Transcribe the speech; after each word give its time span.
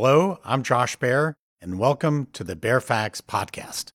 Hello, 0.00 0.38
I'm 0.44 0.62
Josh 0.62 0.94
Baer, 0.94 1.34
and 1.60 1.76
welcome 1.76 2.28
to 2.32 2.44
the 2.44 2.54
Baer 2.54 2.78
Faxt 2.78 3.22
Podcast. 3.22 3.90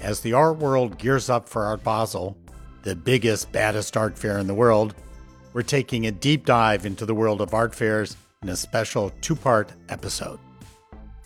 As 0.00 0.20
the 0.20 0.32
art 0.32 0.56
world 0.56 0.96
gears 0.96 1.28
up 1.28 1.46
for 1.46 1.64
Art 1.64 1.84
Basel, 1.84 2.38
the 2.84 2.96
biggest, 2.96 3.52
baddest 3.52 3.98
art 3.98 4.18
fair 4.18 4.38
in 4.38 4.46
the 4.46 4.54
world, 4.54 4.94
we're 5.52 5.60
taking 5.60 6.06
a 6.06 6.10
deep 6.10 6.46
dive 6.46 6.86
into 6.86 7.04
the 7.04 7.14
world 7.14 7.42
of 7.42 7.52
art 7.52 7.74
fairs 7.74 8.16
in 8.42 8.48
a 8.48 8.56
special 8.56 9.12
two 9.20 9.36
part 9.36 9.70
episode. 9.90 10.38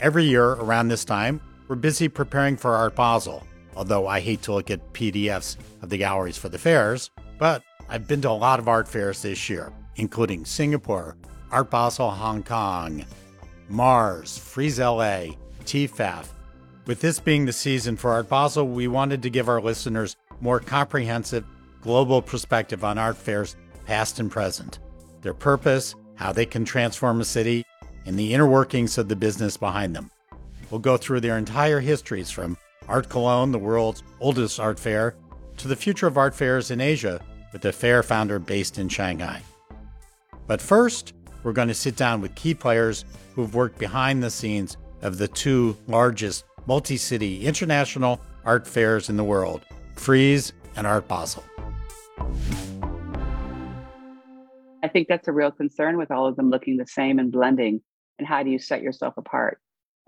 Every 0.00 0.24
year 0.24 0.54
around 0.54 0.88
this 0.88 1.04
time, 1.04 1.40
we're 1.68 1.76
busy 1.76 2.08
preparing 2.08 2.56
for 2.56 2.74
Art 2.74 2.96
Basel, 2.96 3.46
although 3.76 4.08
I 4.08 4.18
hate 4.18 4.42
to 4.42 4.52
look 4.52 4.72
at 4.72 4.92
PDFs 4.92 5.56
of 5.82 5.90
the 5.90 5.98
galleries 5.98 6.36
for 6.36 6.48
the 6.48 6.58
fairs, 6.58 7.12
but 7.38 7.62
I've 7.88 8.08
been 8.08 8.22
to 8.22 8.30
a 8.30 8.32
lot 8.32 8.58
of 8.58 8.66
art 8.66 8.88
fairs 8.88 9.22
this 9.22 9.48
year, 9.48 9.72
including 9.94 10.44
Singapore, 10.44 11.16
Art 11.56 11.70
Basel 11.70 12.10
Hong 12.10 12.42
Kong, 12.42 13.02
Mars, 13.70 14.36
Frieze 14.36 14.78
LA, 14.78 15.28
TEFAF. 15.64 16.26
With 16.84 17.00
this 17.00 17.18
being 17.18 17.46
the 17.46 17.52
season 17.54 17.96
for 17.96 18.10
Art 18.10 18.28
Basel, 18.28 18.68
we 18.68 18.88
wanted 18.88 19.22
to 19.22 19.30
give 19.30 19.48
our 19.48 19.62
listeners 19.62 20.16
more 20.42 20.60
comprehensive 20.60 21.46
global 21.80 22.20
perspective 22.20 22.84
on 22.84 22.98
art 22.98 23.16
fairs 23.16 23.56
past 23.86 24.20
and 24.20 24.30
present, 24.30 24.80
their 25.22 25.32
purpose, 25.32 25.94
how 26.16 26.30
they 26.30 26.44
can 26.44 26.66
transform 26.66 27.22
a 27.22 27.24
city, 27.24 27.64
and 28.04 28.18
the 28.18 28.34
inner 28.34 28.46
workings 28.46 28.98
of 28.98 29.08
the 29.08 29.16
business 29.16 29.56
behind 29.56 29.96
them. 29.96 30.10
We'll 30.70 30.80
go 30.80 30.98
through 30.98 31.20
their 31.20 31.38
entire 31.38 31.80
histories 31.80 32.30
from 32.30 32.58
Art 32.86 33.08
Cologne, 33.08 33.50
the 33.50 33.58
world's 33.58 34.02
oldest 34.20 34.60
art 34.60 34.78
fair, 34.78 35.14
to 35.56 35.68
the 35.68 35.76
future 35.76 36.06
of 36.06 36.18
art 36.18 36.34
fairs 36.34 36.70
in 36.70 36.82
Asia 36.82 37.18
with 37.54 37.62
the 37.62 37.72
fair 37.72 38.02
founder 38.02 38.38
based 38.38 38.76
in 38.76 38.90
Shanghai. 38.90 39.40
But 40.46 40.60
first, 40.60 41.14
we're 41.46 41.52
going 41.52 41.68
to 41.68 41.74
sit 41.74 41.94
down 41.94 42.20
with 42.20 42.34
key 42.34 42.52
players 42.52 43.04
who've 43.36 43.54
worked 43.54 43.78
behind 43.78 44.20
the 44.20 44.28
scenes 44.28 44.76
of 45.02 45.16
the 45.16 45.28
two 45.28 45.76
largest 45.86 46.44
multi 46.66 46.96
city 46.96 47.46
international 47.46 48.20
art 48.44 48.66
fairs 48.66 49.08
in 49.08 49.16
the 49.16 49.22
world 49.22 49.64
Frieze 49.94 50.52
and 50.74 50.88
Art 50.88 51.06
Basel. 51.06 51.44
I 54.82 54.88
think 54.88 55.06
that's 55.06 55.28
a 55.28 55.32
real 55.32 55.52
concern 55.52 55.96
with 55.96 56.10
all 56.10 56.26
of 56.26 56.34
them 56.34 56.50
looking 56.50 56.78
the 56.78 56.86
same 56.86 57.20
and 57.20 57.30
blending. 57.30 57.80
And 58.18 58.26
how 58.26 58.42
do 58.42 58.50
you 58.50 58.58
set 58.58 58.82
yourself 58.82 59.14
apart? 59.16 59.60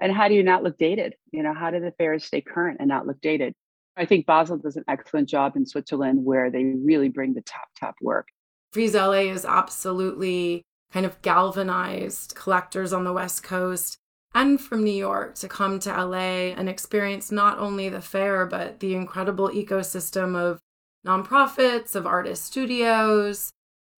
And 0.02 0.12
how 0.12 0.26
do 0.26 0.34
you 0.34 0.42
not 0.42 0.64
look 0.64 0.76
dated? 0.76 1.14
You 1.30 1.44
know, 1.44 1.54
how 1.54 1.70
do 1.70 1.78
the 1.78 1.92
fairs 1.92 2.24
stay 2.24 2.40
current 2.40 2.78
and 2.80 2.88
not 2.88 3.06
look 3.06 3.20
dated? 3.20 3.54
I 3.96 4.06
think 4.06 4.26
Basel 4.26 4.56
does 4.56 4.76
an 4.76 4.84
excellent 4.88 5.28
job 5.28 5.54
in 5.54 5.66
Switzerland 5.66 6.24
where 6.24 6.50
they 6.50 6.64
really 6.64 7.10
bring 7.10 7.34
the 7.34 7.42
top, 7.42 7.68
top 7.78 7.94
work. 8.02 8.26
Frieze 8.72 8.94
LA 8.94 9.30
is 9.30 9.44
absolutely 9.44 10.64
kind 10.92 11.04
of 11.04 11.20
galvanized 11.22 12.34
collectors 12.34 12.92
on 12.92 13.04
the 13.04 13.12
West 13.12 13.42
Coast 13.42 13.98
and 14.34 14.60
from 14.60 14.84
New 14.84 14.90
York 14.90 15.34
to 15.36 15.48
come 15.48 15.78
to 15.80 15.90
LA 15.90 16.52
and 16.56 16.68
experience 16.68 17.32
not 17.32 17.58
only 17.58 17.88
the 17.88 18.00
fair, 18.00 18.46
but 18.46 18.80
the 18.80 18.94
incredible 18.94 19.48
ecosystem 19.48 20.36
of 20.36 20.60
nonprofits, 21.06 21.94
of 21.94 22.06
artist 22.06 22.44
studios. 22.44 23.52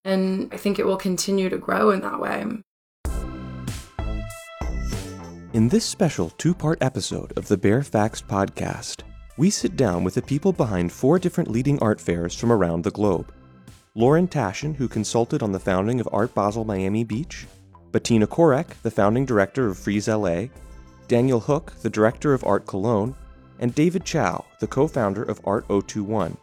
And 0.05 0.52
I 0.52 0.56
think 0.56 0.78
it 0.78 0.86
will 0.86 0.96
continue 0.96 1.48
to 1.48 1.58
grow 1.58 1.91
in 1.91 2.00
that 2.00 2.20
way. 2.20 2.44
In 5.52 5.68
this 5.68 5.84
special 5.84 6.30
two 6.30 6.55
part 6.55 6.80
episode 6.80 7.36
of 7.36 7.48
the 7.48 7.58
Baer 7.58 7.80
Faxt 7.80 8.24
podcast, 8.27 9.02
we 9.36 9.50
sit 9.50 9.77
down 9.77 10.05
with 10.05 10.14
the 10.14 10.22
people 10.22 10.52
behind 10.52 10.92
four 10.92 11.18
different 11.18 11.50
leading 11.50 11.78
art 11.80 12.00
fairs 12.00 12.36
from 12.36 12.52
around 12.52 12.84
the 12.84 12.91
globe. 12.91 13.33
Lauren 13.96 14.28
Taschen, 14.28 14.77
who 14.77 14.86
consulted 14.86 15.42
on 15.42 15.50
the 15.50 15.58
founding 15.58 15.98
of 15.98 16.08
Art 16.12 16.33
Basel 16.33 16.64
Miami 16.64 17.02
Beach, 17.02 17.48
Bettina 17.91 18.24
Korek, 18.24 18.80
the 18.83 18.91
founding 18.91 19.27
director 19.27 19.66
of 19.66 19.78
Frieze 19.78 20.06
LA, 20.06 20.44
Daniel 21.08 21.41
Hug, 21.41 21.72
the 21.83 21.91
director 21.91 22.33
of 22.33 22.44
Art 22.44 22.66
Cologne, 22.66 23.16
and 23.58 23.74
David 23.74 24.05
Chau, 24.05 24.44
the 24.61 24.68
co 24.68 24.86
founder 24.86 25.24
of 25.24 25.40
Art 25.45 25.67
021. 25.67 26.36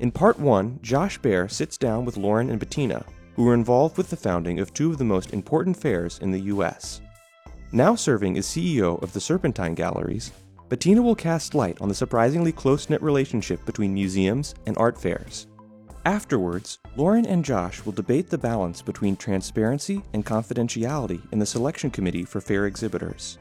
In 0.00 0.10
part 0.10 0.38
one, 0.40 0.78
Josh 0.80 1.18
Baer 1.18 1.46
sits 1.46 1.76
down 1.76 2.06
with 2.06 2.16
Lauren 2.16 2.48
and 2.48 2.58
Bettina, 2.58 3.04
who 3.34 3.44
were 3.44 3.52
involved 3.52 3.98
with 3.98 4.08
the 4.08 4.16
founding 4.16 4.58
of 4.58 4.72
two 4.72 4.92
of 4.92 4.96
the 4.96 5.04
most 5.04 5.34
important 5.34 5.76
fairs 5.76 6.20
in 6.20 6.30
the 6.30 6.40
U.S. 6.40 7.02
Now 7.70 7.94
serving 7.94 8.38
as 8.38 8.46
CEO 8.46 9.00
of 9.02 9.12
the 9.12 9.20
Serpentine 9.20 9.74
Galleries, 9.74 10.32
Bettina 10.70 11.02
will 11.02 11.14
cast 11.14 11.54
light 11.54 11.78
on 11.82 11.90
the 11.90 11.94
surprisingly 11.94 12.50
close 12.50 12.88
knit 12.88 13.02
relationship 13.02 13.62
between 13.66 13.92
museums 13.92 14.54
and 14.66 14.74
art 14.78 14.98
fairs. 14.98 15.48
Afterwards, 16.04 16.80
Lauren 16.96 17.24
and 17.26 17.44
Josh 17.44 17.84
will 17.84 17.92
debate 17.92 18.28
the 18.28 18.38
balance 18.38 18.82
between 18.82 19.14
transparency 19.14 20.02
and 20.12 20.26
confidentiality 20.26 21.22
in 21.32 21.38
the 21.38 21.46
selection 21.46 21.90
committee 21.90 22.24
for 22.24 22.40
fair 22.40 22.66
exhibitors. 22.66 23.38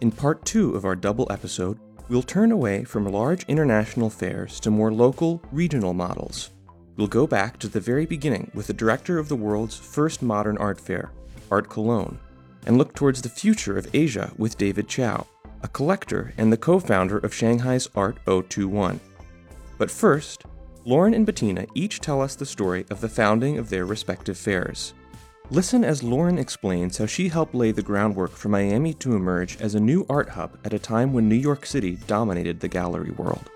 In 0.00 0.10
part 0.10 0.44
two 0.44 0.74
of 0.74 0.84
our 0.84 0.96
double 0.96 1.30
episode, 1.30 1.78
we'll 2.08 2.22
turn 2.22 2.50
away 2.50 2.82
from 2.82 3.06
large 3.06 3.44
international 3.44 4.10
fairs 4.10 4.58
to 4.60 4.72
more 4.72 4.92
local, 4.92 5.40
regional 5.52 5.94
models. 5.94 6.50
We'll 6.96 7.06
go 7.06 7.28
back 7.28 7.58
to 7.60 7.68
the 7.68 7.78
very 7.78 8.06
beginning 8.06 8.50
with 8.54 8.66
the 8.66 8.72
director 8.72 9.18
of 9.20 9.28
the 9.28 9.36
world's 9.36 9.76
first 9.76 10.20
modern 10.20 10.58
art 10.58 10.80
fair, 10.80 11.12
Art 11.48 11.68
Cologne, 11.68 12.18
and 12.66 12.76
look 12.76 12.92
towards 12.92 13.22
the 13.22 13.28
future 13.28 13.78
of 13.78 13.88
Asia 13.94 14.32
with 14.36 14.58
David 14.58 14.88
Chau, 14.88 15.28
a 15.62 15.68
collector 15.68 16.34
and 16.36 16.52
the 16.52 16.56
co 16.56 16.80
founder 16.80 17.18
of 17.18 17.32
Shanghai's 17.32 17.88
Art 17.94 18.18
021. 18.26 18.98
But 19.78 19.90
first, 19.92 20.44
Lauren 20.86 21.12
and 21.12 21.26
Bettina 21.26 21.66
each 21.74 22.00
tell 22.00 22.22
us 22.22 22.34
the 22.34 22.46
story 22.46 22.86
of 22.90 23.00
the 23.00 23.08
founding 23.08 23.58
of 23.58 23.68
their 23.68 23.84
respective 23.84 24.38
fairs. 24.38 24.94
Listen 25.50 25.84
as 25.84 26.02
Lauren 26.02 26.38
explains 26.38 26.96
how 26.96 27.06
she 27.06 27.28
helped 27.28 27.54
lay 27.54 27.72
the 27.72 27.82
groundwork 27.82 28.30
for 28.30 28.48
Miami 28.48 28.94
to 28.94 29.14
emerge 29.14 29.60
as 29.60 29.74
a 29.74 29.80
new 29.80 30.06
art 30.08 30.30
hub 30.30 30.56
at 30.64 30.72
a 30.72 30.78
time 30.78 31.12
when 31.12 31.28
New 31.28 31.34
York 31.34 31.66
City 31.66 31.96
dominated 32.06 32.60
the 32.60 32.68
gallery 32.68 33.10
world. 33.10 33.50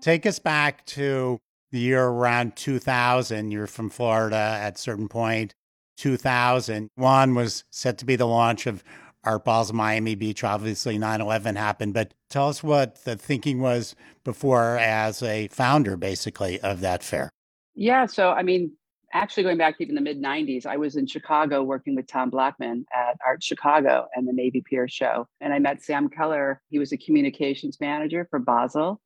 Take 0.00 0.26
us 0.26 0.38
back 0.38 0.86
to 0.86 1.40
the 1.72 1.80
year 1.80 2.04
around 2.04 2.56
2000. 2.56 3.50
You're 3.50 3.66
from 3.66 3.90
Florida 3.90 4.36
at 4.36 4.76
a 4.76 4.78
certain 4.78 5.08
point. 5.08 5.54
2000. 5.96 6.90
One 6.94 7.34
was 7.34 7.64
set 7.72 7.98
to 7.98 8.04
be 8.04 8.14
the 8.14 8.26
launch 8.26 8.66
of 8.66 8.84
Art 9.24 9.44
Basel 9.44 9.74
Miami 9.74 10.14
Beach. 10.14 10.44
Obviously, 10.44 10.98
9 10.98 11.20
11 11.20 11.56
happened, 11.56 11.94
but 11.94 12.14
tell 12.28 12.48
us 12.48 12.62
what 12.62 13.04
the 13.04 13.16
thinking 13.16 13.60
was 13.60 13.94
before 14.24 14.78
as 14.78 15.22
a 15.22 15.48
founder, 15.48 15.96
basically, 15.96 16.60
of 16.60 16.80
that 16.80 17.02
fair. 17.02 17.30
Yeah. 17.74 18.06
So, 18.06 18.30
I 18.30 18.42
mean, 18.42 18.72
actually 19.12 19.42
going 19.42 19.58
back 19.58 19.76
even 19.80 19.94
the 19.94 20.00
mid 20.00 20.20
90s, 20.20 20.66
I 20.66 20.76
was 20.76 20.96
in 20.96 21.06
Chicago 21.06 21.62
working 21.62 21.94
with 21.94 22.06
Tom 22.06 22.30
Blackman 22.30 22.84
at 22.92 23.16
Art 23.26 23.42
Chicago 23.42 24.06
and 24.14 24.26
the 24.26 24.32
Navy 24.32 24.62
Pier 24.68 24.88
show. 24.88 25.26
And 25.40 25.52
I 25.52 25.58
met 25.58 25.82
Sam 25.82 26.08
Keller. 26.08 26.60
He 26.68 26.78
was 26.78 26.92
a 26.92 26.96
communications 26.96 27.78
manager 27.80 28.26
for 28.30 28.38
Basel. 28.38 29.00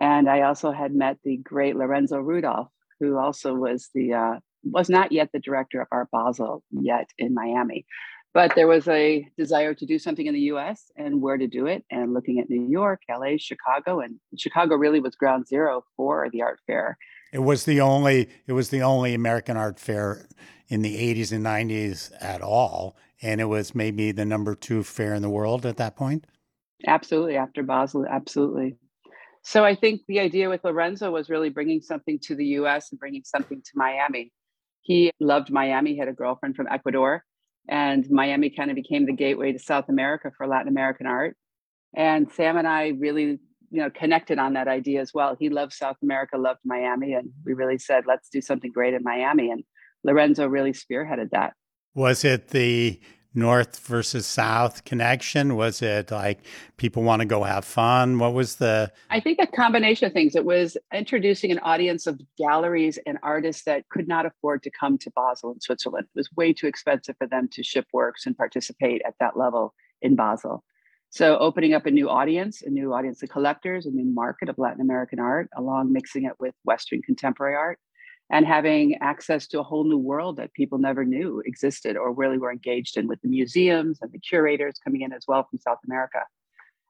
And 0.00 0.28
I 0.28 0.42
also 0.42 0.72
had 0.72 0.92
met 0.92 1.18
the 1.22 1.36
great 1.36 1.76
Lorenzo 1.76 2.18
Rudolph, 2.18 2.68
who 2.98 3.16
also 3.16 3.54
was 3.54 3.90
the 3.94 4.14
uh, 4.14 4.38
was 4.64 4.88
not 4.88 5.12
yet 5.12 5.30
the 5.32 5.38
director 5.38 5.80
of 5.80 5.88
Art 5.92 6.08
Basel 6.10 6.62
yet 6.70 7.10
in 7.18 7.34
Miami. 7.34 7.86
But 8.34 8.56
there 8.56 8.66
was 8.66 8.88
a 8.88 9.28
desire 9.38 9.74
to 9.74 9.86
do 9.86 9.96
something 9.96 10.26
in 10.26 10.34
the 10.34 10.40
US 10.52 10.90
and 10.96 11.22
where 11.22 11.38
to 11.38 11.46
do 11.46 11.66
it. 11.66 11.84
And 11.90 12.12
looking 12.12 12.40
at 12.40 12.50
New 12.50 12.68
York, 12.68 13.00
LA, 13.08 13.36
Chicago, 13.38 14.00
and 14.00 14.16
Chicago 14.36 14.74
really 14.74 14.98
was 14.98 15.14
ground 15.14 15.46
zero 15.46 15.84
for 15.96 16.28
the 16.32 16.42
art 16.42 16.58
fair. 16.66 16.98
It 17.32 17.38
was 17.38 17.64
the 17.64 17.80
only 17.80 18.28
it 18.46 18.52
was 18.52 18.70
the 18.70 18.82
only 18.82 19.14
American 19.14 19.56
art 19.56 19.78
fair 19.78 20.26
in 20.68 20.82
the 20.82 20.96
80s 21.14 21.32
and 21.32 21.46
90s 21.46 22.10
at 22.20 22.42
all. 22.42 22.96
And 23.22 23.40
it 23.40 23.44
was 23.44 23.74
maybe 23.74 24.10
the 24.10 24.24
number 24.24 24.56
two 24.56 24.82
fair 24.82 25.14
in 25.14 25.22
the 25.22 25.30
world 25.30 25.64
at 25.64 25.76
that 25.76 25.96
point. 25.96 26.26
Absolutely. 26.86 27.36
After 27.36 27.62
Basel, 27.62 28.04
absolutely. 28.04 28.76
So 29.42 29.64
I 29.64 29.76
think 29.76 30.00
the 30.08 30.20
idea 30.20 30.48
with 30.48 30.64
Lorenzo 30.64 31.10
was 31.10 31.30
really 31.30 31.50
bringing 31.50 31.80
something 31.80 32.18
to 32.24 32.34
the 32.34 32.46
US 32.46 32.90
and 32.90 32.98
bringing 32.98 33.22
something 33.24 33.62
to 33.62 33.70
Miami. 33.76 34.32
He 34.82 35.12
loved 35.20 35.50
Miami, 35.50 35.92
he 35.92 35.98
had 35.98 36.08
a 36.08 36.12
girlfriend 36.12 36.56
from 36.56 36.66
Ecuador, 36.70 37.24
and 37.68 38.08
Miami 38.10 38.50
kind 38.50 38.70
of 38.70 38.74
became 38.74 39.06
the 39.06 39.12
gateway 39.12 39.52
to 39.52 39.58
South 39.58 39.88
America 39.88 40.30
for 40.36 40.46
Latin 40.46 40.68
American 40.68 41.06
art. 41.06 41.36
And 41.96 42.30
Sam 42.32 42.56
and 42.56 42.66
I 42.66 42.88
really, 42.98 43.38
you 43.70 43.82
know, 43.82 43.90
connected 43.90 44.38
on 44.38 44.54
that 44.54 44.68
idea 44.68 45.00
as 45.00 45.12
well. 45.14 45.36
He 45.38 45.48
loved 45.48 45.72
South 45.72 45.96
America, 46.02 46.36
loved 46.36 46.60
Miami, 46.64 47.14
and 47.14 47.30
we 47.44 47.54
really 47.54 47.78
said, 47.78 48.04
let's 48.06 48.28
do 48.28 48.40
something 48.40 48.72
great 48.72 48.94
in 48.94 49.02
Miami. 49.02 49.50
And 49.50 49.64
Lorenzo 50.02 50.46
really 50.46 50.72
spearheaded 50.72 51.30
that. 51.30 51.54
Was 51.94 52.24
it 52.24 52.48
the 52.48 53.00
north 53.34 53.78
versus 53.80 54.26
south 54.26 54.84
connection? 54.84 55.56
Was 55.56 55.82
it 55.82 56.10
like 56.10 56.40
people 56.76 57.02
want 57.02 57.20
to 57.20 57.26
go 57.26 57.42
have 57.42 57.64
fun? 57.64 58.18
What 58.18 58.34
was 58.34 58.56
the? 58.56 58.92
I 59.10 59.20
think 59.20 59.38
a 59.40 59.46
combination 59.46 60.06
of 60.06 60.12
things. 60.12 60.36
It 60.36 60.44
was 60.44 60.76
introducing 60.92 61.50
an 61.50 61.58
audience 61.60 62.06
of 62.06 62.20
galleries 62.38 62.98
and 63.06 63.18
artists 63.22 63.64
that 63.64 63.88
could 63.88 64.08
not 64.08 64.26
afford 64.26 64.62
to 64.62 64.70
come 64.70 64.98
to 64.98 65.10
Basel 65.14 65.52
in 65.52 65.60
Switzerland. 65.60 66.06
It 66.14 66.18
was 66.18 66.30
way 66.36 66.52
too 66.52 66.66
expensive 66.66 67.16
for 67.18 67.26
them 67.26 67.48
to 67.52 67.62
ship 67.62 67.86
works 67.92 68.26
and 68.26 68.36
participate 68.36 69.02
at 69.06 69.14
that 69.20 69.36
level 69.36 69.74
in 70.00 70.16
Basel. 70.16 70.64
So 71.10 71.38
opening 71.38 71.74
up 71.74 71.86
a 71.86 71.92
new 71.92 72.10
audience, 72.10 72.62
a 72.62 72.70
new 72.70 72.92
audience 72.92 73.22
of 73.22 73.28
collectors, 73.28 73.86
a 73.86 73.90
new 73.90 74.04
market 74.04 74.48
of 74.48 74.58
Latin 74.58 74.80
American 74.80 75.20
art, 75.20 75.48
along 75.56 75.92
mixing 75.92 76.24
it 76.24 76.32
with 76.40 76.54
Western 76.64 77.02
contemporary 77.02 77.54
art. 77.54 77.78
And 78.30 78.46
having 78.46 78.96
access 79.00 79.46
to 79.48 79.60
a 79.60 79.62
whole 79.62 79.84
new 79.84 79.98
world 79.98 80.36
that 80.36 80.52
people 80.54 80.78
never 80.78 81.04
knew 81.04 81.42
existed 81.44 81.96
or 81.96 82.12
really 82.12 82.38
were 82.38 82.52
engaged 82.52 82.96
in 82.96 83.06
with 83.06 83.20
the 83.22 83.28
museums 83.28 83.98
and 84.00 84.10
the 84.12 84.18
curators 84.18 84.74
coming 84.82 85.02
in 85.02 85.12
as 85.12 85.24
well 85.28 85.46
from 85.48 85.58
South 85.58 85.78
America, 85.86 86.20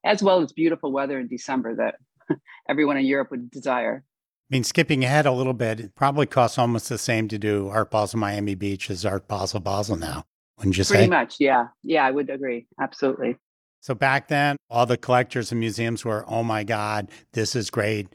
as 0.04 0.22
well 0.22 0.40
as 0.40 0.52
beautiful 0.52 0.92
weather 0.92 1.18
in 1.18 1.26
December 1.26 1.74
that 1.74 1.96
everyone 2.68 2.96
in 2.96 3.04
Europe 3.04 3.30
would 3.30 3.50
desire. 3.50 4.04
I 4.50 4.54
mean, 4.54 4.64
skipping 4.64 5.04
ahead 5.04 5.26
a 5.26 5.32
little 5.32 5.54
bit, 5.54 5.80
it 5.80 5.94
probably 5.94 6.26
costs 6.26 6.58
almost 6.58 6.88
the 6.88 6.98
same 6.98 7.28
to 7.28 7.38
do 7.38 7.68
Art 7.68 7.90
Basel 7.90 8.20
Miami 8.20 8.54
Beach 8.54 8.90
as 8.90 9.04
Art 9.04 9.26
Basel 9.26 9.60
Basel 9.60 9.96
now. 9.96 10.24
Wouldn't 10.58 10.76
you 10.76 10.84
say? 10.84 10.94
Pretty 10.96 11.10
much, 11.10 11.36
yeah. 11.40 11.68
Yeah, 11.82 12.04
I 12.04 12.10
would 12.10 12.30
agree. 12.30 12.66
Absolutely. 12.80 13.36
So 13.80 13.94
back 13.94 14.28
then, 14.28 14.56
all 14.70 14.86
the 14.86 14.96
collectors 14.96 15.50
and 15.50 15.60
museums 15.60 16.04
were, 16.04 16.24
oh 16.28 16.42
my 16.42 16.64
God, 16.64 17.10
this 17.32 17.56
is 17.56 17.70
great. 17.70 18.08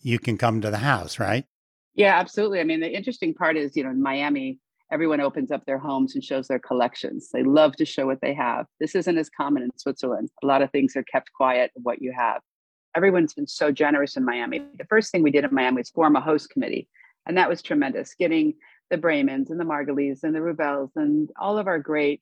You 0.00 0.18
can 0.18 0.36
come 0.36 0.60
to 0.60 0.70
the 0.70 0.78
house, 0.78 1.18
right? 1.18 1.46
Yeah, 1.94 2.18
absolutely. 2.18 2.60
I 2.60 2.64
mean, 2.64 2.80
the 2.80 2.92
interesting 2.92 3.34
part 3.34 3.56
is, 3.56 3.76
you 3.76 3.84
know, 3.84 3.90
in 3.90 4.02
Miami, 4.02 4.58
everyone 4.90 5.20
opens 5.20 5.50
up 5.50 5.64
their 5.64 5.78
homes 5.78 6.14
and 6.14 6.24
shows 6.24 6.48
their 6.48 6.58
collections. 6.58 7.30
They 7.32 7.42
love 7.42 7.76
to 7.76 7.84
show 7.84 8.06
what 8.06 8.20
they 8.20 8.34
have. 8.34 8.66
This 8.80 8.94
isn't 8.94 9.18
as 9.18 9.30
common 9.30 9.62
in 9.62 9.70
Switzerland. 9.76 10.30
A 10.42 10.46
lot 10.46 10.62
of 10.62 10.70
things 10.70 10.96
are 10.96 11.04
kept 11.04 11.32
quiet 11.32 11.70
of 11.76 11.84
what 11.84 12.02
you 12.02 12.12
have. 12.16 12.42
Everyone's 12.96 13.34
been 13.34 13.46
so 13.46 13.70
generous 13.72 14.16
in 14.16 14.24
Miami. 14.24 14.62
The 14.78 14.86
first 14.86 15.10
thing 15.10 15.22
we 15.22 15.30
did 15.30 15.44
in 15.44 15.54
Miami 15.54 15.78
was 15.78 15.90
form 15.90 16.16
a 16.16 16.20
host 16.20 16.50
committee, 16.50 16.88
and 17.26 17.36
that 17.36 17.48
was 17.48 17.62
tremendous. 17.62 18.14
Getting 18.14 18.54
the 18.90 18.98
Bramans 18.98 19.50
and 19.50 19.58
the 19.58 19.64
Margulies 19.64 20.22
and 20.22 20.34
the 20.34 20.40
Rubels 20.40 20.90
and 20.96 21.30
all 21.40 21.58
of 21.58 21.66
our 21.66 21.78
great 21.78 22.20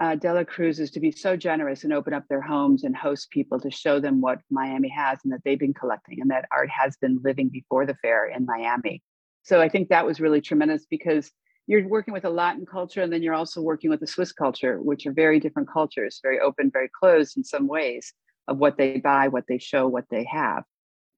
uh, 0.00 0.14
Dela 0.14 0.44
Cruzes 0.44 0.92
to 0.92 1.00
be 1.00 1.10
so 1.10 1.36
generous 1.36 1.84
and 1.84 1.92
open 1.92 2.12
up 2.12 2.24
their 2.28 2.42
homes 2.42 2.84
and 2.84 2.94
host 2.94 3.30
people 3.30 3.58
to 3.60 3.70
show 3.70 3.98
them 3.98 4.20
what 4.20 4.40
Miami 4.50 4.88
has 4.90 5.18
and 5.24 5.32
that 5.32 5.40
they've 5.44 5.58
been 5.58 5.74
collecting 5.74 6.20
and 6.20 6.30
that 6.30 6.46
art 6.52 6.68
has 6.68 6.96
been 6.96 7.18
living 7.24 7.48
before 7.48 7.86
the 7.86 7.94
fair 8.02 8.26
in 8.26 8.44
Miami. 8.44 9.02
So 9.42 9.60
I 9.60 9.68
think 9.68 9.88
that 9.88 10.04
was 10.04 10.20
really 10.20 10.40
tremendous 10.40 10.84
because 10.90 11.30
you're 11.66 11.88
working 11.88 12.12
with 12.12 12.24
a 12.24 12.30
Latin 12.30 12.66
culture 12.66 13.02
and 13.02 13.12
then 13.12 13.22
you're 13.22 13.34
also 13.34 13.62
working 13.62 13.90
with 13.90 14.00
the 14.00 14.06
Swiss 14.06 14.32
culture, 14.32 14.80
which 14.80 15.06
are 15.06 15.12
very 15.12 15.40
different 15.40 15.70
cultures, 15.70 16.20
very 16.22 16.40
open, 16.40 16.70
very 16.70 16.90
closed 17.00 17.36
in 17.36 17.44
some 17.44 17.66
ways 17.66 18.12
of 18.48 18.58
what 18.58 18.76
they 18.76 18.98
buy, 18.98 19.28
what 19.28 19.44
they 19.48 19.58
show, 19.58 19.88
what 19.88 20.04
they 20.10 20.24
have. 20.24 20.62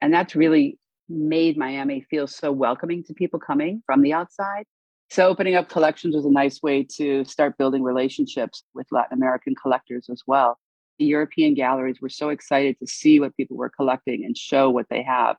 And 0.01 0.15
that's 0.15 0.37
really 0.37 0.79
made 1.09 1.57
Miami 1.57 2.07
feel 2.09 2.27
so 2.27 2.53
welcoming 2.53 3.03
to 3.05 3.15
people 3.15 3.41
coming 3.41 3.83
from 3.87 4.03
the 4.03 4.13
outside 4.13 4.65
so 5.11 5.27
opening 5.27 5.55
up 5.55 5.69
collections 5.69 6.15
was 6.15 6.27
a 6.27 6.31
nice 6.31 6.63
way 6.63 6.85
to 6.97 7.25
start 7.25 7.57
building 7.57 7.83
relationships 7.83 8.63
with 8.75 8.87
Latin 8.91 9.17
American 9.17 9.55
collectors 9.55 10.09
as 10.11 10.23
well. 10.27 10.59
The 10.99 11.07
European 11.07 11.55
galleries 11.55 12.01
were 12.01 12.09
so 12.09 12.29
excited 12.29 12.79
to 12.81 12.87
see 12.87 13.21
what 13.21 13.37
people 13.37 13.57
were 13.57 13.71
collecting 13.71 14.25
and 14.25 14.37
show 14.37 14.69
what 14.69 14.87
they 14.91 15.03
have, 15.03 15.37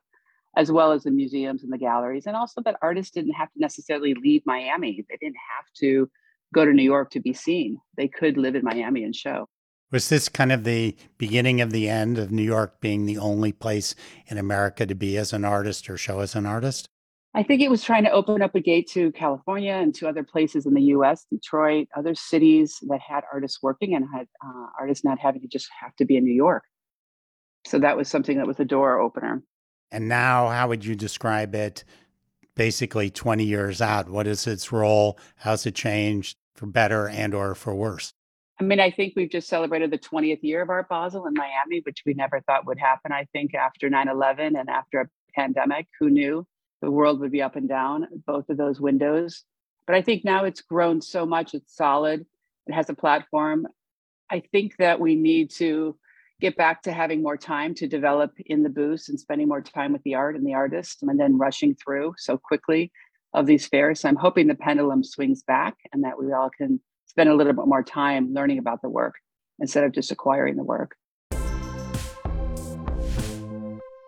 as 0.56 0.72
well 0.72 0.90
as 0.90 1.04
the 1.04 1.10
museums 1.10 1.62
and 1.62 1.72
the 1.72 1.78
galleries. 1.78 2.26
And 2.26 2.34
also 2.34 2.62
that 2.62 2.76
artists 2.82 3.12
didn't 3.12 3.34
have 3.34 3.52
to 3.52 3.60
necessarily 3.60 4.14
leave 4.14 4.42
Miami. 4.44 5.04
They 5.08 5.18
didn't 5.20 5.36
have 5.56 5.66
to 5.78 6.10
go 6.52 6.64
to 6.64 6.72
New 6.72 6.82
York 6.82 7.10
to 7.10 7.20
be 7.20 7.32
seen. 7.32 7.78
They 7.96 8.08
could 8.08 8.36
live 8.36 8.56
in 8.56 8.64
Miami 8.64 9.04
and 9.04 9.14
show. 9.14 9.48
Was 9.92 10.08
this 10.08 10.28
kind 10.28 10.52
of 10.52 10.64
the 10.64 10.96
beginning 11.18 11.60
of 11.60 11.72
the 11.72 11.88
end 11.88 12.16
of 12.16 12.30
New 12.30 12.44
York 12.44 12.80
being 12.80 13.06
the 13.06 13.18
only 13.18 13.52
place 13.52 13.94
in 14.26 14.38
America 14.38 14.86
to 14.86 14.94
be 14.94 15.16
as 15.16 15.32
an 15.32 15.44
artist 15.44 15.90
or 15.90 15.96
show 15.96 16.20
as 16.20 16.34
an 16.34 16.46
artist? 16.46 16.88
I 17.32 17.44
think 17.44 17.62
it 17.62 17.70
was 17.70 17.84
trying 17.84 18.04
to 18.04 18.10
open 18.10 18.42
up 18.42 18.56
a 18.56 18.60
gate 18.60 18.88
to 18.90 19.12
California 19.12 19.72
and 19.72 19.94
to 19.96 20.08
other 20.08 20.24
places 20.24 20.66
in 20.66 20.74
the 20.74 20.82
US, 20.82 21.26
Detroit, 21.30 21.86
other 21.96 22.14
cities 22.14 22.78
that 22.88 23.00
had 23.00 23.22
artists 23.32 23.62
working 23.62 23.94
and 23.94 24.04
had 24.12 24.26
uh, 24.44 24.66
artists 24.78 25.04
not 25.04 25.20
having 25.20 25.40
to 25.42 25.48
just 25.48 25.68
have 25.80 25.94
to 25.96 26.04
be 26.04 26.16
in 26.16 26.24
New 26.24 26.34
York. 26.34 26.64
So 27.66 27.78
that 27.78 27.96
was 27.96 28.08
something 28.08 28.36
that 28.38 28.46
was 28.46 28.58
a 28.58 28.64
door 28.64 28.98
opener. 28.98 29.42
And 29.92 30.08
now, 30.08 30.48
how 30.48 30.68
would 30.68 30.84
you 30.84 30.96
describe 30.96 31.54
it 31.54 31.84
basically 32.56 33.10
20 33.10 33.44
years 33.44 33.80
out? 33.80 34.08
What 34.08 34.26
is 34.26 34.46
its 34.46 34.72
role? 34.72 35.18
How's 35.36 35.66
it 35.66 35.74
changed 35.74 36.36
for 36.54 36.66
better 36.66 37.08
and 37.08 37.32
or 37.32 37.54
for 37.54 37.74
worse? 37.74 38.12
I 38.60 38.64
mean, 38.64 38.80
I 38.80 38.90
think 38.90 39.14
we've 39.16 39.30
just 39.30 39.48
celebrated 39.48 39.90
the 39.90 39.98
20th 39.98 40.42
year 40.42 40.62
of 40.62 40.68
Art 40.68 40.88
Basel 40.88 41.26
in 41.26 41.34
Miami, 41.34 41.80
which 41.84 42.02
we 42.04 42.12
never 42.12 42.40
thought 42.40 42.66
would 42.66 42.78
happen. 42.78 43.12
I 43.12 43.26
think 43.32 43.54
after 43.54 43.88
9 43.88 44.08
11 44.08 44.56
and 44.56 44.68
after 44.68 45.00
a 45.00 45.08
pandemic, 45.34 45.86
who 45.98 46.10
knew? 46.10 46.46
The 46.80 46.90
world 46.90 47.20
would 47.20 47.32
be 47.32 47.42
up 47.42 47.56
and 47.56 47.68
down 47.68 48.06
both 48.26 48.48
of 48.48 48.56
those 48.56 48.80
windows. 48.80 49.44
But 49.86 49.96
I 49.96 50.02
think 50.02 50.24
now 50.24 50.44
it's 50.44 50.60
grown 50.60 51.00
so 51.00 51.26
much, 51.26 51.54
it's 51.54 51.74
solid, 51.74 52.24
it 52.66 52.72
has 52.72 52.88
a 52.88 52.94
platform. 52.94 53.66
I 54.30 54.42
think 54.52 54.76
that 54.78 55.00
we 55.00 55.16
need 55.16 55.50
to 55.52 55.96
get 56.40 56.56
back 56.56 56.82
to 56.82 56.92
having 56.92 57.22
more 57.22 57.36
time 57.36 57.74
to 57.74 57.86
develop 57.86 58.32
in 58.46 58.62
the 58.62 58.68
booths 58.68 59.08
and 59.08 59.20
spending 59.20 59.48
more 59.48 59.60
time 59.60 59.92
with 59.92 60.02
the 60.04 60.14
art 60.14 60.36
and 60.36 60.46
the 60.46 60.54
artist 60.54 61.02
and 61.02 61.20
then 61.20 61.38
rushing 61.38 61.74
through 61.74 62.14
so 62.16 62.38
quickly 62.38 62.92
of 63.34 63.46
these 63.46 63.66
fairs. 63.66 64.00
So 64.00 64.08
I'm 64.08 64.16
hoping 64.16 64.46
the 64.46 64.54
pendulum 64.54 65.04
swings 65.04 65.42
back 65.42 65.76
and 65.92 66.04
that 66.04 66.18
we 66.18 66.32
all 66.32 66.50
can 66.50 66.80
spend 67.06 67.28
a 67.28 67.34
little 67.34 67.52
bit 67.52 67.66
more 67.66 67.82
time 67.82 68.32
learning 68.32 68.58
about 68.58 68.82
the 68.82 68.88
work 68.88 69.16
instead 69.58 69.84
of 69.84 69.92
just 69.92 70.10
acquiring 70.10 70.56
the 70.56 70.64
work. 70.64 70.96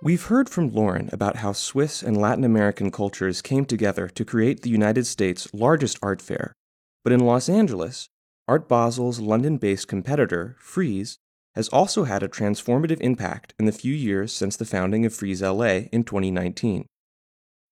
We've 0.04 0.25
heard 0.25 0.49
from 0.49 0.72
Lauren 0.72 1.08
about 1.12 1.37
how 1.37 1.52
Swiss 1.52 2.02
and 2.02 2.16
Latin 2.16 2.43
American 2.43 2.90
cultures 2.90 3.40
came 3.40 3.64
together 3.64 4.08
to 4.08 4.25
create 4.25 4.62
the 4.62 4.69
United 4.69 5.06
States' 5.06 5.46
largest 5.52 5.96
art 6.02 6.20
fair. 6.20 6.52
But 7.04 7.12
in 7.12 7.20
Los 7.20 7.49
Angeles, 7.49 8.08
Art 8.49 8.69
Basel's 8.69 9.20
London 9.20 9.58
based 9.58 9.87
competitor, 9.87 10.56
Frieze, 10.58 11.19
has 11.54 11.69
also 11.69 12.02
had 12.02 12.25
a 12.25 12.28
transformative 12.28 13.00
impact 13.00 13.54
in 13.60 13.66
the 13.66 13.70
few 13.70 13.94
years 13.94 14.32
since 14.32 14.56
the 14.56 14.64
founding 14.64 15.06
of 15.06 15.14
Frieze 15.14 15.40
LA 15.40 15.87
in 15.93 16.02
2019. 16.02 16.84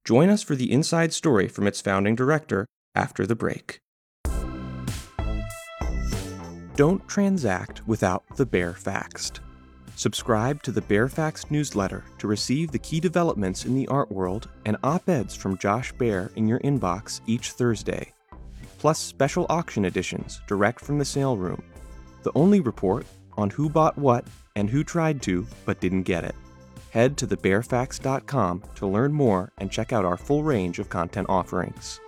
Join 0.04 0.28
us 0.28 0.44
for 0.44 0.54
the 0.54 0.70
inside 0.70 1.12
story 1.12 1.48
from 1.48 1.66
its 1.66 1.80
founding 1.80 2.14
director 2.14 2.64
after 2.94 3.26
the 3.26 3.34
break. 3.34 3.80
Don't 6.76 7.08
transact 7.08 7.88
without 7.88 8.22
the 8.36 8.46
Baer 8.46 8.74
Faxt. 8.74 9.40
Subscribe 10.00 10.62
to 10.62 10.72
the 10.72 10.80
Baer 10.80 11.08
Faxt 11.08 11.50
newsletter 11.50 12.02
to 12.16 12.26
receive 12.26 12.70
the 12.70 12.78
key 12.78 13.00
developments 13.00 13.66
in 13.66 13.74
the 13.74 13.86
art 13.88 14.10
world 14.10 14.48
and 14.64 14.78
op 14.82 15.06
eds 15.10 15.36
from 15.36 15.58
Josh 15.58 15.92
Baer 15.92 16.30
in 16.36 16.48
your 16.48 16.58
inbox 16.60 17.20
each 17.26 17.50
Thursday, 17.50 18.10
plus 18.78 18.98
special 18.98 19.44
auction 19.50 19.84
editions 19.84 20.40
direct 20.46 20.80
from 20.80 20.98
the 20.98 21.04
sale 21.04 21.36
room. 21.36 21.62
The 22.22 22.32
only 22.34 22.60
report 22.60 23.04
on 23.36 23.50
who 23.50 23.68
bought 23.68 23.98
what 23.98 24.26
and 24.56 24.70
who 24.70 24.84
tried 24.84 25.20
to 25.24 25.46
but 25.66 25.80
didn't 25.80 26.04
get 26.04 26.24
it. 26.24 26.34
Head 26.88 27.18
to 27.18 27.26
thebaerfaxt.com 27.26 28.62
to 28.76 28.86
learn 28.86 29.12
more 29.12 29.52
and 29.58 29.70
check 29.70 29.92
out 29.92 30.06
our 30.06 30.16
full 30.16 30.42
range 30.42 30.78
of 30.78 30.88
content 30.88 31.26
offerings. 31.28 32.00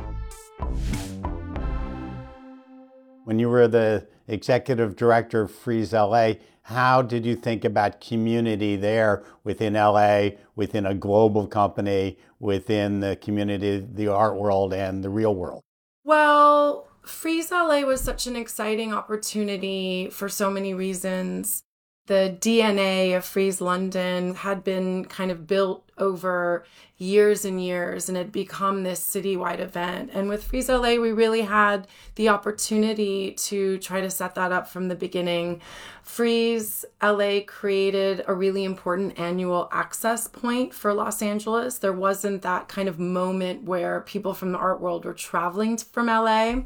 When 3.24 3.38
you 3.38 3.50
were 3.50 3.68
the 3.68 4.06
executive 4.28 4.96
director 4.96 5.42
of 5.42 5.50
Frieze 5.50 5.92
LA, 5.92 6.34
how 6.62 7.02
did 7.02 7.26
you 7.26 7.34
think 7.34 7.64
about 7.64 8.00
community 8.00 8.76
there 8.76 9.24
within 9.44 9.74
LA, 9.74 10.30
within 10.54 10.86
a 10.86 10.94
global 10.94 11.46
company, 11.46 12.18
within 12.38 13.00
the 13.00 13.16
community, 13.16 13.84
the 13.92 14.08
art 14.08 14.36
world, 14.36 14.72
and 14.72 15.02
the 15.02 15.10
real 15.10 15.34
world? 15.34 15.62
Well, 16.04 16.88
Frieze 17.04 17.50
LA 17.50 17.80
was 17.80 18.00
such 18.00 18.26
an 18.26 18.36
exciting 18.36 18.92
opportunity 18.92 20.08
for 20.10 20.28
so 20.28 20.50
many 20.50 20.72
reasons 20.72 21.64
the 22.06 22.36
DNA 22.40 23.16
of 23.16 23.24
Frieze 23.24 23.60
London 23.60 24.34
had 24.34 24.64
been 24.64 25.04
kind 25.04 25.30
of 25.30 25.46
built 25.46 25.88
over 25.98 26.64
years 26.98 27.44
and 27.44 27.62
years 27.62 28.08
and 28.08 28.18
had 28.18 28.32
become 28.32 28.82
this 28.82 29.00
citywide 29.00 29.60
event. 29.60 30.10
And 30.12 30.28
with 30.28 30.42
Frieze 30.42 30.68
LA, 30.68 30.96
we 30.96 31.12
really 31.12 31.42
had 31.42 31.86
the 32.16 32.28
opportunity 32.28 33.32
to 33.32 33.78
try 33.78 34.00
to 34.00 34.10
set 34.10 34.34
that 34.34 34.50
up 34.50 34.68
from 34.68 34.88
the 34.88 34.96
beginning. 34.96 35.60
Frieze 36.02 36.84
LA 37.00 37.40
created 37.46 38.24
a 38.26 38.34
really 38.34 38.64
important 38.64 39.18
annual 39.18 39.68
access 39.70 40.26
point 40.26 40.74
for 40.74 40.92
Los 40.92 41.22
Angeles. 41.22 41.78
There 41.78 41.92
wasn't 41.92 42.42
that 42.42 42.68
kind 42.68 42.88
of 42.88 42.98
moment 42.98 43.62
where 43.62 44.00
people 44.00 44.34
from 44.34 44.50
the 44.50 44.58
art 44.58 44.80
world 44.80 45.04
were 45.04 45.14
traveling 45.14 45.76
from 45.76 46.06
LA. 46.06 46.62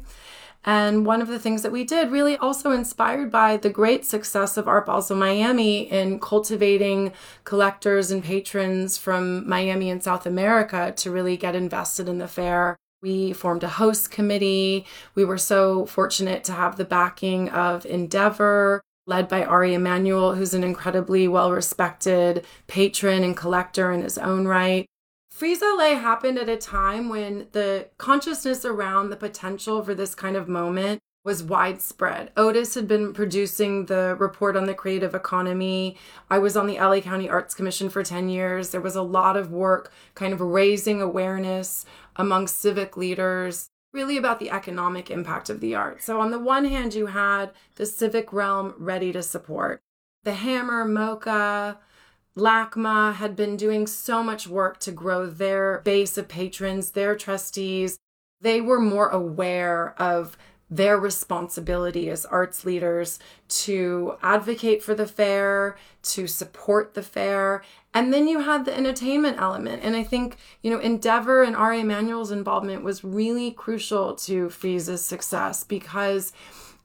And 0.67 1.05
one 1.05 1.21
of 1.21 1.29
the 1.29 1.39
things 1.39 1.61
that 1.61 1.71
we 1.71 1.85
did, 1.85 2.11
really 2.11 2.35
also 2.35 2.71
inspired 2.71 3.31
by 3.31 3.55
the 3.55 3.69
great 3.69 4.03
success 4.03 4.57
of 4.57 4.67
Art 4.67 4.85
Basel 4.85 5.15
Miami 5.15 5.89
in 5.89 6.19
cultivating 6.19 7.13
collectors 7.45 8.11
and 8.11 8.21
patrons 8.21 8.97
from 8.97 9.47
Miami 9.47 9.89
and 9.89 10.03
South 10.03 10.25
America 10.25 10.93
to 10.97 11.09
really 11.09 11.37
get 11.37 11.55
invested 11.55 12.09
in 12.09 12.17
the 12.17 12.27
fair. 12.27 12.75
We 13.01 13.31
formed 13.31 13.63
a 13.63 13.69
host 13.69 14.11
committee. 14.11 14.85
We 15.15 15.23
were 15.23 15.37
so 15.37 15.85
fortunate 15.85 16.43
to 16.43 16.51
have 16.51 16.75
the 16.75 16.83
backing 16.83 17.47
of 17.47 17.85
Endeavor, 17.85 18.81
led 19.05 19.29
by 19.29 19.45
Ari 19.45 19.73
Emanuel, 19.73 20.35
who's 20.35 20.53
an 20.53 20.65
incredibly 20.65 21.29
well 21.29 21.53
respected 21.53 22.45
patron 22.67 23.23
and 23.23 23.37
collector 23.37 23.93
in 23.93 24.01
his 24.01 24.17
own 24.17 24.45
right. 24.45 24.85
Frieze 25.37 25.61
LA 25.61 25.93
happened 25.93 26.39
at 26.39 26.49
a 26.49 26.57
time 26.57 27.09
when 27.09 27.45
the 27.51 27.89
consciousness 27.99 28.65
around 28.65 29.11
the 29.11 29.15
potential 29.15 29.83
for 29.83 29.93
this 29.93 30.15
kind 30.15 30.35
of 30.35 30.47
moment 30.47 30.99
was 31.23 31.43
widespread. 31.43 32.31
Otis 32.35 32.73
had 32.73 32.87
been 32.87 33.13
producing 33.13 33.85
the 33.85 34.15
report 34.17 34.57
on 34.57 34.65
the 34.65 34.73
creative 34.73 35.13
economy. 35.13 35.95
I 36.27 36.39
was 36.39 36.57
on 36.57 36.65
the 36.65 36.79
LA 36.79 37.01
County 37.01 37.29
Arts 37.29 37.53
Commission 37.53 37.87
for 37.87 38.01
10 38.01 38.29
years. 38.29 38.71
There 38.71 38.81
was 38.81 38.95
a 38.95 39.03
lot 39.03 39.37
of 39.37 39.51
work 39.51 39.91
kind 40.15 40.33
of 40.33 40.41
raising 40.41 41.03
awareness 41.03 41.85
among 42.15 42.47
civic 42.47 42.97
leaders, 42.97 43.69
really 43.93 44.17
about 44.17 44.39
the 44.39 44.49
economic 44.49 45.11
impact 45.11 45.51
of 45.51 45.59
the 45.59 45.75
arts. 45.75 46.03
So, 46.03 46.19
on 46.19 46.31
the 46.31 46.39
one 46.39 46.65
hand, 46.65 46.95
you 46.95 47.05
had 47.05 47.51
the 47.75 47.85
civic 47.85 48.33
realm 48.33 48.73
ready 48.79 49.11
to 49.11 49.21
support. 49.21 49.83
The 50.23 50.33
Hammer, 50.33 50.83
MoCA, 50.83 51.77
LACMA 52.37 53.15
had 53.15 53.35
been 53.35 53.57
doing 53.57 53.87
so 53.87 54.21
much 54.21 54.47
work 54.47 54.79
to 54.81 54.91
grow 54.91 55.25
their 55.25 55.81
base 55.83 56.17
of 56.17 56.27
patrons, 56.27 56.91
their 56.91 57.15
trustees. 57.15 57.97
They 58.39 58.61
were 58.61 58.79
more 58.79 59.09
aware 59.09 59.99
of 59.99 60.37
their 60.69 60.99
responsibility 60.99 62.09
as 62.09 62.25
arts 62.25 62.65
leaders 62.65 63.19
to 63.47 64.15
advocate 64.21 64.83
for 64.83 64.93
the 64.93 65.07
fair, 65.07 65.77
to 66.03 66.27
support 66.27 66.93
the 66.93 67.01
fair. 67.01 67.63
And 67.93 68.13
then 68.13 68.27
you 68.27 68.41
had 68.41 68.65
the 68.65 68.75
entertainment 68.75 69.39
element. 69.39 69.81
And 69.83 69.95
I 69.95 70.03
think, 70.03 70.37
you 70.61 70.69
know, 70.69 70.79
Endeavor 70.79 71.41
and 71.41 71.55
Ari 71.55 71.79
Emanuel's 71.79 72.31
involvement 72.31 72.83
was 72.83 73.03
really 73.03 73.51
crucial 73.51 74.13
to 74.15 74.49
Frieze's 74.49 75.03
success 75.03 75.63
because 75.63 76.33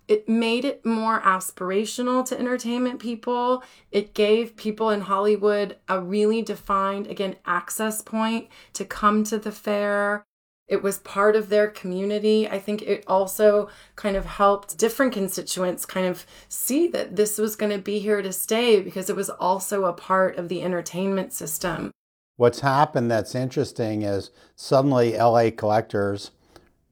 it 0.09 0.28
made 0.28 0.64
it 0.64 0.85
more 0.85 1.21
aspirational 1.21 2.25
to 2.26 2.38
entertainment 2.38 3.00
people. 3.00 3.62
It 3.90 4.14
gave 4.14 4.56
people 4.56 4.90
in 4.90 5.02
Hollywood 5.02 5.76
a 5.88 6.00
really 6.00 6.42
defined, 6.42 7.06
again, 7.06 7.37
access 7.47 8.02
point 8.02 8.49
to 8.75 8.85
come 8.85 9.25
to 9.25 9.38
the 9.38 9.52
fair. 9.52 10.25
It 10.68 10.82
was 10.82 10.99
part 10.99 11.37
of 11.37 11.49
their 11.49 11.68
community. 11.68 12.49
I 12.49 12.59
think 12.59 12.82
it 12.82 13.04
also 13.06 13.68
kind 13.97 14.16
of 14.16 14.25
helped 14.25 14.78
different 14.78 15.12
constituents 15.12 15.85
kind 15.85 16.06
of 16.06 16.26
see 16.49 16.88
that 16.88 17.16
this 17.16 17.38
was 17.38 17.56
going 17.56 17.73
to 17.73 17.78
be 17.78 17.99
here 17.99 18.23
to 18.23 18.32
stay 18.32 18.80
because 18.80 19.11
it 19.11 19.16
was 19.16 19.30
also 19.30 19.85
a 19.85 19.92
part 19.92 20.37
of 20.37 20.49
the 20.49 20.62
entertainment 20.62 21.32
system. 21.32 21.90
What's 22.37 22.61
happened 22.61 23.11
that's 23.11 23.35
interesting 23.35 24.02
is 24.02 24.30
suddenly 24.56 25.16
LA 25.16 25.50
collectors 25.54 26.30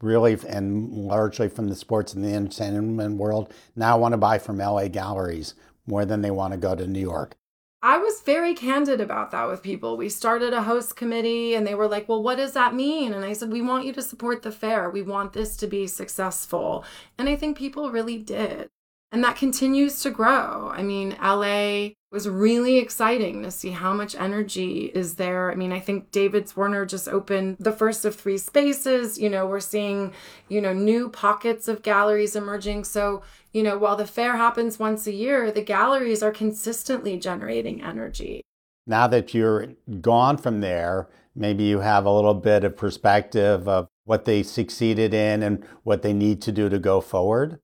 really 0.02 0.38
and 0.49 0.90
largely 0.90 1.49
from 1.49 1.69
the 1.69 1.76
sports 1.76 2.14
and 2.14 2.25
the 2.25 2.33
entertainment 2.33 3.16
world 3.16 3.52
now 3.76 3.99
want 3.99 4.12
to 4.12 4.19
buy 4.19 4.38
from 4.38 4.59
LA 4.59 4.88
galleries 4.88 5.54
more 5.87 6.04
than 6.04 6.23
they 6.23 6.30
want 6.30 6.52
to 6.52 6.59
go 6.59 6.75
to 6.75 6.87
New 6.87 7.00
York. 7.00 7.37
I 7.83 7.97
was 7.97 8.21
very 8.21 8.52
candid 8.54 9.00
about 9.00 9.30
that 9.30 9.49
with 9.49 9.62
people. 9.62 9.97
We 9.97 10.11
started 10.11 10.52
a 10.52 10.64
host 10.64 10.97
committee 10.97 11.54
and 11.54 11.66
they 11.66 11.75
were 11.75 11.88
like, 11.88 12.09
Well, 12.09 12.23
what 12.23 12.37
does 12.37 12.52
that 12.52 12.75
mean? 12.75 13.14
And 13.14 13.25
I 13.25 13.33
said, 13.33 13.50
We 13.50 13.62
want 13.62 13.87
you 13.87 13.92
to 13.95 14.02
support 14.02 14.42
the 14.42 14.52
fair. 14.52 14.90
We 14.90 15.02
want 15.02 15.33
this 15.33 15.57
to 15.59 15.66
be 15.66 15.87
successful. 15.87 16.85
And 17.16 17.28
I 17.28 17.37
think 17.37 17.57
people 17.57 17.90
really 17.90 18.19
did. 18.19 18.69
And 19.11 19.25
that 19.25 19.37
continues 19.37 20.02
to 20.02 20.11
grow. 20.11 20.71
I 20.73 20.83
mean, 20.83 21.16
LA 21.23 21.90
was 22.11 22.29
really 22.29 22.79
exciting 22.79 23.43
to 23.43 23.50
see 23.50 23.71
how 23.71 23.93
much 23.95 24.17
energy 24.17 24.90
is 24.95 25.14
there. 25.14 25.52
I 25.52 25.55
mean, 25.55 25.73
I 25.73 25.79
think 25.79 26.11
David 26.11 26.47
Zwirner 26.47 26.88
just 26.88 27.07
opened 27.07 27.57
the 27.61 27.71
first 27.73 28.05
of 28.05 28.17
three 28.17 28.38
spaces. 28.38 29.19
You 29.19 29.31
know, 29.31 29.47
we're 29.47 29.61
seeing, 29.61 30.12
you 30.49 30.61
know, 30.61 30.73
new 30.73 31.09
pockets 31.09 31.69
of 31.69 31.83
galleries 31.83 32.35
emerging. 32.35 32.85
So, 32.85 33.23
you 33.52 33.62
know, 33.62 33.79
while 33.79 33.97
the 33.97 34.07
fair 34.07 34.37
happens 34.37 34.79
once 34.79 35.07
a 35.07 35.12
year, 35.12 35.52
the 35.52 35.62
galleries 35.62 36.23
are 36.23 36.33
consistently 36.33 37.17
generating 37.17 37.81
energy. 37.81 38.43
Now 38.88 39.07
that 39.07 39.33
you're 39.33 39.69
gone 40.00 40.37
from 40.37 40.62
there, 40.62 41.09
maybe 41.37 41.62
you 41.62 41.79
have 41.79 42.07
a 42.07 42.12
little 42.12 42.35
bit 42.35 42.64
of 42.64 42.76
perspective 42.76 43.69
of 43.69 43.87
what 44.05 44.25
they 44.25 44.43
succeeded 44.43 45.14
in 45.14 45.45
and 45.45 45.64
what 45.85 46.02
they 46.02 46.12
need 46.12 46.43
to 46.43 46.50
do 46.50 46.69
to 46.69 46.79
go 46.81 47.00
forward. 47.00 47.61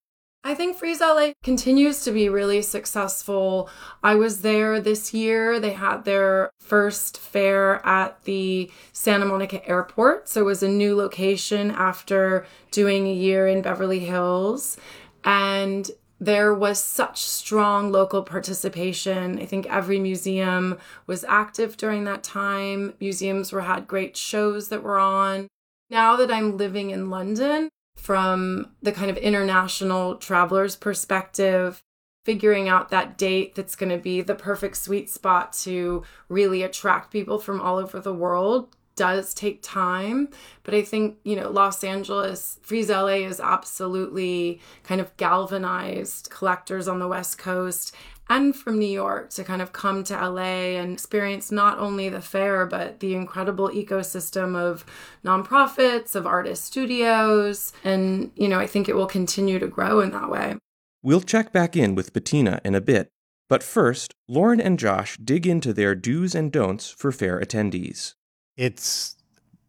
I 0.46 0.54
think 0.54 0.76
Frieze 0.76 1.00
LA 1.00 1.32
continues 1.42 2.04
to 2.04 2.12
be 2.12 2.28
really 2.28 2.62
successful. 2.62 3.68
I 4.04 4.14
was 4.14 4.42
there 4.42 4.80
this 4.80 5.12
year. 5.12 5.58
They 5.58 5.72
had 5.72 6.04
their 6.04 6.52
first 6.60 7.18
fair 7.18 7.84
at 7.84 8.22
the 8.26 8.70
Santa 8.92 9.24
Monica 9.24 9.68
airport. 9.68 10.28
So 10.28 10.42
it 10.42 10.44
was 10.44 10.62
a 10.62 10.68
new 10.68 10.94
location 10.94 11.72
after 11.72 12.46
doing 12.70 13.08
a 13.08 13.12
year 13.12 13.48
in 13.48 13.60
Beverly 13.60 13.98
Hills. 13.98 14.76
And 15.24 15.90
there 16.20 16.54
was 16.54 16.78
such 16.78 17.24
strong 17.24 17.90
local 17.90 18.22
participation. 18.22 19.40
I 19.40 19.46
think 19.46 19.66
every 19.66 19.98
museum 19.98 20.78
was 21.08 21.24
active 21.24 21.76
during 21.76 22.04
that 22.04 22.22
time. 22.22 22.94
Museums 23.00 23.50
were 23.50 23.62
had 23.62 23.88
great 23.88 24.16
shows 24.16 24.68
that 24.68 24.84
were 24.84 25.00
on. 25.00 25.48
Now 25.90 26.14
that 26.14 26.30
I'm 26.30 26.56
living 26.56 26.90
in 26.90 27.10
London, 27.10 27.68
from 27.96 28.70
the 28.82 28.92
kind 28.92 29.10
of 29.10 29.16
international 29.16 30.16
traveler's 30.16 30.76
perspective, 30.76 31.82
figuring 32.24 32.68
out 32.68 32.90
that 32.90 33.18
date 33.18 33.54
that's 33.54 33.76
going 33.76 33.90
to 33.90 33.98
be 33.98 34.20
the 34.20 34.34
perfect 34.34 34.76
sweet 34.76 35.10
spot 35.10 35.52
to 35.52 36.02
really 36.28 36.62
attract 36.62 37.10
people 37.10 37.38
from 37.38 37.60
all 37.60 37.78
over 37.78 38.00
the 38.00 38.14
world 38.14 38.76
does 38.96 39.34
take 39.34 39.60
time 39.62 40.28
but 40.62 40.74
i 40.74 40.82
think 40.82 41.16
you 41.24 41.36
know 41.36 41.50
los 41.50 41.84
angeles 41.84 42.58
frieze 42.62 42.88
la 42.88 43.06
is 43.06 43.40
absolutely 43.40 44.60
kind 44.82 45.00
of 45.00 45.16
galvanized 45.16 46.28
collectors 46.30 46.88
on 46.88 46.98
the 46.98 47.08
west 47.08 47.38
coast 47.38 47.94
and 48.28 48.56
from 48.56 48.78
New 48.78 48.88
York 48.88 49.30
to 49.30 49.44
kind 49.44 49.62
of 49.62 49.72
come 49.72 50.02
to 50.04 50.14
LA 50.14 50.74
and 50.80 50.92
experience 50.92 51.52
not 51.52 51.78
only 51.78 52.08
the 52.08 52.20
fair, 52.20 52.66
but 52.66 53.00
the 53.00 53.14
incredible 53.14 53.68
ecosystem 53.68 54.56
of 54.56 54.84
nonprofits, 55.24 56.14
of 56.14 56.26
artist 56.26 56.64
studios. 56.64 57.72
And, 57.84 58.32
you 58.34 58.48
know, 58.48 58.58
I 58.58 58.66
think 58.66 58.88
it 58.88 58.96
will 58.96 59.06
continue 59.06 59.58
to 59.58 59.68
grow 59.68 60.00
in 60.00 60.10
that 60.10 60.30
way. 60.30 60.56
We'll 61.02 61.20
check 61.20 61.52
back 61.52 61.76
in 61.76 61.94
with 61.94 62.12
Bettina 62.12 62.60
in 62.64 62.74
a 62.74 62.80
bit. 62.80 63.08
But 63.48 63.62
first, 63.62 64.12
Lauren 64.28 64.60
and 64.60 64.76
Josh 64.76 65.16
dig 65.18 65.46
into 65.46 65.72
their 65.72 65.94
do's 65.94 66.34
and 66.34 66.50
don'ts 66.50 66.90
for 66.90 67.12
fair 67.12 67.40
attendees. 67.40 68.14
It's 68.56 69.16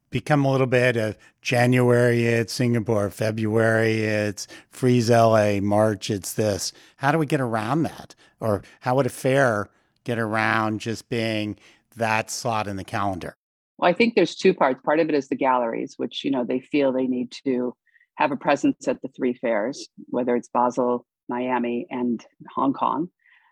become 0.10 0.46
a 0.46 0.51
little 0.51 0.67
bit 0.67 0.96
of 0.96 1.17
January, 1.41 2.25
it's 2.25 2.53
Singapore, 2.53 3.10
February, 3.10 4.03
it's 4.03 4.48
Frieze 4.70 5.10
LA, 5.10 5.60
March, 5.62 6.10
it's 6.10 6.34
this. 6.34 6.72
How 6.98 7.12
do 7.12 7.17
we 7.17 7.25
get 7.25 7.41
around 7.41 7.84
that? 7.84 8.15
Or 8.39 8.63
how 8.82 8.96
would 8.96 9.06
a 9.06 9.10
fair 9.10 9.70
get 10.03 10.17
around 10.17 10.79
just 10.79 11.10
being 11.10 11.58
that 11.98 12.32
slot 12.32 12.67
in 12.67 12.77
the 12.77 12.84
calendar? 12.84 13.36
Well, 13.77 13.89
I 13.89 13.94
think 13.94 14.15
there's 14.15 14.36
two 14.36 14.53
parts. 14.53 14.82
Part 14.84 15.00
of 15.00 15.10
it 15.10 15.15
is 15.15 15.27
the 15.27 15.36
galleries, 15.36 15.96
which, 15.98 16.24
you 16.24 16.32
know, 16.32 16.44
they 16.44 16.60
feel 16.60 16.91
they 16.91 17.08
need 17.08 17.32
to 17.46 17.75
have 18.15 18.32
a 18.32 18.38
presence 18.38 18.88
at 18.88 19.01
the 19.01 19.10
three 19.10 19.34
fairs, 19.34 19.88
whether 20.08 20.36
it's 20.36 20.50
Basel, 20.50 21.06
Miami, 21.29 21.86
and 21.89 22.25
Hong 22.56 22.74
Kong, 22.74 23.10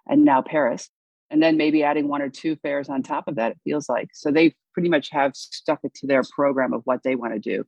and 0.08 0.24
now 0.24 0.42
Paris. 0.42 0.90
And 1.30 1.42
then 1.42 1.58
maybe 1.58 1.84
adding 1.84 2.08
one 2.08 2.22
or 2.22 2.30
two 2.30 2.56
fairs 2.58 2.90
on 2.90 3.04
top 3.04 3.28
of 3.28 3.36
that, 3.36 3.52
it 3.52 3.60
feels 3.64 3.90
like. 3.90 4.10
So 4.14 4.32
they 4.32 4.56
pretty 4.76 4.90
much 4.90 5.10
have 5.10 5.36
stuck 5.36 5.80
it 5.84 5.94
to 5.96 6.06
their 6.06 6.22
program 6.36 6.74
of 6.74 6.82
what 6.84 7.02
they 7.04 7.16
want 7.16 7.34
to 7.34 7.40
do. 7.40 7.66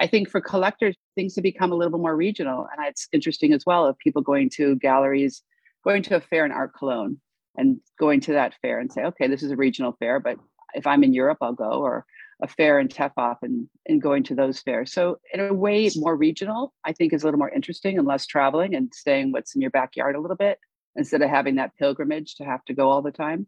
I 0.00 0.06
think 0.06 0.28
for 0.28 0.40
collectors, 0.40 0.96
things 1.14 1.36
have 1.36 1.42
become 1.42 1.70
a 1.70 1.74
little 1.74 1.96
bit 1.96 2.02
more 2.02 2.16
regional. 2.16 2.66
And 2.72 2.86
it's 2.86 3.08
interesting 3.12 3.52
as 3.52 3.64
well 3.64 3.86
of 3.86 3.98
people 3.98 4.22
going 4.22 4.50
to 4.54 4.74
galleries 4.76 5.42
going 5.84 6.02
to 6.02 6.16
a 6.16 6.20
fair 6.20 6.44
in 6.44 6.50
Art 6.50 6.72
Cologne 6.76 7.20
and 7.56 7.78
going 8.00 8.20
to 8.22 8.32
that 8.32 8.54
fair 8.62 8.80
and 8.80 8.90
say, 8.90 9.02
okay, 9.02 9.28
this 9.28 9.42
is 9.42 9.52
a 9.52 9.56
regional 9.56 9.94
fair, 10.00 10.18
but 10.18 10.36
if 10.74 10.86
I'm 10.86 11.04
in 11.04 11.14
Europe, 11.14 11.38
I'll 11.40 11.52
go, 11.52 11.70
or 11.70 12.04
a 12.42 12.48
fair 12.48 12.80
in 12.80 12.88
TEFAF 12.88 13.36
and, 13.42 13.68
and 13.86 14.02
going 14.02 14.24
to 14.24 14.34
those 14.34 14.60
fairs. 14.60 14.92
So 14.92 15.18
in 15.32 15.40
a 15.40 15.54
way, 15.54 15.90
more 15.94 16.16
regional, 16.16 16.74
I 16.84 16.92
think 16.92 17.12
is 17.12 17.22
a 17.22 17.26
little 17.26 17.38
more 17.38 17.50
interesting 17.50 17.98
and 17.98 18.06
less 18.06 18.26
traveling 18.26 18.74
and 18.74 18.92
staying 18.92 19.32
what's 19.32 19.54
in 19.54 19.60
your 19.60 19.70
backyard 19.70 20.16
a 20.16 20.20
little 20.20 20.36
bit 20.36 20.58
instead 20.96 21.22
of 21.22 21.30
having 21.30 21.54
that 21.56 21.76
pilgrimage 21.78 22.34
to 22.36 22.44
have 22.44 22.64
to 22.64 22.74
go 22.74 22.90
all 22.90 23.02
the 23.02 23.12
time 23.12 23.46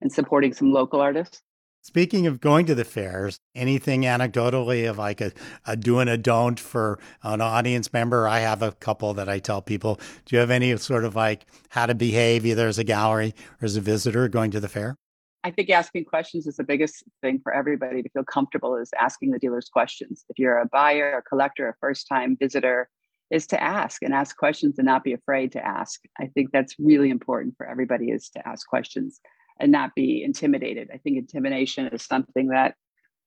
and 0.00 0.12
supporting 0.12 0.52
some 0.52 0.72
local 0.72 1.00
artists. 1.00 1.42
Speaking 1.82 2.26
of 2.26 2.40
going 2.40 2.66
to 2.66 2.74
the 2.74 2.84
fairs, 2.84 3.40
anything 3.54 4.02
anecdotally 4.02 4.88
of 4.88 4.98
like 4.98 5.22
a, 5.22 5.32
a 5.66 5.76
do 5.76 5.98
and 5.98 6.10
a 6.10 6.18
don't 6.18 6.60
for 6.60 6.98
an 7.22 7.40
audience 7.40 7.90
member? 7.90 8.28
I 8.28 8.40
have 8.40 8.60
a 8.60 8.72
couple 8.72 9.14
that 9.14 9.30
I 9.30 9.38
tell 9.38 9.62
people. 9.62 9.98
Do 10.26 10.36
you 10.36 10.40
have 10.40 10.50
any 10.50 10.76
sort 10.76 11.06
of 11.06 11.16
like 11.16 11.46
how 11.70 11.86
to 11.86 11.94
behave 11.94 12.44
either 12.44 12.68
as 12.68 12.78
a 12.78 12.84
gallery 12.84 13.34
or 13.62 13.64
as 13.64 13.76
a 13.76 13.80
visitor 13.80 14.28
going 14.28 14.50
to 14.50 14.60
the 14.60 14.68
fair? 14.68 14.96
I 15.42 15.50
think 15.50 15.70
asking 15.70 16.04
questions 16.04 16.46
is 16.46 16.56
the 16.56 16.64
biggest 16.64 17.02
thing 17.22 17.40
for 17.42 17.54
everybody 17.54 18.02
to 18.02 18.10
feel 18.10 18.24
comfortable 18.24 18.76
is 18.76 18.90
asking 19.00 19.30
the 19.30 19.38
dealers 19.38 19.70
questions. 19.72 20.26
If 20.28 20.38
you're 20.38 20.58
a 20.58 20.66
buyer, 20.66 21.16
a 21.16 21.22
collector, 21.22 21.66
a 21.66 21.74
first 21.80 22.06
time 22.06 22.36
visitor, 22.38 22.90
is 23.30 23.46
to 23.46 23.62
ask 23.62 24.02
and 24.02 24.12
ask 24.12 24.36
questions 24.36 24.78
and 24.78 24.84
not 24.84 25.02
be 25.02 25.14
afraid 25.14 25.52
to 25.52 25.64
ask. 25.64 26.02
I 26.18 26.26
think 26.26 26.50
that's 26.52 26.74
really 26.78 27.08
important 27.08 27.54
for 27.56 27.66
everybody 27.66 28.10
is 28.10 28.28
to 28.30 28.46
ask 28.46 28.68
questions 28.68 29.18
and 29.60 29.70
not 29.70 29.94
be 29.94 30.22
intimidated. 30.24 30.88
I 30.92 30.96
think 30.98 31.18
intimidation 31.18 31.86
is 31.88 32.02
something 32.02 32.48
that 32.48 32.74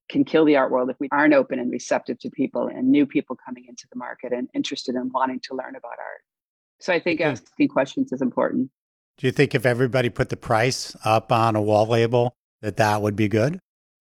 can 0.10 0.25
kill 0.25 0.46
the 0.46 0.58
art 0.58 0.72
world 0.72 0.90
if 0.90 0.98
we 1.00 1.08
aren't 1.12 1.34
open 1.34 1.60
and 1.60 1.72
receptive 1.72 2.20
to 2.20 2.30
people 2.30 2.68
and 2.68 2.90
new 2.90 3.06
people 3.06 3.38
coming 3.46 3.66
into 3.68 3.88
the 3.92 3.98
market 3.98 4.34
and 4.34 4.50
interested 4.54 4.96
in 4.96 5.10
wanting 5.13 5.40
to 5.44 5.56
learn 5.56 5.75
about 5.75 5.92
art. 5.92 6.22
So 6.80 6.92
I 6.92 7.00
think 7.00 7.22
asking 7.22 7.70
questions 7.70 8.12
is 8.12 8.22
important. 8.22 8.70
Do 9.18 9.28
you 9.28 9.32
think 9.32 9.56
if 9.56 9.66
everybody 9.66 10.10
put 10.10 10.30
the 10.30 10.38
price 10.38 10.96
up 11.06 11.32
on 11.32 11.56
a 11.56 11.62
wall 11.62 11.88
label 11.88 12.36
that 12.62 12.78
that 12.78 13.02
would 13.02 13.16
be 13.16 13.28
good? 13.28 13.60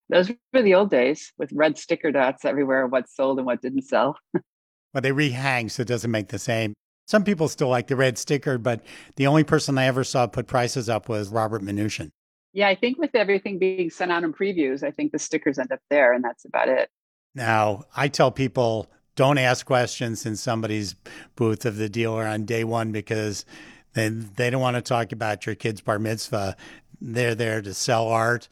Those 0.09 0.31
were 0.51 0.61
the 0.61 0.73
old 0.73 0.89
days 0.89 1.31
with 1.37 1.51
red 1.53 1.77
sticker 1.77 2.11
dots 2.11 2.43
everywhere, 2.43 2.85
of 2.85 2.91
what 2.91 3.09
sold 3.09 3.37
and 3.37 3.45
what 3.45 3.61
didn't 3.61 3.83
sell. 3.83 4.17
well, 4.33 5.01
they 5.01 5.11
rehang, 5.11 5.71
so 5.71 5.81
it 5.81 5.87
doesn't 5.87 6.11
make 6.11 6.27
the 6.27 6.39
same. 6.39 6.73
Some 7.07 7.23
people 7.23 7.47
still 7.47 7.69
like 7.69 7.87
the 7.87 7.95
red 7.95 8.17
sticker, 8.17 8.57
but 8.57 8.83
the 9.15 9.27
only 9.27 9.43
person 9.43 9.77
I 9.77 9.85
ever 9.85 10.03
saw 10.03 10.27
put 10.27 10.47
prices 10.47 10.89
up 10.89 11.09
was 11.09 11.29
Robert 11.29 11.61
Manoogian. 11.61 12.11
Yeah, 12.53 12.67
I 12.67 12.75
think 12.75 12.99
with 12.99 13.15
everything 13.15 13.57
being 13.57 13.89
sent 13.89 14.11
out 14.11 14.23
in 14.23 14.31
previews, 14.31 14.83
I 14.83 14.91
think 14.91 15.11
the 15.11 15.19
stickers 15.19 15.57
end 15.57 15.71
up 15.71 15.81
there 15.89 16.13
and 16.13 16.23
that's 16.23 16.45
about 16.45 16.69
it. 16.69 16.89
Now, 17.35 17.85
I 17.95 18.07
tell 18.07 18.31
people 18.31 18.91
don't 19.15 19.39
ask 19.39 19.65
questions 19.65 20.25
in 20.25 20.35
somebody's 20.35 20.95
booth 21.35 21.65
of 21.65 21.77
the 21.77 21.89
dealer 21.89 22.25
on 22.25 22.45
day 22.45 22.63
one 22.63 22.91
because 22.91 23.45
then 23.93 24.31
they 24.35 24.49
don't 24.49 24.61
want 24.61 24.75
to 24.75 24.81
talk 24.81 25.11
about 25.11 25.45
your 25.45 25.55
kid's 25.55 25.81
bar 25.81 25.99
mitzvah. 25.99 26.55
They're 27.01 27.35
there 27.35 27.61
to 27.61 27.73
sell 27.73 28.07
art. 28.07 28.47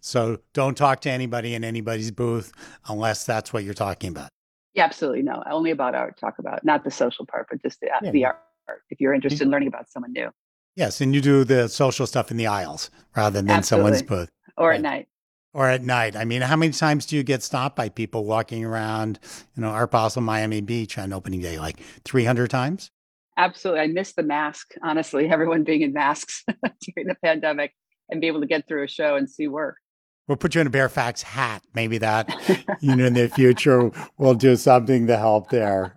So 0.00 0.40
don't 0.54 0.76
talk 0.76 1.00
to 1.02 1.10
anybody 1.10 1.54
in 1.54 1.62
anybody's 1.62 2.10
booth 2.10 2.52
unless 2.88 3.24
that's 3.24 3.52
what 3.52 3.64
you're 3.64 3.74
talking 3.74 4.10
about. 4.10 4.28
Yeah, 4.74 4.84
absolutely. 4.84 5.22
No, 5.22 5.42
only 5.50 5.70
about 5.70 5.94
art, 5.94 6.18
talk 6.18 6.38
about 6.38 6.64
not 6.64 6.84
the 6.84 6.90
social 6.90 7.26
part, 7.26 7.46
but 7.50 7.62
just 7.62 7.80
the, 7.80 7.90
uh, 7.90 8.00
yeah. 8.02 8.10
the 8.10 8.24
art. 8.24 8.38
If 8.88 9.00
you're 9.00 9.12
interested 9.12 9.42
in 9.42 9.50
learning 9.50 9.68
about 9.68 9.90
someone 9.90 10.12
new. 10.12 10.30
Yes. 10.76 11.00
And 11.00 11.14
you 11.14 11.20
do 11.20 11.44
the 11.44 11.68
social 11.68 12.06
stuff 12.06 12.30
in 12.30 12.36
the 12.36 12.46
aisles 12.46 12.90
rather 13.16 13.40
than 13.40 13.50
absolutely. 13.50 13.98
someone's 13.98 14.02
booth. 14.02 14.30
Or 14.56 14.68
right. 14.68 14.76
at 14.76 14.82
night 14.82 15.08
or 15.54 15.68
at 15.68 15.82
night. 15.82 16.16
I 16.16 16.24
mean, 16.24 16.42
how 16.42 16.56
many 16.56 16.72
times 16.72 17.06
do 17.06 17.16
you 17.16 17.22
get 17.22 17.42
stopped 17.42 17.76
by 17.76 17.88
people 17.88 18.24
walking 18.24 18.64
around, 18.64 19.18
you 19.54 19.62
know, 19.62 19.68
Art 19.68 19.90
Basel, 19.90 20.22
Miami 20.22 20.60
Beach 20.60 20.98
on 20.98 21.12
opening 21.12 21.40
day? 21.40 21.58
Like 21.58 21.80
300 22.04 22.50
times? 22.50 22.90
Absolutely. 23.36 23.80
I 23.80 23.86
miss 23.88 24.12
the 24.12 24.22
mask, 24.22 24.72
honestly, 24.82 25.28
everyone 25.28 25.64
being 25.64 25.82
in 25.82 25.92
masks 25.92 26.44
during 26.94 27.08
the 27.08 27.16
pandemic 27.22 27.72
and 28.10 28.20
be 28.20 28.26
able 28.26 28.40
to 28.40 28.46
get 28.46 28.66
through 28.66 28.84
a 28.84 28.88
show 28.88 29.16
and 29.16 29.28
see 29.28 29.48
work. 29.48 29.76
We'll 30.28 30.36
put 30.36 30.54
you 30.54 30.60
in 30.60 30.66
a 30.66 30.70
Baer 30.70 30.88
Faxt 30.88 31.22
hat. 31.22 31.62
Maybe 31.74 31.98
that, 31.98 32.28
you 32.80 32.94
know, 32.94 33.06
in 33.06 33.14
the 33.14 33.28
future 33.28 33.90
we'll 34.18 34.34
do 34.34 34.56
something 34.56 35.06
to 35.06 35.16
help 35.16 35.50
there. 35.50 35.96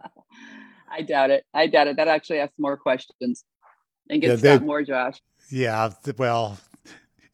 I 0.92 1.02
doubt 1.02 1.30
it. 1.30 1.44
I 1.54 1.68
doubt 1.68 1.88
it. 1.88 1.98
That 1.98 2.08
actually 2.08 2.40
asks 2.40 2.56
more 2.58 2.78
questions 2.78 3.44
and 4.10 4.22
get 4.22 4.42
yeah, 4.42 4.60
more, 4.60 4.84
Josh. 4.84 5.22
Yeah. 5.50 5.92
Well, 6.18 6.58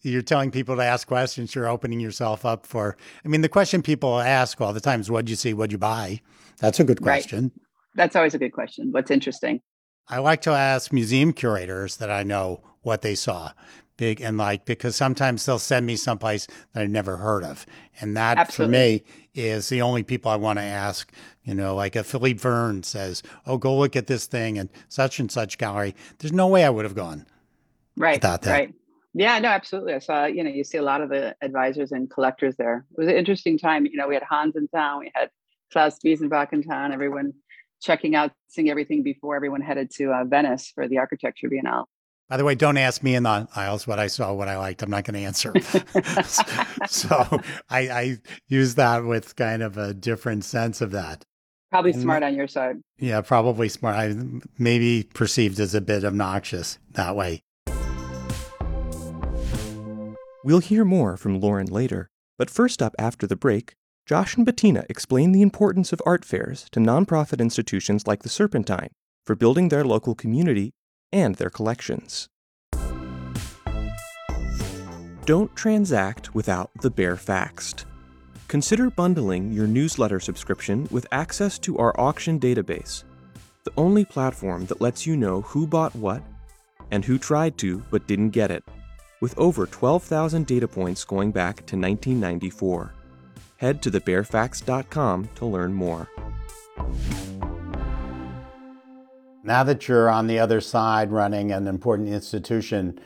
you're 0.02 0.22
telling 0.22 0.52
people 0.52 0.76
to 0.76 0.84
ask 0.84 1.08
questions. 1.08 1.54
You're 1.54 1.68
opening 1.68 2.00
yourself 2.00 2.46
up 2.46 2.66
for. 2.66 2.98
I 3.24 3.28
mean, 3.28 3.42
the 3.42 3.50
question 3.50 3.82
people 3.82 4.20
ask 4.20 4.60
all 4.60 4.74
the 4.74 4.82
time 4.82 5.02
is, 5.02 5.12
"What'd 5.12 5.30
you 5.30 5.36
see? 5.36 5.54
What'd 5.54 5.72
you 5.72 5.78
buy?" 5.78 6.22
That's 6.60 6.80
a 6.80 6.84
good 6.84 7.02
question. 7.02 7.44
Right. 7.44 7.52
That's 7.96 8.16
always 8.16 8.34
a 8.34 8.38
good 8.38 8.54
question. 8.54 8.92
What's 8.92 9.12
interesting? 9.12 9.62
I 10.08 10.20
like 10.20 10.42
to 10.42 10.52
ask 10.52 10.92
museum 10.92 11.34
curators 11.34 11.98
that 11.98 12.10
I 12.10 12.24
know 12.24 12.62
what 12.82 13.02
they 13.02 13.16
saw, 13.16 13.52
big 13.98 14.22
and 14.22 14.38
like 14.38 14.66
because 14.66 14.96
sometimes 14.96 15.46
they'll 15.46 15.60
send 15.60 15.86
me 15.86 15.96
someplace 15.96 16.48
that 16.74 16.84
I've 16.84 16.90
never 16.90 17.18
heard 17.18 17.44
of, 17.44 17.66
and 18.00 18.18
that 18.18 18.38
Absolutely. 18.38 18.66
for 18.66 18.72
me 18.72 19.04
is 19.34 19.70
the 19.70 19.82
only 19.82 20.04
people 20.04 20.32
I 20.32 20.36
want 20.36 20.60
to 20.60 20.64
ask. 20.64 21.12
You 21.44 21.56
know, 21.56 21.76
like 21.76 21.96
if 21.96 22.06
Philippe 22.06 22.40
Vergne 22.40 22.84
says, 22.84 23.24
"Oh, 23.46 23.58
go 23.58 23.76
look 23.78 23.96
at 23.96 24.08
this 24.08 24.28
thing 24.28 24.58
and 24.58 24.70
such 24.90 25.20
and 25.20 25.32
such 25.32 25.58
gallery," 25.58 25.96
there's 26.20 26.34
no 26.34 26.48
way 26.48 26.64
I 26.64 26.70
would 26.70 26.86
have 26.86 26.96
gone. 26.96 27.26
Right. 27.98 28.18
Without 28.18 28.44
that. 28.44 28.52
Right. 28.52 28.74
Yeah, 29.14 29.40
no, 29.40 29.50
absolutely. 29.50 29.94
I 29.94 30.00
saw, 30.00 30.26
you 30.26 30.44
know, 30.44 30.50
you 30.50 30.64
see 30.64 30.78
a 30.78 30.82
lot 30.82 31.02
of 31.02 31.10
the 31.10 31.36
advisors 31.42 31.92
and 31.92 32.10
collectors 32.10 32.56
there. 32.56 32.86
It 32.92 32.98
was 32.98 33.08
an 33.08 33.16
interesting 33.16 33.58
time. 33.58 33.86
You 33.86 33.98
know, 33.98 34.08
we 34.08 34.14
had 34.14 34.24
Hans 34.24 34.56
in 34.56 34.68
town, 34.70 35.02
we 35.02 35.12
had 35.14 35.30
Klaus 35.72 36.00
Biesenbach 36.00 36.54
in 36.54 36.64
town, 36.64 36.94
everyone 36.94 37.34
checking 37.82 38.16
out, 38.16 38.32
seeing 38.48 38.70
everything 38.70 39.04
before 39.04 39.36
everyone 39.36 39.62
headed 39.62 39.92
to 39.92 40.14
uh, 40.14 40.24
Venice 40.24 40.72
for 40.74 40.88
the 40.88 40.98
architecture 40.98 41.50
biennale. 41.50 41.86
By 42.30 42.38
the 42.38 42.46
way, 42.46 42.56
don't 42.56 42.78
ask 42.78 43.04
me 43.04 43.16
in 43.16 43.24
the 43.24 43.46
aisles 43.58 43.86
what 43.86 44.00
I 44.00 44.08
saw, 44.08 44.32
what 44.32 44.48
I 44.48 44.58
liked. 44.58 44.82
I'm 44.82 44.90
not 44.90 45.04
going 45.04 45.16
to 45.16 45.26
answer. 45.26 45.54
so 46.88 47.42
I, 47.70 47.90
I 47.90 48.18
use 48.48 48.76
that 48.76 49.04
with 49.04 49.36
kind 49.36 49.62
of 49.62 49.78
a 49.78 49.94
different 49.94 50.46
sense 50.46 50.80
of 50.80 50.92
that. 50.92 51.26
Probably 51.72 51.94
smart 51.94 52.22
on 52.22 52.36
your 52.36 52.48
side. 52.48 52.82
Yeah, 53.00 53.22
probably 53.22 53.70
smart. 53.70 53.96
I 53.96 54.14
maybe 54.58 55.08
perceived 55.14 55.58
as 55.60 55.74
a 55.74 55.80
bit 55.80 56.04
obnoxious 56.04 56.78
that 56.92 57.16
way. 57.16 57.44
We'll 60.44 60.60
hear 60.60 60.84
more 60.84 61.16
from 61.16 61.40
Lauren 61.40 61.68
later, 61.68 62.10
but 62.38 62.50
first 62.50 62.82
up 62.82 62.94
after 63.00 63.26
the 63.26 63.38
break, 63.38 63.74
Josh 64.06 64.36
and 64.36 64.46
Bettina 64.46 64.86
explain 64.90 65.32
the 65.32 65.42
importance 65.42 65.94
of 65.94 66.02
art 66.06 66.26
fairs 66.26 66.66
to 66.72 66.80
nonprofit 66.82 67.40
institutions 67.40 68.06
like 68.06 68.24
the 68.24 68.30
Serpentine 68.30 68.90
for 69.26 69.36
building 69.36 69.70
their 69.70 69.86
local 69.86 70.16
community 70.16 70.74
and 71.14 71.36
their 71.36 71.50
collections. 71.50 72.28
Don't 75.26 75.56
transact 75.56 76.36
without 76.36 76.72
the 76.82 76.90
Baer 76.90 77.16
Faxt. 77.16 77.86
Consider 78.52 78.90
bundling 78.90 79.54
your 79.54 79.66
newsletter 79.66 80.20
subscription 80.20 80.86
with 80.92 81.08
access 81.14 81.58
to 81.60 81.78
our 81.78 81.98
auction 81.98 82.38
database, 82.38 83.06
the 83.64 83.72
only 83.78 84.04
platform 84.04 84.66
that 84.66 84.82
lets 84.82 85.08
you 85.08 85.16
know 85.16 85.40
who 85.40 85.66
bought 85.66 85.96
what 85.96 86.22
and 86.92 87.06
who 87.06 87.18
tried 87.18 87.58
to 87.60 87.82
but 87.90 88.06
didn't 88.08 88.32
get 88.32 88.52
it 88.52 88.66
with 89.22 89.34
over 89.40 89.66
12,000 89.66 90.46
data 90.46 90.68
points 90.68 91.06
going 91.06 91.32
back 91.32 91.66
to 91.66 91.78
1994. 91.78 92.94
Head 93.56 93.82
to 93.84 93.90
thebaerfaxt.com 93.90 95.30
to 95.36 95.46
learn 95.46 95.74
more. 95.74 96.10
Now 99.46 99.64
that 99.64 99.88
you're 99.88 100.10
on 100.10 100.28
the 100.28 100.40
other 100.40 100.60
side 100.60 101.10
running 101.10 101.54
an 101.54 101.68
important 101.68 102.10
institution, 102.10 103.00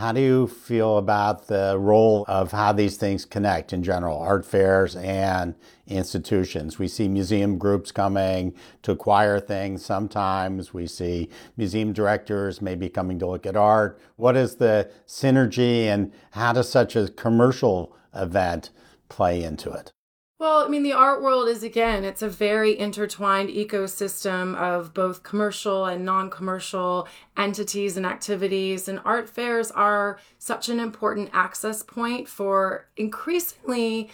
how 0.00 0.12
do 0.12 0.20
you 0.20 0.46
feel 0.46 0.96
about 0.96 1.46
the 1.46 1.76
role 1.78 2.24
of 2.26 2.52
how 2.52 2.72
these 2.72 2.96
things 2.96 3.26
connect 3.26 3.70
in 3.74 3.82
general, 3.82 4.18
art 4.18 4.46
fairs 4.46 4.96
and 4.96 5.54
institutions? 5.86 6.78
We 6.78 6.88
see 6.88 7.06
museum 7.06 7.58
groups 7.58 7.92
coming 7.92 8.54
to 8.82 8.92
acquire 8.92 9.38
things 9.38 9.84
sometimes. 9.84 10.72
We 10.72 10.86
see 10.86 11.28
museum 11.58 11.92
directors 11.92 12.62
maybe 12.62 12.88
coming 12.88 13.18
to 13.18 13.26
look 13.26 13.44
at 13.44 13.56
art. 13.56 14.00
What 14.16 14.38
is 14.38 14.56
the 14.56 14.90
synergy 15.06 15.82
and 15.84 16.12
how 16.30 16.54
does 16.54 16.70
such 16.70 16.96
a 16.96 17.08
commercial 17.08 17.94
event 18.14 18.70
play 19.10 19.44
into 19.44 19.70
it? 19.70 19.92
Well, 20.40 20.64
I 20.64 20.68
mean, 20.68 20.84
the 20.84 20.94
art 20.94 21.20
world 21.20 21.48
is 21.48 21.62
again, 21.62 22.02
it's 22.02 22.22
a 22.22 22.28
very 22.30 22.78
intertwined 22.78 23.50
ecosystem 23.50 24.56
of 24.56 24.94
both 24.94 25.22
commercial 25.22 25.84
and 25.84 26.02
non 26.02 26.30
commercial 26.30 27.06
entities 27.36 27.98
and 27.98 28.06
activities. 28.06 28.88
And 28.88 29.02
art 29.04 29.28
fairs 29.28 29.70
are 29.70 30.18
such 30.38 30.70
an 30.70 30.80
important 30.80 31.28
access 31.34 31.82
point 31.82 32.26
for 32.26 32.88
increasingly, 32.96 34.08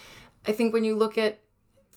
I 0.45 0.51
think, 0.51 0.73
when 0.73 0.83
you 0.83 0.97
look 0.97 1.17
at 1.17 1.39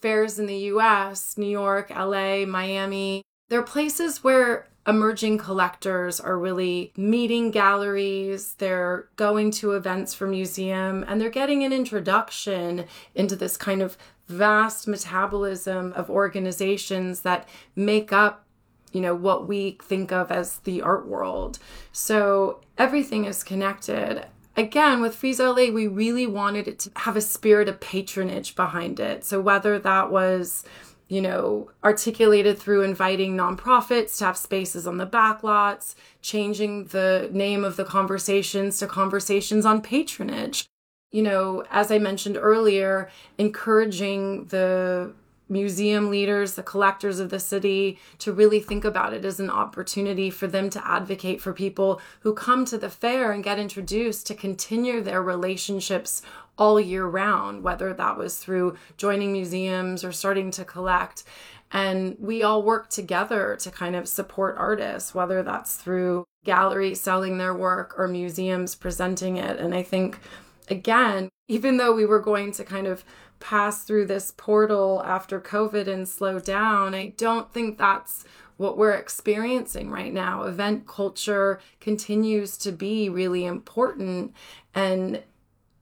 fairs 0.00 0.38
in 0.38 0.46
the 0.46 0.58
US, 0.74 1.36
New 1.36 1.50
York, 1.50 1.90
LA, 1.90 2.46
Miami, 2.46 3.24
they're 3.48 3.64
places 3.64 4.22
where 4.22 4.68
emerging 4.86 5.38
collectors 5.38 6.20
are 6.20 6.38
really 6.38 6.92
meeting 6.96 7.50
galleries, 7.50 8.54
they're 8.54 9.08
going 9.16 9.50
to 9.50 9.72
events 9.72 10.14
for 10.14 10.26
museum, 10.26 11.04
and 11.06 11.20
they're 11.20 11.30
getting 11.30 11.64
an 11.64 11.72
introduction 11.72 12.86
into 13.14 13.36
this 13.36 13.56
kind 13.56 13.82
of 13.82 13.98
vast 14.26 14.86
metabolism 14.86 15.92
of 15.94 16.08
organizations 16.08 17.20
that 17.22 17.48
make 17.74 18.12
up 18.12 18.44
you 18.92 19.00
know 19.00 19.14
what 19.14 19.46
we 19.46 19.78
think 19.82 20.10
of 20.10 20.32
as 20.32 20.58
the 20.60 20.82
art 20.82 21.06
world. 21.06 21.58
So 21.92 22.60
everything 22.76 23.24
is 23.24 23.44
connected. 23.44 24.26
Again 24.56 25.00
with 25.00 25.14
Frieze 25.14 25.38
LA 25.38 25.70
we 25.70 25.86
really 25.86 26.26
wanted 26.26 26.66
it 26.66 26.80
to 26.80 26.90
have 26.96 27.16
a 27.16 27.20
spirit 27.20 27.68
of 27.68 27.80
patronage 27.80 28.56
behind 28.56 28.98
it. 28.98 29.24
So 29.24 29.40
whether 29.40 29.78
that 29.78 30.10
was 30.10 30.64
you 31.10 31.20
know, 31.20 31.68
articulated 31.82 32.56
through 32.56 32.82
inviting 32.82 33.36
nonprofits 33.36 34.16
to 34.16 34.24
have 34.24 34.36
spaces 34.36 34.86
on 34.86 34.96
the 34.96 35.06
backlots, 35.06 35.96
changing 36.22 36.84
the 36.84 37.28
name 37.32 37.64
of 37.64 37.76
the 37.76 37.84
conversations 37.84 38.78
to 38.78 38.86
conversations 38.86 39.66
on 39.66 39.82
patronage. 39.82 40.66
You 41.10 41.22
know, 41.22 41.64
as 41.68 41.90
I 41.90 41.98
mentioned 41.98 42.38
earlier, 42.40 43.10
encouraging 43.38 44.44
the 44.46 45.12
museum 45.48 46.10
leaders, 46.10 46.54
the 46.54 46.62
collectors 46.62 47.18
of 47.18 47.30
the 47.30 47.40
city 47.40 47.98
to 48.18 48.32
really 48.32 48.60
think 48.60 48.84
about 48.84 49.12
it 49.12 49.24
as 49.24 49.40
an 49.40 49.50
opportunity 49.50 50.30
for 50.30 50.46
them 50.46 50.70
to 50.70 50.88
advocate 50.88 51.40
for 51.40 51.52
people 51.52 52.00
who 52.20 52.32
come 52.32 52.64
to 52.64 52.78
the 52.78 52.88
fair 52.88 53.32
and 53.32 53.42
get 53.42 53.58
introduced 53.58 54.28
to 54.28 54.34
continue 54.36 55.02
their 55.02 55.20
relationships 55.20 56.22
all 56.60 56.78
year 56.78 57.06
round, 57.06 57.64
whether 57.64 57.94
that 57.94 58.18
was 58.18 58.36
through 58.36 58.76
joining 58.98 59.32
museums 59.32 60.04
or 60.04 60.12
starting 60.12 60.50
to 60.52 60.64
collect. 60.64 61.24
And 61.72 62.16
we 62.18 62.42
all 62.42 62.62
work 62.62 62.90
together 62.90 63.56
to 63.60 63.70
kind 63.70 63.96
of 63.96 64.06
support 64.06 64.56
artists, 64.58 65.14
whether 65.14 65.42
that's 65.42 65.76
through 65.76 66.26
galleries 66.44 67.00
selling 67.00 67.38
their 67.38 67.54
work 67.54 67.94
or 67.98 68.06
museums 68.06 68.74
presenting 68.74 69.38
it. 69.38 69.58
And 69.58 69.74
I 69.74 69.82
think, 69.82 70.20
again, 70.68 71.30
even 71.48 71.78
though 71.78 71.94
we 71.94 72.04
were 72.04 72.20
going 72.20 72.52
to 72.52 72.64
kind 72.64 72.86
of 72.86 73.04
pass 73.40 73.84
through 73.84 74.06
this 74.06 74.32
portal 74.36 75.02
after 75.06 75.40
COVID 75.40 75.88
and 75.88 76.06
slow 76.06 76.38
down, 76.38 76.94
I 76.94 77.14
don't 77.16 77.50
think 77.52 77.78
that's 77.78 78.24
what 78.58 78.76
we're 78.76 78.92
experiencing 78.92 79.90
right 79.90 80.12
now. 80.12 80.42
Event 80.42 80.86
culture 80.86 81.58
continues 81.80 82.58
to 82.58 82.70
be 82.70 83.08
really 83.08 83.46
important. 83.46 84.34
And 84.74 85.22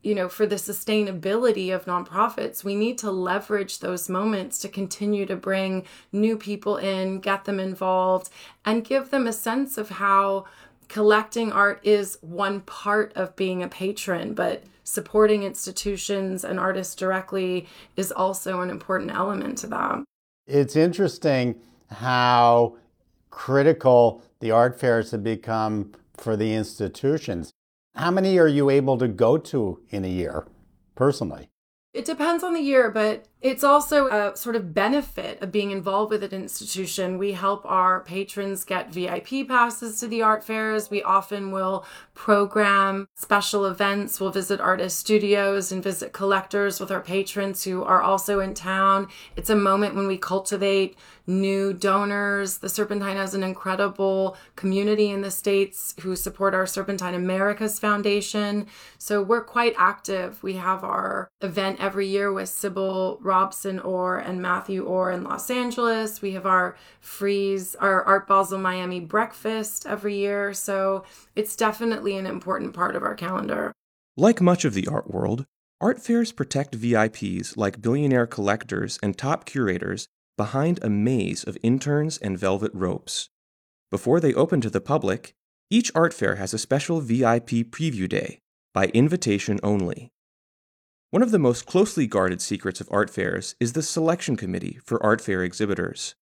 you 0.02 0.14
know, 0.14 0.28
for 0.28 0.46
the 0.46 0.56
sustainability 0.56 1.74
of 1.74 1.86
nonprofits, 1.86 2.62
we 2.62 2.74
need 2.74 2.98
to 2.98 3.10
leverage 3.10 3.80
those 3.80 4.08
moments 4.08 4.58
to 4.60 4.68
continue 4.68 5.26
to 5.26 5.36
bring 5.36 5.84
new 6.12 6.36
people 6.36 6.76
in, 6.76 7.18
get 7.20 7.44
them 7.44 7.58
involved, 7.58 8.30
and 8.64 8.84
give 8.84 9.10
them 9.10 9.26
a 9.26 9.32
sense 9.32 9.76
of 9.76 9.88
how 9.90 10.44
collecting 10.88 11.52
art 11.52 11.80
is 11.82 12.18
one 12.20 12.60
part 12.62 13.12
of 13.14 13.36
being 13.36 13.62
a 13.62 13.68
patron, 13.68 14.34
but 14.34 14.62
supporting 14.84 15.42
institutions 15.42 16.44
and 16.44 16.58
artists 16.58 16.94
directly 16.94 17.68
is 17.96 18.10
also 18.10 18.60
an 18.62 18.70
important 18.70 19.10
element 19.10 19.58
to 19.58 19.66
that. 19.66 20.02
It's 20.46 20.76
interesting 20.76 21.60
how 21.90 22.76
critical 23.30 24.22
the 24.40 24.50
art 24.50 24.80
fairs 24.80 25.10
have 25.10 25.22
become 25.22 25.92
for 26.16 26.36
the 26.36 26.54
institutions. 26.54 27.50
How 27.98 28.12
many 28.12 28.38
are 28.38 28.46
you 28.46 28.70
able 28.70 28.96
to 28.98 29.08
go 29.08 29.36
to 29.38 29.80
in 29.90 30.04
a 30.04 30.08
year 30.08 30.46
personally? 30.94 31.50
It 31.92 32.04
depends 32.04 32.44
on 32.44 32.54
the 32.54 32.60
year, 32.60 32.92
but 32.92 33.26
it's 33.40 33.62
also 33.62 34.08
a 34.08 34.36
sort 34.36 34.56
of 34.56 34.74
benefit 34.74 35.40
of 35.40 35.52
being 35.52 35.70
involved 35.70 36.10
with 36.10 36.24
an 36.24 36.32
institution. 36.32 37.18
We 37.18 37.32
help 37.32 37.64
our 37.64 38.00
patrons 38.00 38.64
get 38.64 38.92
VIP 38.92 39.46
passes 39.46 40.00
to 40.00 40.08
the 40.08 40.22
art 40.22 40.42
fairs. 40.42 40.90
We 40.90 41.02
often 41.04 41.52
will 41.52 41.84
program 42.14 43.06
special 43.14 43.64
events. 43.66 44.20
We'll 44.20 44.32
visit 44.32 44.60
artist 44.60 44.98
studios 44.98 45.70
and 45.70 45.82
visit 45.82 46.12
collectors 46.12 46.80
with 46.80 46.90
our 46.90 47.00
patrons 47.00 47.62
who 47.62 47.84
are 47.84 48.02
also 48.02 48.40
in 48.40 48.54
town. 48.54 49.06
It's 49.36 49.50
a 49.50 49.56
moment 49.56 49.94
when 49.94 50.08
we 50.08 50.18
cultivate 50.18 50.96
new 51.28 51.72
donors. 51.74 52.58
The 52.58 52.68
Serpentine 52.68 53.16
has 53.16 53.34
an 53.34 53.44
incredible 53.44 54.36
community 54.56 55.10
in 55.10 55.20
the 55.20 55.30
States 55.30 55.94
who 56.00 56.16
support 56.16 56.54
our 56.54 56.66
Serpentine 56.66 57.14
Americas 57.14 57.78
Foundation. 57.78 58.66
So 58.96 59.22
we're 59.22 59.44
quite 59.44 59.74
active. 59.76 60.42
We 60.42 60.54
have 60.54 60.82
our 60.82 61.30
event 61.40 61.78
every 61.80 62.08
year 62.08 62.32
with 62.32 62.48
Sybil 62.48 63.18
Robson 63.28 63.78
Orr 63.78 64.18
and 64.18 64.40
Matthew 64.40 64.84
Orr 64.84 65.12
in 65.12 65.22
Los 65.22 65.50
Angeles. 65.50 66.22
We 66.22 66.32
have 66.32 66.46
our 66.46 66.76
Frieze, 67.00 67.74
our 67.74 68.02
Art 68.04 68.26
Basel 68.26 68.58
Miami 68.58 69.00
breakfast 69.00 69.86
every 69.86 70.16
year. 70.16 70.54
So 70.54 71.04
it's 71.36 71.54
definitely 71.54 72.16
an 72.16 72.26
important 72.26 72.72
part 72.72 72.96
of 72.96 73.02
our 73.02 73.14
calendar. 73.14 73.72
Like 74.16 74.40
much 74.40 74.64
of 74.64 74.72
the 74.72 74.88
art 74.88 75.10
world, 75.10 75.44
art 75.78 76.00
fairs 76.00 76.32
protect 76.32 76.74
VIPs 76.74 77.56
like 77.56 77.82
billionaire 77.82 78.26
collectors 78.26 78.98
and 79.02 79.16
top 79.16 79.44
curators 79.44 80.08
behind 80.38 80.82
a 80.82 80.88
maze 80.88 81.44
of 81.44 81.58
interns 81.62 82.16
and 82.16 82.38
velvet 82.38 82.72
ropes. 82.72 83.28
Before 83.90 84.20
they 84.20 84.32
open 84.32 84.62
to 84.62 84.70
the 84.70 84.80
public, 84.80 85.34
each 85.70 85.92
art 85.94 86.14
fair 86.14 86.36
has 86.36 86.54
a 86.54 86.58
special 86.58 87.00
VIP 87.02 87.68
preview 87.70 88.08
day, 88.08 88.38
by 88.72 88.86
invitation 88.86 89.60
only. 89.62 90.10
One 91.10 91.22
of 91.22 91.30
the 91.30 91.38
most 91.38 91.64
closely 91.64 92.06
guarded 92.06 92.42
secrets 92.42 92.82
of 92.82 92.88
art 92.90 93.08
fairs 93.08 93.54
is 93.58 93.72
the 93.72 93.82
selection 93.82 94.36
committee 94.36 94.78
for 94.84 95.02
art 95.02 95.22
fair 95.22 95.42
exhibitors. 95.42 96.14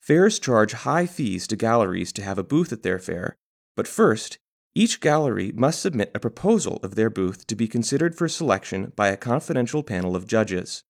Fairs 0.00 0.38
charge 0.38 0.72
high 0.72 1.04
fees 1.04 1.46
to 1.48 1.56
galleries 1.56 2.14
to 2.14 2.22
have 2.22 2.38
a 2.38 2.42
booth 2.42 2.72
at 2.72 2.82
their 2.82 2.98
fair, 2.98 3.36
but 3.76 3.86
first, 3.86 4.38
each 4.74 5.00
gallery 5.00 5.52
must 5.54 5.82
submit 5.82 6.10
a 6.14 6.18
proposal 6.18 6.80
of 6.82 6.94
their 6.94 7.10
booth 7.10 7.46
to 7.46 7.54
be 7.54 7.68
considered 7.68 8.14
for 8.14 8.26
selection 8.26 8.94
by 8.96 9.08
a 9.08 9.18
confidential 9.18 9.82
panel 9.82 10.16
of 10.16 10.26
judges. 10.26 10.82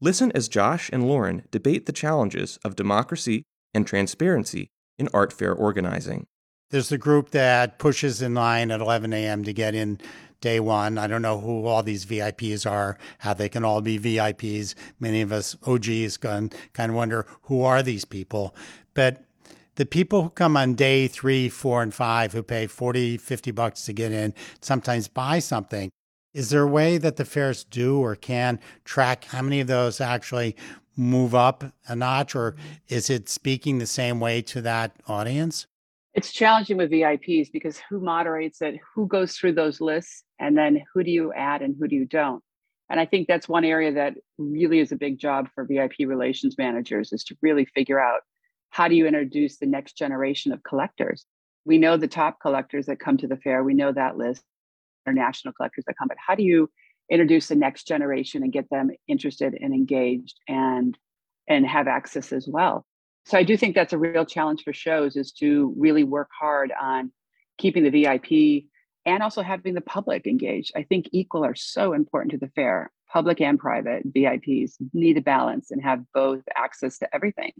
Listen 0.00 0.32
as 0.32 0.48
Josh 0.48 0.88
and 0.90 1.06
Lauren 1.06 1.42
debate 1.50 1.84
the 1.84 1.92
challenges 1.92 2.58
of 2.64 2.76
democracy 2.76 3.42
and 3.74 3.86
transparency 3.86 4.68
in 4.98 5.10
art 5.12 5.34
fair 5.34 5.52
organizing. 5.52 6.26
There's 6.70 6.88
the 6.88 6.98
group 6.98 7.30
that 7.30 7.78
pushes 7.78 8.22
in 8.22 8.34
line 8.34 8.70
at 8.70 8.80
11 8.80 9.12
a.m. 9.12 9.44
to 9.44 9.52
get 9.52 9.74
in 9.74 10.00
day 10.40 10.60
one. 10.60 10.98
I 10.98 11.06
don't 11.06 11.22
know 11.22 11.38
who 11.38 11.66
all 11.66 11.82
these 11.82 12.04
VIPs 12.04 12.70
are, 12.70 12.98
how 13.18 13.34
they 13.34 13.48
can 13.48 13.64
all 13.64 13.80
be 13.80 13.98
VIPs. 13.98 14.74
Many 15.00 15.22
of 15.22 15.32
us 15.32 15.56
OGs 15.66 16.16
can 16.18 16.50
kind 16.72 16.90
of 16.90 16.96
wonder 16.96 17.26
who 17.42 17.62
are 17.62 17.82
these 17.82 18.04
people. 18.04 18.54
But 18.94 19.24
the 19.76 19.86
people 19.86 20.22
who 20.22 20.30
come 20.30 20.56
on 20.56 20.74
day 20.74 21.06
three, 21.06 21.48
four, 21.48 21.82
and 21.82 21.92
five 21.92 22.32
who 22.32 22.42
pay 22.42 22.66
40, 22.66 23.18
50 23.18 23.50
bucks 23.50 23.84
to 23.84 23.92
get 23.92 24.12
in, 24.12 24.34
sometimes 24.60 25.08
buy 25.08 25.38
something. 25.38 25.90
Is 26.32 26.50
there 26.50 26.62
a 26.62 26.66
way 26.66 26.98
that 26.98 27.16
the 27.16 27.24
fairs 27.24 27.64
do 27.64 27.98
or 27.98 28.14
can 28.14 28.58
track 28.84 29.24
how 29.24 29.42
many 29.42 29.60
of 29.60 29.68
those 29.68 30.00
actually 30.00 30.56
move 30.96 31.34
up 31.34 31.64
a 31.88 31.94
notch, 31.94 32.34
or 32.34 32.56
is 32.88 33.10
it 33.10 33.28
speaking 33.28 33.78
the 33.78 33.86
same 33.86 34.18
way 34.18 34.42
to 34.42 34.60
that 34.62 34.92
audience? 35.06 35.66
It's 36.14 36.32
challenging 36.32 36.78
with 36.78 36.90
VIPs 36.90 37.52
because 37.52 37.78
who 37.90 38.00
moderates 38.00 38.62
it, 38.62 38.80
who 38.94 39.06
goes 39.06 39.36
through 39.36 39.52
those 39.52 39.80
lists, 39.80 40.24
and 40.38 40.56
then 40.56 40.82
who 40.92 41.02
do 41.02 41.10
you 41.10 41.32
add 41.32 41.62
and 41.62 41.74
who 41.78 41.88
do 41.88 41.96
you 41.96 42.06
don't? 42.06 42.42
And 42.88 43.00
I 43.00 43.06
think 43.06 43.26
that's 43.26 43.48
one 43.48 43.64
area 43.64 43.92
that 43.92 44.14
really 44.38 44.78
is 44.78 44.92
a 44.92 44.96
big 44.96 45.18
job 45.18 45.48
for 45.54 45.64
VIP 45.64 45.94
relations 46.00 46.56
managers 46.56 47.12
is 47.12 47.24
to 47.24 47.36
really 47.42 47.64
figure 47.64 48.00
out 48.00 48.20
how 48.70 48.88
do 48.88 48.94
you 48.94 49.06
introduce 49.06 49.58
the 49.58 49.66
next 49.66 49.96
generation 49.96 50.52
of 50.52 50.62
collectors? 50.62 51.24
We 51.64 51.78
know 51.78 51.96
the 51.96 52.06
top 52.06 52.40
collectors 52.40 52.86
that 52.86 53.00
come 53.00 53.16
to 53.18 53.26
the 53.26 53.36
fair, 53.36 53.64
we 53.64 53.74
know 53.74 53.92
that 53.92 54.16
list 54.16 54.42
international 55.06 55.54
collectors 55.54 55.84
that 55.86 55.94
come, 55.98 56.08
but 56.08 56.16
how 56.24 56.34
do 56.34 56.42
you 56.42 56.68
introduce 57.10 57.48
the 57.48 57.54
next 57.54 57.86
generation 57.86 58.42
and 58.42 58.52
get 58.52 58.68
them 58.70 58.90
interested 59.08 59.56
and 59.60 59.72
engaged 59.72 60.38
and 60.48 60.98
and 61.48 61.66
have 61.66 61.86
access 61.86 62.32
as 62.32 62.48
well? 62.48 62.84
So 63.24 63.38
I 63.38 63.42
do 63.42 63.56
think 63.56 63.74
that's 63.74 63.92
a 63.92 63.98
real 63.98 64.24
challenge 64.24 64.62
for 64.62 64.72
shows 64.72 65.16
is 65.16 65.32
to 65.32 65.74
really 65.76 66.04
work 66.04 66.28
hard 66.38 66.72
on 66.80 67.12
keeping 67.58 67.82
the 67.82 67.90
VIP 67.90 68.64
and 69.06 69.22
also 69.22 69.40
having 69.40 69.74
the 69.74 69.80
public 69.80 70.26
engaged. 70.26 70.72
I 70.76 70.82
think 70.82 71.08
equal 71.12 71.44
are 71.44 71.54
so 71.54 71.92
important 71.92 72.32
to 72.32 72.38
the 72.38 72.52
fair. 72.54 72.90
Public 73.10 73.40
and 73.40 73.58
private 73.58 74.12
VIPs 74.12 74.72
need 74.92 75.16
a 75.16 75.22
balance 75.22 75.70
and 75.70 75.82
have 75.82 76.02
both 76.12 76.42
access 76.56 76.98
to 76.98 77.14
everything. 77.14 77.52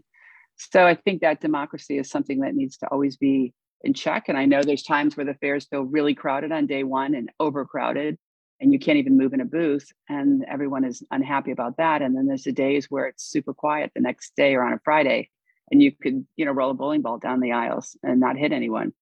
So 0.57 0.85
I 0.85 0.93
think 0.93 1.21
that 1.21 1.39
democracy 1.39 1.97
is 1.97 2.09
something 2.09 2.41
that 2.41 2.53
needs 2.53 2.77
to 2.79 2.87
always 2.87 3.15
be 3.15 3.53
in 3.81 3.93
check. 3.93 4.27
And 4.27 4.37
I 4.37 4.45
know 4.45 4.61
there's 4.61 4.83
times 4.83 5.15
where 5.15 5.25
the 5.25 5.35
fairs 5.35 5.65
feel 5.65 5.83
really 5.83 6.13
crowded 6.13 6.51
on 6.51 6.67
day 6.67 6.83
one 6.83 7.15
and 7.15 7.31
overcrowded, 7.39 8.17
and 8.59 8.73
you 8.73 8.79
can't 8.79 8.97
even 8.97 9.17
move 9.17 9.33
in 9.33 9.39
a 9.39 9.45
booth, 9.45 9.87
and 10.09 10.43
everyone 10.51 10.83
is 10.83 11.03
unhappy 11.11 11.51
about 11.51 11.77
that. 11.77 12.01
And 12.01 12.17
then 12.17 12.25
there's 12.25 12.43
the 12.43 12.51
days 12.51 12.87
where 12.89 13.05
it's 13.05 13.23
super 13.23 13.53
quiet 13.53 13.91
the 13.95 14.01
next 14.01 14.35
day 14.35 14.55
or 14.55 14.63
on 14.63 14.73
a 14.73 14.79
Friday, 14.83 15.29
and 15.71 15.81
you 15.81 15.91
could, 15.91 16.25
you 16.35 16.45
know, 16.45 16.51
roll 16.51 16.71
a 16.71 16.73
bowling 16.73 17.03
ball 17.03 17.19
down 17.19 17.39
the 17.39 17.53
aisles 17.53 17.95
and 18.03 18.19
not 18.19 18.35
hit 18.35 18.51
anyone. 18.51 18.93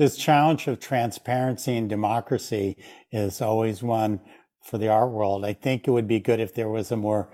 This 0.00 0.16
challenge 0.16 0.66
of 0.66 0.80
transparency 0.80 1.76
and 1.76 1.86
democracy 1.86 2.78
is 3.12 3.42
always 3.42 3.82
one 3.82 4.20
for 4.62 4.78
the 4.78 4.88
art 4.88 5.10
world. 5.10 5.44
I 5.44 5.52
think 5.52 5.86
it 5.86 5.90
would 5.90 6.08
be 6.08 6.20
good 6.20 6.40
if 6.40 6.54
there 6.54 6.70
was 6.70 6.90
a 6.90 6.96
more 6.96 7.30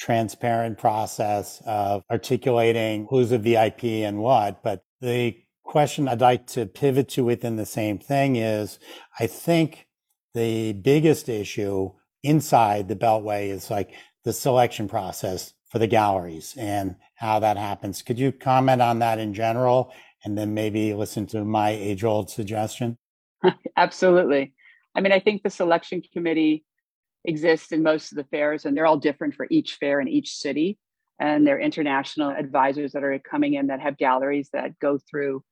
transparent 0.00 0.78
process 0.78 1.62
of 1.64 2.02
articulating 2.10 3.06
who's 3.08 3.30
a 3.30 3.38
VIP 3.38 3.84
and 3.84 4.18
what, 4.18 4.64
but 4.64 4.82
the 5.00 5.36
question 5.62 6.08
I'd 6.08 6.20
like 6.20 6.48
to 6.48 6.66
pivot 6.66 7.08
to 7.10 7.24
within 7.24 7.54
the 7.54 7.64
same 7.64 8.00
thing 8.00 8.34
is 8.34 8.80
I 9.20 9.28
think 9.28 9.86
the 10.34 10.72
biggest 10.72 11.28
issue 11.28 11.92
inside 12.24 12.88
the 12.88 12.96
Beltway 12.96 13.48
is 13.50 13.70
like 13.70 13.92
the 14.24 14.32
selection 14.32 14.88
process 14.88 15.54
for 15.68 15.78
the 15.78 15.86
galleries 15.86 16.56
and 16.58 16.96
how 17.14 17.38
that 17.38 17.56
happens. 17.56 18.02
Could 18.02 18.18
you 18.18 18.32
comment 18.32 18.82
on 18.82 18.98
that 18.98 19.20
in 19.20 19.34
general 19.34 19.92
and 20.28 20.36
then 20.36 20.52
maybe 20.52 20.92
listen 20.92 21.26
to 21.26 21.42
my 21.42 21.70
age 21.70 22.04
old 22.04 22.28
suggestion? 22.28 22.98
Absolutely. 23.76 24.52
I 24.94 25.00
mean, 25.00 25.12
I 25.12 25.20
think 25.20 25.42
the 25.42 25.50
selection 25.50 26.02
committee 26.12 26.66
exists 27.24 27.72
in 27.72 27.82
most 27.82 28.12
of 28.12 28.16
the 28.16 28.24
fairs 28.24 28.66
and 28.66 28.76
they're 28.76 28.86
all 28.86 28.98
different 28.98 29.34
for 29.34 29.46
each 29.50 29.76
fair 29.80 30.00
in 30.00 30.08
each 30.08 30.36
city. 30.36 30.78
And 31.18 31.46
they're 31.46 31.58
international 31.58 32.30
advisors 32.30 32.92
that 32.92 33.02
are 33.02 33.18
coming 33.18 33.54
in 33.54 33.68
that 33.68 33.80
have 33.80 33.96
galleries 33.96 34.50
that 34.52 34.78
go 34.78 34.98
through 35.10 35.42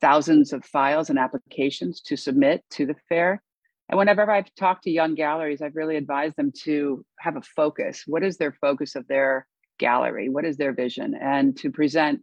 thousands 0.00 0.52
of 0.54 0.64
files 0.64 1.10
and 1.10 1.18
applications 1.18 2.00
to 2.00 2.16
submit 2.16 2.64
to 2.70 2.86
the 2.86 2.96
fair. 3.08 3.42
And 3.90 3.98
whenever 3.98 4.28
I've 4.30 4.52
talked 4.54 4.84
to 4.84 4.90
young 4.90 5.14
galleries, 5.14 5.60
I've 5.60 5.76
really 5.76 5.96
advised 5.96 6.36
them 6.36 6.52
to 6.62 7.04
have 7.18 7.36
a 7.36 7.42
focus. 7.42 8.04
What 8.06 8.24
is 8.24 8.38
their 8.38 8.52
focus 8.52 8.96
of 8.96 9.06
their 9.08 9.46
gallery? 9.78 10.30
What 10.30 10.46
is 10.46 10.56
their 10.56 10.72
vision? 10.72 11.14
And 11.14 11.54
to 11.58 11.70
present 11.70 12.22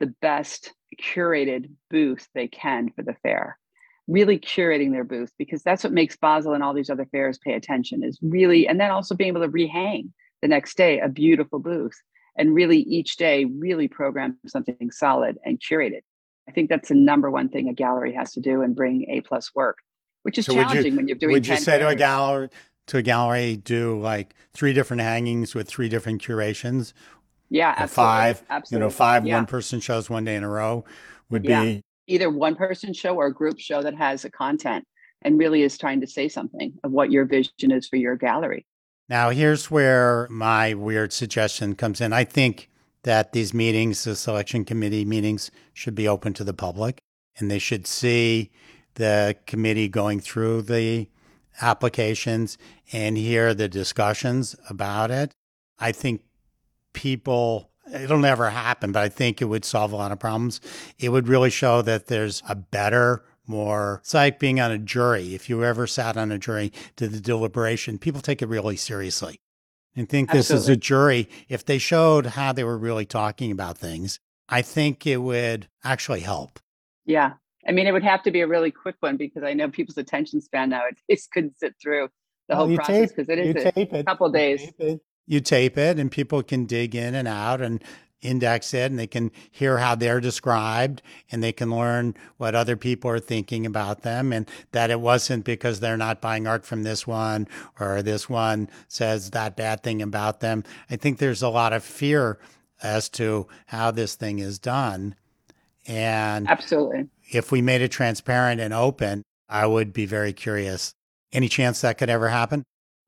the 0.00 0.14
best 0.20 0.72
curated 0.94 1.70
booth 1.90 2.28
they 2.34 2.48
can 2.48 2.90
for 2.90 3.02
the 3.02 3.14
fair. 3.22 3.58
Really 4.06 4.38
curating 4.38 4.92
their 4.92 5.04
booth 5.04 5.32
because 5.38 5.62
that's 5.62 5.82
what 5.82 5.92
makes 5.92 6.16
Basel 6.16 6.52
and 6.52 6.62
all 6.62 6.74
these 6.74 6.90
other 6.90 7.06
fairs 7.06 7.38
pay 7.38 7.54
attention 7.54 8.04
is 8.04 8.18
really, 8.22 8.68
and 8.68 8.78
then 8.78 8.90
also 8.90 9.14
being 9.14 9.28
able 9.28 9.40
to 9.42 9.48
rehang 9.48 10.10
the 10.42 10.48
next 10.48 10.76
day 10.76 11.00
a 11.00 11.08
beautiful 11.08 11.58
booth 11.58 11.98
and 12.36 12.54
really 12.54 12.78
each 12.78 13.16
day 13.16 13.44
really 13.44 13.88
program 13.88 14.38
something 14.46 14.90
solid 14.90 15.38
and 15.44 15.60
curated. 15.60 16.00
I 16.48 16.52
think 16.52 16.68
that's 16.68 16.88
the 16.88 16.94
number 16.94 17.30
one 17.30 17.48
thing 17.48 17.68
a 17.68 17.72
gallery 17.72 18.12
has 18.14 18.32
to 18.32 18.40
do 18.40 18.62
and 18.62 18.74
bring 18.74 19.06
A 19.08 19.22
plus 19.22 19.54
work, 19.54 19.78
which 20.22 20.38
is 20.38 20.46
so 20.46 20.52
challenging 20.52 20.92
you, 20.92 20.96
when 20.96 21.08
you're 21.08 21.16
doing. 21.16 21.32
Would 21.32 21.46
you 21.46 21.56
say 21.56 21.78
fairs. 21.78 21.80
to 21.80 21.88
a 21.88 21.94
gallery 21.94 22.50
to 22.88 22.98
a 22.98 23.02
gallery 23.02 23.56
do 23.56 23.98
like 23.98 24.34
three 24.52 24.74
different 24.74 25.00
hangings 25.00 25.54
with 25.54 25.68
three 25.68 25.88
different 25.88 26.20
curations? 26.20 26.92
Yeah, 27.50 27.70
absolutely. 27.70 27.94
five. 27.94 28.42
Absolutely. 28.50 28.84
You 28.84 28.86
know, 28.86 28.90
five 28.90 29.26
yeah. 29.26 29.36
one 29.36 29.46
person 29.46 29.80
shows 29.80 30.10
one 30.10 30.24
day 30.24 30.36
in 30.36 30.42
a 30.44 30.48
row 30.48 30.84
would 31.30 31.44
Yeah. 31.44 31.62
be 31.62 31.82
Either 32.06 32.28
one 32.28 32.54
person 32.54 32.92
show 32.92 33.14
or 33.16 33.26
a 33.26 33.32
group 33.32 33.58
show 33.58 33.82
that 33.82 33.94
has 33.94 34.24
a 34.26 34.30
content 34.30 34.84
and 35.22 35.38
really 35.38 35.62
is 35.62 35.78
trying 35.78 36.02
to 36.02 36.06
say 36.06 36.28
something 36.28 36.74
of 36.84 36.92
what 36.92 37.10
your 37.10 37.24
vision 37.24 37.70
is 37.70 37.88
for 37.88 37.96
your 37.96 38.14
gallery. 38.14 38.66
Now, 39.08 39.30
here's 39.30 39.70
where 39.70 40.28
my 40.30 40.74
weird 40.74 41.12
suggestion 41.14 41.74
comes 41.74 42.00
in. 42.02 42.12
I 42.12 42.24
think 42.24 42.68
that 43.04 43.32
these 43.32 43.54
meetings, 43.54 44.04
the 44.04 44.16
selection 44.16 44.64
committee 44.66 45.04
meetings, 45.04 45.50
should 45.72 45.94
be 45.94 46.06
open 46.06 46.34
to 46.34 46.44
the 46.44 46.52
public 46.54 47.00
and 47.38 47.50
they 47.50 47.58
should 47.58 47.86
see 47.86 48.50
the 48.94 49.36
committee 49.46 49.88
going 49.88 50.20
through 50.20 50.62
the 50.62 51.08
applications 51.60 52.58
and 52.92 53.16
hear 53.16 53.54
the 53.54 53.68
discussions 53.68 54.56
about 54.68 55.10
it, 55.10 55.32
I 55.78 55.92
think 55.92 56.22
people 56.94 57.70
it'll 57.92 58.18
never 58.18 58.50
happen, 58.50 58.92
but 58.92 59.02
I 59.02 59.08
think 59.08 59.40
it 59.40 59.46
would 59.46 59.64
solve 59.64 59.92
a 59.92 59.96
lot 59.96 60.12
of 60.12 60.18
problems. 60.18 60.60
It 60.98 61.10
would 61.10 61.28
really 61.28 61.50
show 61.50 61.82
that 61.82 62.06
there's 62.06 62.42
a 62.48 62.54
better, 62.54 63.24
more, 63.46 64.00
it's 64.02 64.14
like 64.14 64.38
being 64.38 64.60
on 64.60 64.70
a 64.70 64.78
jury. 64.78 65.34
If 65.34 65.48
you 65.48 65.62
ever 65.64 65.86
sat 65.86 66.16
on 66.16 66.32
a 66.32 66.38
jury 66.38 66.72
to 66.96 67.08
the 67.08 67.20
deliberation, 67.20 67.98
people 67.98 68.20
take 68.20 68.42
it 68.42 68.48
really 68.48 68.76
seriously. 68.76 69.40
And 69.96 70.08
think 70.08 70.32
this 70.32 70.50
is 70.50 70.68
a 70.68 70.76
jury. 70.76 71.28
If 71.48 71.64
they 71.64 71.78
showed 71.78 72.26
how 72.26 72.52
they 72.52 72.64
were 72.64 72.78
really 72.78 73.06
talking 73.06 73.52
about 73.52 73.78
things, 73.78 74.18
I 74.48 74.60
think 74.62 75.06
it 75.06 75.18
would 75.18 75.68
actually 75.84 76.20
help. 76.20 76.58
Yeah. 77.04 77.34
I 77.66 77.72
mean, 77.72 77.86
it 77.86 77.92
would 77.92 78.02
have 78.02 78.22
to 78.24 78.30
be 78.30 78.40
a 78.40 78.46
really 78.46 78.72
quick 78.72 78.96
one 79.00 79.16
because 79.16 79.44
I 79.44 79.52
know 79.52 79.68
people's 79.68 79.96
attention 79.96 80.40
span 80.40 80.70
now, 80.70 80.82
it 80.88 80.96
just 81.08 81.30
couldn't 81.30 81.58
sit 81.58 81.74
through 81.80 82.08
the 82.48 82.56
well, 82.56 82.66
whole 82.66 82.76
process 82.76 83.12
because 83.12 83.28
it 83.28 83.38
is 83.38 83.64
a 83.64 83.98
it. 83.98 84.06
couple 84.06 84.28
days 84.30 84.68
you 85.26 85.40
tape 85.40 85.78
it 85.78 85.98
and 85.98 86.10
people 86.10 86.42
can 86.42 86.66
dig 86.66 86.94
in 86.94 87.14
and 87.14 87.28
out 87.28 87.60
and 87.60 87.82
index 88.24 88.72
it 88.72 88.90
and 88.90 88.98
they 88.98 89.06
can 89.06 89.30
hear 89.50 89.78
how 89.78 89.94
they're 89.94 90.20
described 90.20 91.02
and 91.30 91.42
they 91.42 91.52
can 91.52 91.70
learn 91.70 92.14
what 92.38 92.54
other 92.54 92.76
people 92.76 93.10
are 93.10 93.20
thinking 93.20 93.66
about 93.66 94.02
them 94.02 94.32
and 94.32 94.48
that 94.72 94.90
it 94.90 95.00
wasn't 95.00 95.44
because 95.44 95.80
they're 95.80 95.96
not 95.96 96.20
buying 96.20 96.46
art 96.46 96.64
from 96.64 96.82
this 96.82 97.06
one 97.06 97.46
or 97.78 98.02
this 98.02 98.28
one 98.28 98.68
says 98.88 99.30
that 99.30 99.56
bad 99.56 99.82
thing 99.82 100.00
about 100.00 100.40
them. 100.40 100.64
I 100.90 100.96
think 100.96 101.18
there's 101.18 101.42
a 101.42 101.48
lot 101.48 101.72
of 101.72 101.84
fear 101.84 102.38
as 102.82 103.08
to 103.10 103.46
how 103.66 103.90
this 103.90 104.14
thing 104.14 104.38
is 104.38 104.58
done. 104.58 105.14
And 105.86 106.48
absolutely. 106.48 107.08
If 107.30 107.52
we 107.52 107.60
made 107.60 107.82
it 107.82 107.90
transparent 107.90 108.60
and 108.60 108.72
open, 108.72 109.22
I 109.48 109.66
would 109.66 109.92
be 109.92 110.06
very 110.06 110.32
curious. 110.32 110.94
Any 111.32 111.48
chance 111.48 111.82
that 111.82 111.98
could 111.98 112.10
ever 112.10 112.28
happen? 112.28 112.64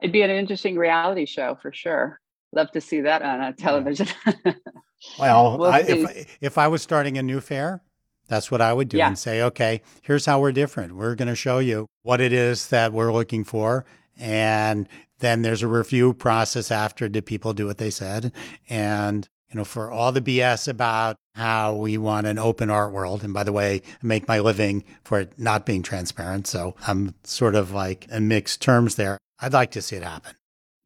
It'd 0.07 0.13
be 0.13 0.23
an 0.23 0.31
interesting 0.31 0.77
reality 0.77 1.27
show 1.27 1.59
for 1.61 1.73
sure. 1.73 2.21
Love 2.53 2.71
to 2.71 2.81
see 2.81 3.01
that 3.01 3.23
on 3.23 3.41
a 3.41 3.53
television. 3.53 4.07
well, 5.19 5.59
we'll 5.59 5.73
I, 5.73 5.81
if 5.81 6.39
if 6.41 6.59
I 6.59 6.69
was 6.69 6.81
starting 6.81 7.19
a 7.19 7.25
new 7.25 7.41
fair, 7.41 7.83
that's 8.29 8.49
what 8.49 8.61
I 8.61 8.73
would 8.73 8.89
do 8.89 8.99
yeah. 8.99 9.09
and 9.09 9.19
say, 9.19 9.43
okay, 9.43 9.83
here's 10.03 10.25
how 10.25 10.39
we're 10.39 10.53
different. 10.53 10.95
We're 10.95 11.17
going 11.17 11.27
to 11.27 11.35
show 11.35 11.59
you 11.59 11.87
what 12.03 12.21
it 12.21 12.33
is 12.33 12.69
that 12.69 12.93
we're 12.93 13.13
looking 13.13 13.43
for, 13.43 13.85
and 14.17 14.89
then 15.19 15.43
there's 15.43 15.65
a 15.65 15.67
review 15.67 16.15
process 16.15 16.71
after. 16.71 17.09
Did 17.09 17.27
people 17.27 17.53
do 17.53 17.67
what 17.67 17.79
they 17.79 17.91
said? 17.91 18.31
And 18.71 19.29
you 19.51 19.57
know, 19.57 19.65
for 19.65 19.91
all 19.91 20.13
the 20.13 20.21
BS 20.21 20.69
about 20.69 21.17
how 21.35 21.75
we 21.75 21.99
want 21.99 22.29
an 22.29 22.39
open 22.39 22.71
art 22.71 22.93
world. 22.93 23.25
And 23.25 23.35
by 23.35 23.43
the 23.43 23.53
way, 23.53 23.83
I 23.85 24.07
make 24.07 24.29
my 24.29 24.39
living 24.39 24.85
for 25.03 25.19
it 25.19 25.33
not 25.37 25.67
being 25.67 25.83
transparent. 25.83 26.47
So 26.47 26.77
I'm 26.87 27.15
sort 27.25 27.57
of 27.57 27.73
like 27.73 28.07
in 28.09 28.29
mixed 28.29 28.63
terms 28.63 28.95
there. 28.95 29.19
I'd 29.39 29.53
like 29.53 29.73
to 29.73 29.83
see 29.83 29.97
it 29.97 30.03
happen. 30.03 30.35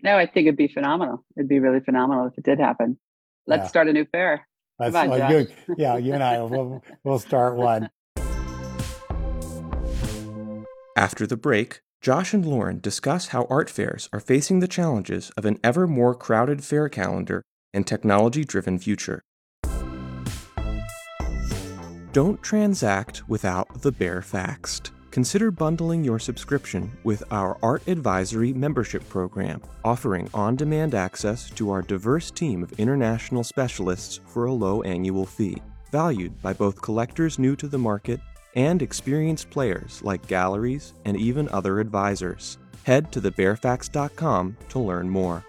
No, 0.02 0.16
I 0.16 0.26
think 0.26 0.46
it'd 0.46 0.56
be 0.56 0.68
phenomenal. 0.68 1.24
It'd 1.36 1.48
be 1.48 1.60
really 1.60 1.80
phenomenal 1.80 2.26
if 2.26 2.38
it 2.38 2.44
did 2.44 2.58
happen. 2.58 2.98
Let's 3.46 3.64
yeah. 3.64 3.68
start 3.68 3.88
a 3.88 3.92
new 3.92 4.06
fair. 4.06 4.46
That's 4.78 4.94
Come 4.94 5.12
on, 5.12 5.30
you, 5.30 5.46
yeah, 5.76 5.98
you 5.98 6.14
and 6.14 6.22
I 6.22 6.40
will 6.40 6.82
we'll 7.04 7.18
start 7.18 7.56
one. 7.56 7.90
After 10.96 11.26
the 11.26 11.36
break, 11.36 11.82
Josh 12.00 12.32
and 12.32 12.46
Lauren 12.46 12.80
discuss 12.80 13.28
how 13.28 13.46
art 13.50 13.68
fairs 13.68 14.08
are 14.12 14.20
facing 14.20 14.60
the 14.60 14.68
challenges 14.68 15.30
of 15.36 15.44
an 15.44 15.58
ever 15.62 15.86
more 15.86 16.14
crowded 16.14 16.64
fair 16.64 16.88
calendar 16.88 17.42
and 17.74 17.86
technology 17.86 18.42
driven 18.42 18.78
future. 18.78 19.22
Don't 22.12 22.42
transact 22.42 23.28
without 23.28 23.82
the 23.82 23.92
Baer 23.92 24.22
Faxt 24.22 24.92
consider 25.10 25.50
bundling 25.50 26.04
your 26.04 26.18
subscription 26.18 26.90
with 27.04 27.22
our 27.30 27.58
Art 27.62 27.86
Advisory 27.88 28.52
membership 28.52 29.08
program, 29.08 29.60
offering 29.84 30.28
on 30.32 30.56
demand 30.56 30.94
access 30.94 31.50
to 31.50 31.70
our 31.70 31.82
diverse 31.82 32.30
team 32.30 32.62
of 32.62 32.72
international 32.72 33.44
specialists 33.44 34.20
for 34.26 34.46
a 34.46 34.52
low 34.52 34.82
annual 34.82 35.26
fee, 35.26 35.60
valued 35.90 36.40
by 36.42 36.52
both 36.52 36.80
collectors 36.80 37.38
new 37.38 37.56
to 37.56 37.68
the 37.68 37.78
market 37.78 38.20
and 38.54 38.82
experienced 38.82 39.50
players 39.50 40.02
like 40.02 40.26
galleries 40.26 40.94
and 41.04 41.16
even 41.16 41.48
other 41.50 41.80
advisors. 41.80 42.58
Head 42.84 43.12
to 43.12 43.20
thebaerfaxt.com 43.20 44.56
to 44.68 44.78
learn 44.78 45.08
more. 45.08 45.44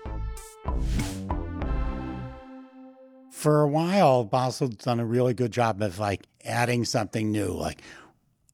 For 3.32 3.62
a 3.62 3.68
while, 3.68 4.24
Basel's 4.24 4.76
done 4.76 5.00
a 5.00 5.06
really 5.06 5.34
good 5.34 5.52
job 5.52 5.82
of 5.82 5.98
like 5.98 6.28
adding 6.46 6.86
something 6.86 7.32
new, 7.32 7.48
like 7.48 7.82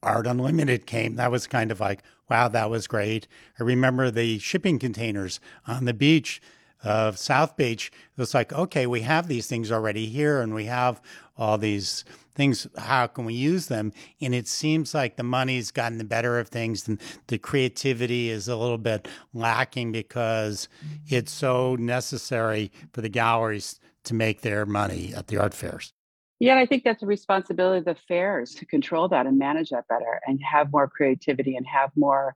Art 0.03 0.27
Unlimited 0.27 0.85
came, 0.85 1.15
that 1.15 1.31
was 1.31 1.47
kind 1.47 1.71
of 1.71 1.79
like, 1.79 2.03
wow, 2.29 2.47
that 2.47 2.69
was 2.69 2.87
great. 2.87 3.27
I 3.59 3.63
remember 3.63 4.11
the 4.11 4.39
shipping 4.39 4.79
containers 4.79 5.39
on 5.65 5.85
the 5.85 5.93
beach 5.93 6.41
of 6.83 7.17
South 7.17 7.57
Beach. 7.57 7.87
It 7.87 8.19
was 8.19 8.33
like, 8.33 8.53
okay, 8.53 8.85
we 8.85 9.01
have 9.01 9.27
these 9.27 9.47
things 9.47 9.71
already 9.71 10.07
here 10.07 10.41
and 10.41 10.53
we 10.53 10.65
have 10.65 11.01
all 11.37 11.57
these 11.57 12.05
things. 12.35 12.67
How 12.77 13.07
can 13.07 13.25
we 13.25 13.33
use 13.33 13.67
them? 13.67 13.91
And 14.21 14.35
it 14.35 14.47
seems 14.47 14.93
like 14.93 15.15
the 15.15 15.23
money's 15.23 15.71
gotten 15.71 15.97
the 15.97 16.03
better 16.03 16.39
of 16.39 16.49
things 16.49 16.87
and 16.87 16.99
the 17.27 17.37
creativity 17.37 18.29
is 18.29 18.47
a 18.47 18.55
little 18.55 18.77
bit 18.77 19.07
lacking 19.33 19.91
because 19.91 20.69
mm-hmm. 20.85 21.15
it's 21.15 21.31
so 21.31 21.75
necessary 21.75 22.71
for 22.93 23.01
the 23.01 23.09
galleries 23.09 23.79
to 24.03 24.13
make 24.13 24.41
their 24.41 24.65
money 24.65 25.13
at 25.15 25.27
the 25.27 25.37
art 25.37 25.53
fairs. 25.53 25.93
Yeah, 26.39 26.51
and 26.51 26.59
I 26.59 26.65
think 26.67 26.83
that's 26.83 27.01
a 27.01 27.07
responsibility 27.07 27.79
of 27.79 27.85
the 27.85 27.95
fairs 28.07 28.53
to 28.55 28.65
control 28.65 29.07
that 29.09 29.25
and 29.25 29.39
manage 29.39 29.69
that 29.69 29.87
better 29.87 30.19
and 30.27 30.39
have 30.43 30.71
more 30.71 30.87
creativity 30.87 31.55
and 31.55 31.65
have 31.65 31.89
more. 31.95 32.35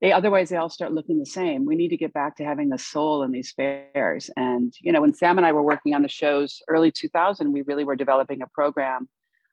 They 0.00 0.12
otherwise 0.12 0.48
they 0.48 0.56
all 0.56 0.70
start 0.70 0.92
looking 0.92 1.18
the 1.18 1.26
same. 1.26 1.66
We 1.66 1.76
need 1.76 1.90
to 1.90 1.96
get 1.96 2.14
back 2.14 2.36
to 2.36 2.44
having 2.44 2.70
the 2.70 2.78
soul 2.78 3.22
in 3.22 3.32
these 3.32 3.52
fairs. 3.52 4.30
And 4.36 4.72
you 4.80 4.92
know, 4.92 5.02
when 5.02 5.14
Sam 5.14 5.36
and 5.36 5.46
I 5.46 5.52
were 5.52 5.62
working 5.62 5.94
on 5.94 6.02
the 6.02 6.08
shows 6.08 6.62
early 6.68 6.90
2000, 6.90 7.52
we 7.52 7.62
really 7.62 7.84
were 7.84 7.96
developing 7.96 8.40
a 8.40 8.46
program 8.46 9.08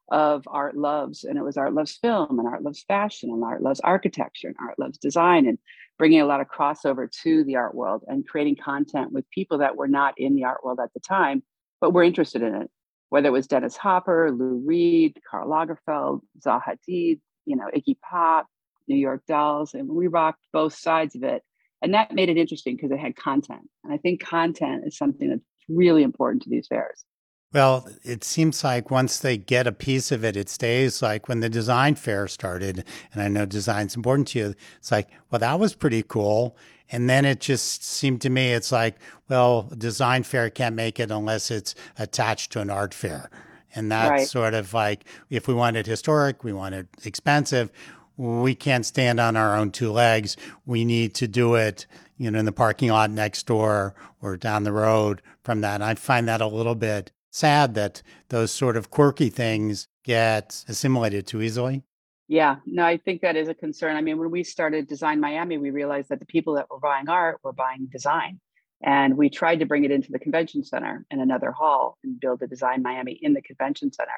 of 0.10 0.44
art 0.48 0.76
loves, 0.76 1.24
and 1.24 1.38
it 1.38 1.44
was 1.44 1.58
art 1.58 1.74
loves 1.74 1.98
film 2.02 2.40
and 2.40 2.48
art 2.48 2.64
loves 2.64 2.84
fashion 2.84 3.30
and 3.30 3.44
art 3.44 3.62
loves 3.62 3.80
architecture 3.82 4.48
and 4.48 4.58
art 4.60 4.78
loves 4.78 4.98
design 4.98 5.48
and 5.48 5.58
bringing 5.98 6.22
a 6.22 6.26
lot 6.26 6.42
of 6.42 6.48
crossover 6.48 7.10
to 7.24 7.44
the 7.44 7.56
art 7.56 7.76
world 7.76 8.04
and 8.08 8.28
creating 8.28 8.56
content 8.56 9.12
with 9.12 9.30
people 9.30 9.60
that 9.60 9.76
were 9.76 9.88
not 9.88 10.14
in 10.18 10.36
the 10.36 10.44
art 10.46 10.64
world 10.64 10.80
at 10.82 10.94
the 10.94 11.00
time, 11.00 11.44
but 11.80 11.94
were 11.94 12.04
interested 12.04 12.42
in 12.42 12.56
it 12.56 12.72
whether 13.12 13.28
it 13.28 13.32
was 13.32 13.46
Dennis 13.46 13.76
Hopper, 13.76 14.32
Lou 14.32 14.64
Reed, 14.66 15.20
Karl 15.30 15.50
Lagerfeld, 15.50 16.22
Zaha 16.40 16.62
Hadid, 16.90 17.20
you 17.46 17.58
know, 17.58 17.68
Iggy 17.76 17.98
Pop, 18.00 18.48
New 18.88 18.96
York 18.96 19.22
Dolls, 19.28 19.74
and 19.74 19.90
we 19.90 20.08
rocked 20.08 20.40
both 20.54 20.74
sides 20.74 21.14
of 21.14 21.24
it. 21.24 21.44
And 21.82 21.94
that 21.94 22.14
made 22.14 22.30
it 22.30 22.38
interesting 22.38 22.78
because 22.78 22.90
it 22.90 23.00
had 23.00 23.18
content. 23.18 23.70
And 23.84 23.92
I 23.94 23.98
think 23.98 24.22
content 24.22 24.84
is 24.86 24.98
something 24.98 25.28
that's 25.28 25.44
really 25.68 26.04
important 26.04 26.44
to 26.44 26.50
these 26.50 26.68
fairs. 26.68 27.04
Well, 27.52 27.86
it 28.06 28.24
seems 28.24 28.64
like 28.64 28.90
once 28.90 29.20
they 29.20 29.36
get 29.36 29.68
a 29.68 29.74
piece 29.74 30.14
of 30.14 30.24
it, 30.24 30.38
it 30.38 30.48
stays 30.48 31.02
like 31.02 31.28
when 31.28 31.42
the 31.42 31.50
design 31.50 31.96
fair 31.96 32.30
started. 32.30 32.86
And 33.12 33.22
I 33.22 33.28
know 33.28 33.46
design's 33.46 33.94
important 33.94 34.30
to 34.30 34.40
you. 34.40 34.56
It's 34.78 34.90
like, 34.90 35.10
well, 35.30 35.40
that 35.40 35.60
was 35.60 35.76
pretty 35.76 36.02
cool. 36.02 36.56
And 36.92 37.10
then 37.10 37.24
it 37.24 37.40
just 37.40 37.84
seemed 37.84 38.22
to 38.22 38.30
me, 38.30 38.52
it's 38.52 38.72
like, 38.72 38.98
well, 39.30 39.72
design 39.78 40.24
fair 40.24 40.50
can't 40.50 40.76
make 40.76 41.00
it 41.00 41.10
unless 41.10 41.50
it's 41.50 41.74
attached 41.98 42.52
to 42.52 42.60
an 42.60 42.70
art 42.70 42.94
fair. 42.94 43.30
And 43.74 43.90
that's 43.90 44.10
right. 44.10 44.28
sort 44.28 44.54
of 44.54 44.74
like, 44.74 45.06
if 45.30 45.48
we 45.48 45.54
want 45.54 45.78
it 45.78 45.86
historic, 45.86 46.44
we 46.44 46.52
want 46.52 46.76
it 46.76 46.88
expensive, 47.06 47.72
we 48.18 48.54
can't 48.54 48.86
stand 48.86 49.20
on 49.20 49.38
our 49.38 49.56
own 49.56 49.72
two 49.72 49.92
legs. 49.92 50.36
We 50.66 50.84
need 50.84 51.16
to 51.16 51.28
do 51.28 51.56
it, 51.56 51.88
you 52.18 52.30
know, 52.30 52.40
in 52.40 52.46
the 52.46 52.52
parking 52.52 52.90
lot 52.90 53.10
next 53.10 53.48
door 53.48 53.96
or 54.22 54.36
down 54.36 54.64
the 54.64 54.74
road 54.74 55.22
from 55.44 55.62
that. 55.62 55.76
And 55.76 55.84
I 55.86 55.96
find 55.96 56.28
that 56.28 56.42
a 56.42 56.48
little 56.48 56.76
bit 56.76 57.12
sad 57.32 57.74
that 57.76 58.04
those 58.28 58.52
sort 58.52 58.76
of 58.76 58.92
quirky 58.92 59.30
things 59.30 59.88
get 60.04 60.66
assimilated 60.68 61.26
too 61.26 61.42
easily. 61.42 61.84
Yeah, 62.32 62.60
no, 62.66 62.86
I 62.86 62.96
think 62.96 63.24
that 63.24 63.36
is 63.36 63.50
a 63.50 63.54
concern. 63.54 63.98
I 63.98 64.02
mean, 64.02 64.18
when 64.18 64.32
we 64.32 64.46
started 64.46 64.88
Design 64.88 65.20
Miami, 65.20 65.58
we 65.58 65.70
realized 65.70 66.08
that 66.08 66.22
the 66.22 66.26
people 66.26 66.54
that 66.54 66.70
were 66.72 66.80
buying 66.80 67.10
art 67.10 67.42
were 67.44 67.52
buying 67.52 67.90
design. 67.92 68.40
And 68.82 69.18
we 69.18 69.30
tried 69.30 69.60
to 69.60 69.66
bring 69.66 69.84
it 69.84 69.92
into 69.92 70.14
the 70.14 70.18
convention 70.18 70.64
center 70.64 71.06
in 71.12 71.20
another 71.20 71.52
hall 71.52 71.98
and 72.06 72.18
build 72.18 72.42
a 72.42 72.48
Design 72.48 72.84
Miami 72.84 73.20
in 73.22 73.34
the 73.34 73.42
convention 73.42 73.92
center. 73.92 74.14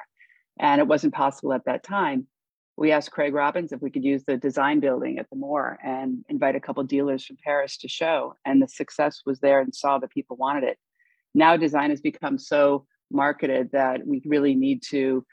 And 0.60 0.80
it 0.80 0.86
wasn't 0.86 1.12
possible 1.12 1.52
at 1.54 1.64
that 1.64 1.82
time. 1.82 2.28
We 2.76 2.92
asked 2.92 3.10
Craig 3.10 3.34
Robins 3.34 3.72
if 3.72 3.82
we 3.82 3.90
could 3.90 4.04
use 4.04 4.22
the 4.24 4.36
design 4.36 4.78
building 4.78 5.18
at 5.18 5.28
the 5.28 5.36
Moore 5.36 5.76
and 5.82 6.24
invite 6.28 6.54
a 6.54 6.60
couple 6.60 6.84
dealers 6.84 7.26
from 7.26 7.38
Paris 7.42 7.78
to 7.78 7.88
show. 7.88 8.36
And 8.44 8.62
the 8.62 8.68
success 8.68 9.22
was 9.26 9.40
there 9.40 9.58
and 9.58 9.74
saw 9.74 9.98
that 9.98 10.12
people 10.12 10.36
wanted 10.36 10.62
it. 10.62 10.78
Now 11.34 11.56
design 11.56 11.90
has 11.90 12.00
become 12.00 12.38
so 12.38 12.86
marketed 13.10 13.72
that 13.72 14.06
we 14.06 14.22
really 14.24 14.54
need 14.54 14.84
to 14.90 15.26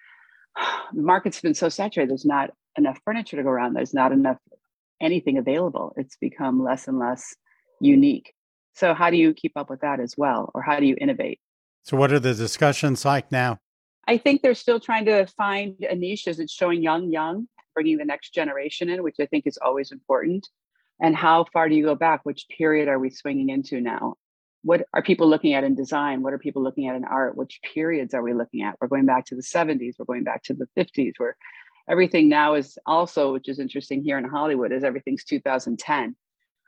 the 0.93 1.03
market's 1.03 1.41
been 1.41 1.53
so 1.53 1.69
saturated 1.69 2.09
there's 2.09 2.25
not 2.25 2.49
enough 2.77 2.99
furniture 3.05 3.37
to 3.37 3.43
go 3.43 3.49
around. 3.49 3.73
There's 3.73 3.93
not 3.93 4.11
enough 4.11 4.37
anything 5.01 5.37
available. 5.37 5.93
It's 5.97 6.17
become 6.17 6.63
less 6.63 6.87
and 6.87 6.99
less 6.99 7.35
unique. 7.79 8.33
So, 8.73 8.93
how 8.93 9.09
do 9.09 9.17
you 9.17 9.33
keep 9.33 9.53
up 9.55 9.69
with 9.69 9.81
that 9.81 9.99
as 9.99 10.15
well? 10.17 10.51
Or 10.53 10.61
how 10.61 10.79
do 10.79 10.85
you 10.85 10.95
innovate? 10.99 11.39
So, 11.83 11.97
what 11.97 12.11
are 12.13 12.19
the 12.19 12.33
discussions 12.33 13.03
like 13.03 13.31
now? 13.31 13.59
I 14.07 14.17
think 14.17 14.41
they're 14.41 14.55
still 14.55 14.79
trying 14.79 15.05
to 15.05 15.25
find 15.25 15.75
a 15.81 15.95
niche 15.95 16.27
as 16.27 16.39
it's 16.39 16.53
showing 16.53 16.81
young, 16.81 17.11
young, 17.11 17.47
bringing 17.73 17.97
the 17.97 18.05
next 18.05 18.33
generation 18.33 18.89
in, 18.89 19.03
which 19.03 19.17
I 19.19 19.25
think 19.25 19.45
is 19.45 19.57
always 19.61 19.91
important. 19.91 20.47
And 21.01 21.15
how 21.15 21.45
far 21.51 21.67
do 21.67 21.75
you 21.75 21.83
go 21.83 21.95
back? 21.95 22.21
Which 22.23 22.45
period 22.55 22.87
are 22.87 22.99
we 22.99 23.09
swinging 23.09 23.49
into 23.49 23.81
now? 23.81 24.15
What 24.63 24.85
are 24.93 25.01
people 25.01 25.27
looking 25.27 25.53
at 25.53 25.63
in 25.63 25.73
design? 25.73 26.21
What 26.21 26.33
are 26.33 26.37
people 26.37 26.61
looking 26.61 26.87
at 26.87 26.95
in 26.95 27.03
art? 27.03 27.35
Which 27.35 27.59
periods 27.73 28.13
are 28.13 28.21
we 28.21 28.33
looking 28.33 28.61
at? 28.61 28.75
We're 28.79 28.87
going 28.87 29.07
back 29.07 29.25
to 29.25 29.35
the 29.35 29.41
70s, 29.41 29.95
we're 29.97 30.05
going 30.05 30.23
back 30.23 30.43
to 30.43 30.53
the 30.53 30.67
50s, 30.77 31.13
where 31.17 31.35
everything 31.91 32.29
now 32.29 32.55
is 32.55 32.79
also, 32.85 33.33
which 33.33 33.49
is 33.49 33.59
interesting 33.59 34.01
here 34.01 34.17
in 34.17 34.23
Hollywood, 34.23 34.71
is 34.71 34.83
everything's 34.83 35.25
2010. 35.25 36.15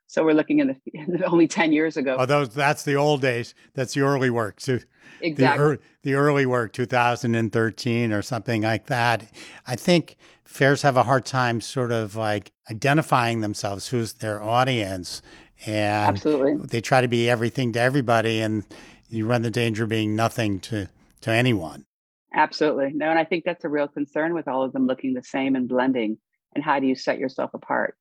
So 0.08 0.24
we're 0.24 0.34
looking 0.34 0.60
in 0.60 0.68
the, 0.68 0.76
in 0.94 1.18
the 1.18 1.26
only 1.26 1.48
10 1.48 1.72
years 1.72 1.96
ago. 1.98 2.18
Oh, 2.20 2.26
those, 2.26 2.50
that's 2.50 2.84
the 2.84 2.96
old 2.96 3.22
days. 3.22 3.56
That's 3.74 3.94
the 3.94 4.02
early 4.02 4.30
work. 4.30 4.60
So 4.60 4.80
exactly. 5.22 5.64
The, 5.64 5.72
er, 5.72 5.80
the 6.04 6.14
early 6.16 6.46
work, 6.46 6.74
2013 6.74 8.12
or 8.12 8.22
something 8.22 8.62
like 8.62 8.88
that. 8.88 9.26
I 9.66 9.78
think 9.78 10.18
fairs 10.44 10.82
have 10.82 10.98
a 10.98 11.04
hard 11.04 11.26
time 11.26 11.62
sort 11.62 11.94
of 11.94 12.16
like 12.18 12.52
identifying 12.70 13.40
themselves, 13.40 13.88
who's 13.88 14.14
their 14.14 14.44
audience. 14.44 15.22
And 15.66 16.18
Absolutely. 16.18 16.68
they 16.68 16.82
try 16.82 17.00
to 17.00 17.08
be 17.08 17.30
everything 17.30 17.72
to 17.74 17.80
everybody. 17.80 18.42
And 18.42 18.66
you 19.08 19.26
run 19.26 19.42
the 19.42 19.50
danger 19.50 19.84
of 19.86 19.90
being 19.90 20.18
nothing 20.18 20.60
to, 20.62 20.90
to 21.22 21.32
anyone. 21.32 21.86
Absolutely. 22.34 22.92
No, 22.94 23.10
and 23.10 23.20
I 23.20 23.26
think 23.26 23.44
that's 23.46 23.64
a 23.64 23.70
real 23.70 23.88
concern 23.88 24.34
with 24.34 24.48
all 24.48 24.64
of 24.64 24.74
them 24.74 24.88
looking 24.88 25.14
the 25.14 25.24
same 25.24 25.56
and 25.56 25.68
blending. 25.68 26.18
And 26.56 26.64
how 26.64 26.80
do 26.80 26.88
you 26.88 26.96
set 26.96 27.20
yourself 27.20 27.52
apart? 27.54 27.96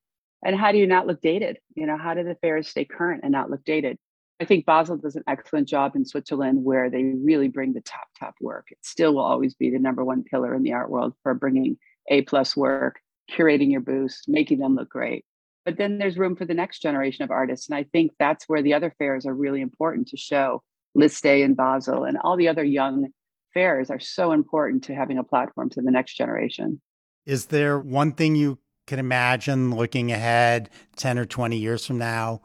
And 0.44 0.56
how 0.56 0.72
do 0.72 0.78
you 0.78 0.86
not 0.86 1.06
look 1.06 1.20
dated? 1.20 1.58
You 1.74 1.86
know, 1.86 1.96
how 1.96 2.14
do 2.14 2.24
the 2.24 2.34
fairs 2.36 2.68
stay 2.68 2.84
current 2.84 3.20
and 3.22 3.32
not 3.32 3.50
look 3.50 3.64
dated? 3.64 3.98
I 4.40 4.44
think 4.44 4.66
Basel 4.66 4.96
does 4.96 5.14
an 5.14 5.22
excellent 5.28 5.68
job 5.68 5.94
in 5.94 6.04
Switzerland 6.04 6.64
where 6.64 6.90
they 6.90 7.04
really 7.04 7.48
bring 7.48 7.74
the 7.74 7.80
top, 7.80 8.08
top 8.18 8.34
work. 8.40 8.66
It 8.70 8.78
still 8.82 9.14
will 9.14 9.22
always 9.22 9.54
be 9.54 9.70
the 9.70 9.78
number 9.78 10.04
one 10.04 10.24
pillar 10.24 10.54
in 10.54 10.62
the 10.62 10.72
art 10.72 10.90
world 10.90 11.14
for 11.22 11.34
bringing 11.34 11.76
A 12.08 12.22
plus 12.22 12.56
work, 12.56 12.98
curating 13.30 13.70
your 13.70 13.82
booths, 13.82 14.24
making 14.26 14.58
them 14.58 14.74
look 14.74 14.88
great. 14.88 15.24
But 15.64 15.76
then 15.76 15.98
there's 15.98 16.18
room 16.18 16.34
for 16.34 16.44
the 16.44 16.54
next 16.54 16.80
generation 16.82 17.22
of 17.22 17.30
artists. 17.30 17.68
And 17.68 17.76
I 17.76 17.84
think 17.84 18.12
that's 18.18 18.48
where 18.48 18.62
the 18.62 18.74
other 18.74 18.92
fairs 18.98 19.26
are 19.26 19.34
really 19.34 19.60
important 19.60 20.08
to 20.08 20.16
show. 20.16 20.62
Liste 20.96 21.44
and 21.44 21.56
Basel 21.56 22.04
and 22.04 22.18
all 22.18 22.36
the 22.36 22.48
other 22.48 22.64
young 22.64 23.12
fairs 23.54 23.90
are 23.90 24.00
so 24.00 24.32
important 24.32 24.84
to 24.84 24.94
having 24.94 25.18
a 25.18 25.24
platform 25.24 25.70
to 25.70 25.82
the 25.82 25.90
next 25.90 26.14
generation. 26.14 26.80
Is 27.26 27.46
there 27.46 27.78
one 27.78 28.12
thing 28.12 28.34
you 28.34 28.58
can 28.86 28.98
imagine 28.98 29.74
looking 29.74 30.10
ahead 30.10 30.70
10 30.96 31.18
or 31.18 31.24
20 31.24 31.56
years 31.56 31.86
from 31.86 31.98
now 31.98 32.42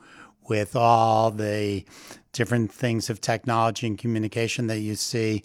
with 0.48 0.76
all 0.76 1.32
the 1.32 1.84
different 2.32 2.72
things 2.72 3.10
of 3.10 3.20
technology 3.20 3.88
and 3.88 3.98
communication 3.98 4.68
that 4.68 4.80
you 4.80 4.96
see, 4.96 5.44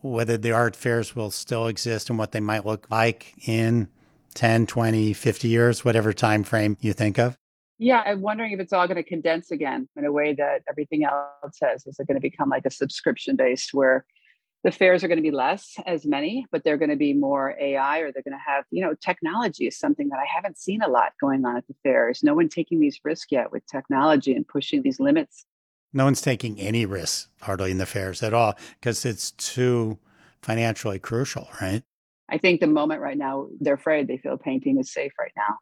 whether 0.00 0.36
the 0.36 0.52
art 0.52 0.76
fairs 0.76 1.16
will 1.16 1.30
still 1.30 1.66
exist 1.66 2.08
and 2.08 2.18
what 2.18 2.32
they 2.32 2.40
might 2.40 2.64
look 2.64 2.86
like 2.90 3.34
in 3.46 3.88
10, 4.34 4.66
20, 4.66 5.12
50 5.12 5.48
years, 5.48 5.84
whatever 5.84 6.12
time 6.12 6.44
frame 6.44 6.76
you 6.80 6.92
think 6.92 7.18
of? 7.18 7.36
Yeah, 7.78 8.02
I'm 8.04 8.20
wondering 8.20 8.52
if 8.52 8.60
it's 8.60 8.72
all 8.72 8.86
going 8.86 8.96
to 8.96 9.08
condense 9.08 9.50
again 9.50 9.88
in 9.96 10.04
a 10.04 10.12
way 10.12 10.34
that 10.34 10.62
everything 10.68 11.04
else 11.04 11.58
has. 11.62 11.86
Is 11.86 11.98
it 11.98 12.06
going 12.06 12.16
to 12.16 12.20
become 12.20 12.48
like 12.48 12.66
a 12.66 12.70
subscription 12.70 13.36
based 13.36 13.72
where 13.72 14.04
the 14.64 14.72
fairs 14.72 15.04
are 15.04 15.08
going 15.08 15.18
to 15.18 15.22
be 15.22 15.30
less 15.30 15.76
as 15.86 16.04
many 16.04 16.46
but 16.50 16.64
they're 16.64 16.76
going 16.76 16.90
to 16.90 16.96
be 16.96 17.14
more 17.14 17.56
ai 17.60 17.98
or 17.98 18.12
they're 18.12 18.22
going 18.22 18.32
to 18.32 18.44
have 18.44 18.64
you 18.70 18.82
know 18.82 18.94
technology 18.94 19.66
is 19.66 19.78
something 19.78 20.08
that 20.08 20.18
i 20.18 20.26
haven't 20.26 20.58
seen 20.58 20.82
a 20.82 20.88
lot 20.88 21.12
going 21.20 21.44
on 21.44 21.56
at 21.56 21.66
the 21.66 21.74
fairs. 21.82 22.22
No 22.22 22.34
one 22.34 22.48
taking 22.48 22.80
these 22.80 23.00
risks 23.04 23.28
yet 23.30 23.50
with 23.50 23.66
technology 23.66 24.34
and 24.34 24.46
pushing 24.46 24.82
these 24.82 25.00
limits. 25.00 25.44
No 25.92 26.04
one's 26.04 26.20
taking 26.20 26.60
any 26.60 26.84
risks 26.84 27.28
hardly 27.40 27.70
in 27.70 27.78
the 27.78 27.86
fairs 27.86 28.22
at 28.22 28.34
all 28.34 28.54
because 28.80 29.04
it's 29.04 29.30
too 29.32 29.98
financially 30.42 30.98
crucial 30.98 31.48
right? 31.60 31.82
I 32.28 32.38
think 32.38 32.60
the 32.60 32.66
moment 32.66 33.00
right 33.00 33.16
now 33.16 33.48
they're 33.60 33.74
afraid. 33.74 34.06
They 34.06 34.18
feel 34.18 34.36
painting 34.36 34.78
is 34.78 34.92
safe 34.92 35.12
right 35.18 35.32
now 35.36 35.56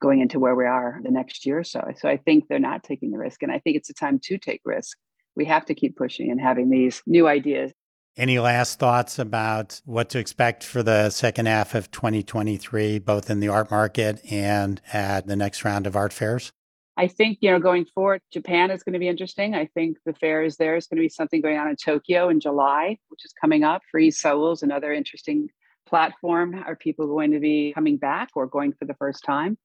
going 0.00 0.20
into 0.20 0.38
where 0.38 0.54
we 0.54 0.64
are 0.64 1.00
the 1.02 1.10
next 1.10 1.44
year 1.46 1.58
or 1.58 1.64
so. 1.64 1.82
So 1.96 2.08
i 2.08 2.16
think 2.16 2.48
they're 2.48 2.58
not 2.58 2.82
taking 2.84 3.10
the 3.10 3.18
risk 3.18 3.42
and 3.42 3.52
i 3.52 3.58
think 3.58 3.76
it's 3.76 3.90
a 3.90 3.94
time 3.94 4.18
to 4.24 4.38
take 4.38 4.60
risk. 4.64 4.96
We 5.36 5.44
have 5.44 5.66
to 5.66 5.74
keep 5.74 5.96
pushing 5.96 6.30
and 6.30 6.40
having 6.40 6.68
these 6.68 7.02
new 7.06 7.28
ideas 7.28 7.72
any 8.18 8.40
last 8.40 8.80
thoughts 8.80 9.18
about 9.18 9.80
what 9.84 10.10
to 10.10 10.18
expect 10.18 10.64
for 10.64 10.82
the 10.82 11.08
second 11.08 11.46
half 11.46 11.74
of 11.74 11.90
2023, 11.92 12.98
both 12.98 13.30
in 13.30 13.38
the 13.40 13.48
art 13.48 13.70
market 13.70 14.20
and 14.30 14.80
at 14.92 15.26
the 15.28 15.36
next 15.36 15.64
round 15.64 15.86
of 15.86 15.94
art 15.94 16.12
fairs? 16.12 16.52
I 16.96 17.06
think, 17.06 17.38
you 17.40 17.52
know, 17.52 17.60
going 17.60 17.86
forward, 17.94 18.20
Japan 18.32 18.72
is 18.72 18.82
going 18.82 18.94
to 18.94 18.98
be 18.98 19.06
interesting. 19.06 19.54
I 19.54 19.66
think 19.66 19.98
the 20.04 20.14
fair 20.14 20.42
is 20.42 20.56
there 20.56 20.74
is 20.74 20.88
going 20.88 20.96
to 20.96 21.04
be 21.04 21.08
something 21.08 21.40
going 21.40 21.56
on 21.56 21.68
in 21.68 21.76
Tokyo 21.76 22.28
in 22.28 22.40
July, 22.40 22.98
which 23.06 23.24
is 23.24 23.32
coming 23.40 23.62
up. 23.62 23.82
Frieze 23.88 24.18
Seoul, 24.18 24.58
another 24.62 24.92
interesting 24.92 25.48
platform. 25.86 26.60
Are 26.66 26.74
people 26.74 27.06
going 27.06 27.30
to 27.30 27.38
be 27.38 27.72
coming 27.72 27.98
back 27.98 28.30
or 28.34 28.48
going 28.48 28.72
for 28.72 28.84
the 28.84 28.94
first 28.94 29.22
time? 29.24 29.56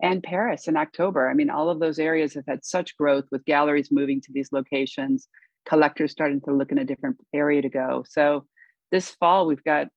And 0.00 0.22
Paris 0.22 0.68
in 0.68 0.76
October. 0.76 1.28
I 1.28 1.34
mean, 1.34 1.50
all 1.50 1.70
of 1.70 1.80
those 1.80 1.98
areas 1.98 2.34
have 2.34 2.46
had 2.46 2.64
such 2.64 2.96
growth 2.96 3.24
with 3.32 3.44
galleries 3.46 3.90
moving 3.90 4.20
to 4.20 4.32
these 4.32 4.52
locations 4.52 5.26
collectors 5.66 6.12
starting 6.12 6.40
to 6.42 6.52
look 6.52 6.72
in 6.72 6.78
a 6.78 6.84
different 6.84 7.16
area 7.34 7.62
to 7.62 7.68
go. 7.68 8.04
So 8.08 8.46
this 8.90 9.10
fall, 9.10 9.46
we've 9.46 9.64
got 9.64 9.88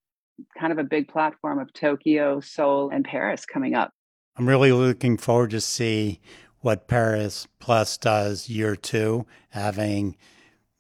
kind 0.58 0.72
of 0.72 0.80
a 0.80 0.84
big 0.84 1.08
platform 1.08 1.60
of 1.60 1.72
Tokyo, 1.74 2.40
Seoul, 2.40 2.90
and 2.90 3.06
Paris 3.06 3.46
coming 3.46 3.76
up. 3.76 3.92
I'm 4.38 4.48
really 4.48 4.72
looking 4.72 5.18
forward 5.18 5.52
to 5.52 5.62
see 5.62 6.22
what 6.62 6.88
Paris 6.88 7.48
Plus 7.60 7.98
does 7.98 8.50
year 8.50 8.76
two, 8.76 9.26
having 9.50 10.18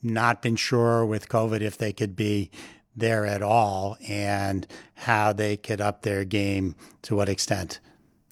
not 0.02 0.41
been 0.41 0.56
sure 0.56 1.06
with 1.06 1.30
COVID 1.30 1.62
if 1.62 1.78
they 1.78 1.91
could 1.93 2.15
be 2.15 2.52
there 2.95 3.25
at 3.25 3.41
all 3.41 3.97
and 4.08 4.65
how 4.95 5.34
they 5.34 5.56
could 5.56 5.82
up 5.82 6.02
their 6.02 6.25
game 6.25 6.75
to 7.02 7.15
what 7.15 7.30
extent 7.30 7.80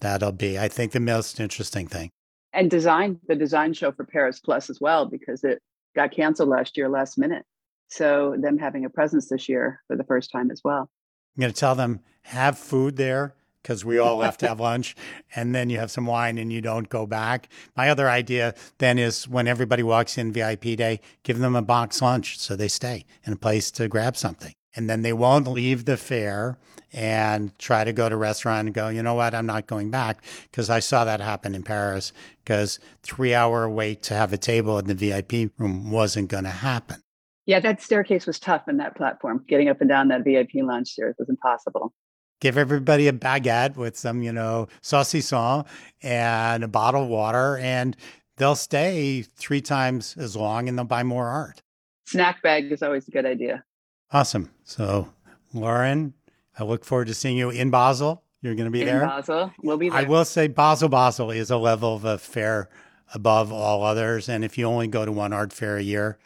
that'll 0.01 0.31
be. 0.31 0.57
I 0.57 0.67
think 0.67 0.91
the 0.91 0.99
most 0.99 1.39
interesting 1.39 1.87
thing. 1.87 2.09
And 2.53 2.69
design 2.71 3.19
the 3.27 3.35
design 3.35 3.73
show 3.73 3.91
for 3.91 4.05
Paris 4.05 4.39
Plus 4.39 4.69
as 4.69 4.79
well, 4.81 5.05
because 5.05 5.43
it 5.43 5.59
got 5.97 6.11
canceled 6.11 6.47
last 6.47 6.77
year, 6.77 6.87
last 6.87 7.17
minute. 7.17 7.43
So 7.89 8.35
them 8.39 8.57
having 8.57 8.85
a 8.85 8.89
presence 8.89 9.27
this 9.27 9.49
year 9.49 9.81
for 9.87 9.97
the 9.97 10.03
first 10.03 10.31
time 10.31 10.51
as 10.51 10.61
well. 10.63 10.89
I'm 11.35 11.41
going 11.41 11.53
to 11.53 11.59
tell 11.59 11.75
them 11.75 12.01
have 12.21 12.57
food 12.57 12.97
there 12.97 13.35
because 13.61 13.83
we 13.83 13.97
all 13.97 14.21
have 14.21 14.37
to 14.37 14.47
have 14.47 14.59
lunch 14.71 14.95
and 15.35 15.53
then 15.53 15.69
you 15.69 15.79
have 15.79 15.91
some 15.91 16.05
wine 16.05 16.37
and 16.37 16.53
you 16.53 16.61
don't 16.61 16.87
go 16.87 17.05
back. 17.05 17.49
My 17.75 17.89
other 17.89 18.09
idea 18.09 18.53
then 18.77 18.97
is 18.97 19.27
when 19.27 19.47
everybody 19.47 19.83
walks 19.83 20.17
in 20.17 20.31
VIP 20.31 20.61
day, 20.77 20.99
give 21.23 21.39
them 21.39 21.55
a 21.55 21.61
box 21.61 22.01
lunch 22.01 22.37
so 22.39 22.55
they 22.55 22.67
stay 22.67 23.05
in 23.25 23.33
a 23.33 23.37
place 23.37 23.71
to 23.71 23.87
grab 23.87 24.15
something. 24.15 24.53
And 24.77 24.87
then 24.89 25.01
they 25.01 25.11
won't 25.11 25.47
leave 25.47 25.85
the 25.85 25.97
fair 25.97 26.57
and 26.93 27.57
try 27.59 27.83
to 27.83 27.91
go 27.91 28.07
to 28.07 28.15
a 28.15 28.17
restaurant 28.17 28.67
and 28.67 28.75
go, 28.75 28.89
you 28.89 29.03
know 29.03 29.15
what, 29.15 29.33
I'm 29.33 29.45
not 29.45 29.67
going 29.67 29.89
back 29.89 30.23
because 30.43 30.69
I 30.69 30.79
saw 30.79 31.03
that 31.03 31.19
happen 31.19 31.55
in 31.55 31.63
Paris 31.63 32.13
because 32.43 32.79
three 33.01 33.33
hour 33.33 33.67
wait 33.67 34.03
to 34.03 34.13
have 34.13 34.31
a 34.31 34.37
table 34.37 34.77
in 34.77 34.85
the 34.85 34.93
VIP 34.93 35.51
room 35.57 35.91
wasn't 35.91 36.29
going 36.29 36.45
to 36.45 36.51
happen. 36.51 37.01
Yeah, 37.47 37.59
that 37.61 37.81
staircase 37.81 38.27
was 38.27 38.39
tough 38.39 38.67
in 38.67 38.77
that 38.77 38.95
platform. 38.95 39.43
Getting 39.47 39.67
up 39.69 39.81
and 39.81 39.89
down 39.89 40.09
that 40.09 40.23
VIP 40.23 40.51
lounge 40.55 40.89
stairs 40.89 41.15
was 41.17 41.29
impossible. 41.29 41.93
Give 42.39 42.57
everybody 42.57 43.07
a 43.07 43.13
baguette 43.13 43.77
with 43.77 43.97
some, 43.97 44.21
you 44.21 44.31
know, 44.31 44.67
saucisson 44.83 45.65
and 46.03 46.63
a 46.63 46.67
bottle 46.67 47.03
of 47.03 47.09
water, 47.09 47.57
and 47.57 47.97
they'll 48.35 48.55
stay 48.55 49.23
three 49.23 49.61
times 49.61 50.15
as 50.17 50.35
long 50.35 50.69
and 50.69 50.77
they'll 50.77 50.85
buy 50.85 51.03
more 51.03 51.27
art. 51.27 51.63
Snack 52.05 52.43
bag 52.43 52.71
is 52.71 52.83
always 52.83 53.07
a 53.07 53.11
good 53.11 53.25
idea. 53.25 53.63
Awesome. 54.11 54.51
So, 54.63 55.09
Lauren, 55.53 56.13
I 56.57 56.63
look 56.63 56.85
forward 56.85 57.07
to 57.07 57.13
seeing 57.13 57.37
you 57.37 57.49
in 57.49 57.69
Basel. 57.69 58.23
You're 58.41 58.55
going 58.55 58.65
to 58.65 58.71
be 58.71 58.81
in 58.81 58.87
there. 58.87 59.05
Basel, 59.05 59.51
we'll 59.63 59.77
be 59.77 59.89
there. 59.89 59.99
I 59.99 60.03
will 60.03 60.25
say 60.25 60.47
Basel 60.47 60.89
Basel 60.89 61.31
is 61.31 61.51
a 61.51 61.57
level 61.57 61.95
of 61.95 62.05
a 62.05 62.17
fair 62.17 62.69
above 63.13 63.51
all 63.51 63.83
others, 63.83 64.29
and 64.29 64.43
if 64.43 64.57
you 64.57 64.65
only 64.65 64.87
go 64.87 65.05
to 65.05 65.11
one 65.11 65.33
art 65.33 65.51
fair 65.51 65.77
a 65.77 65.81
year, 65.81 66.17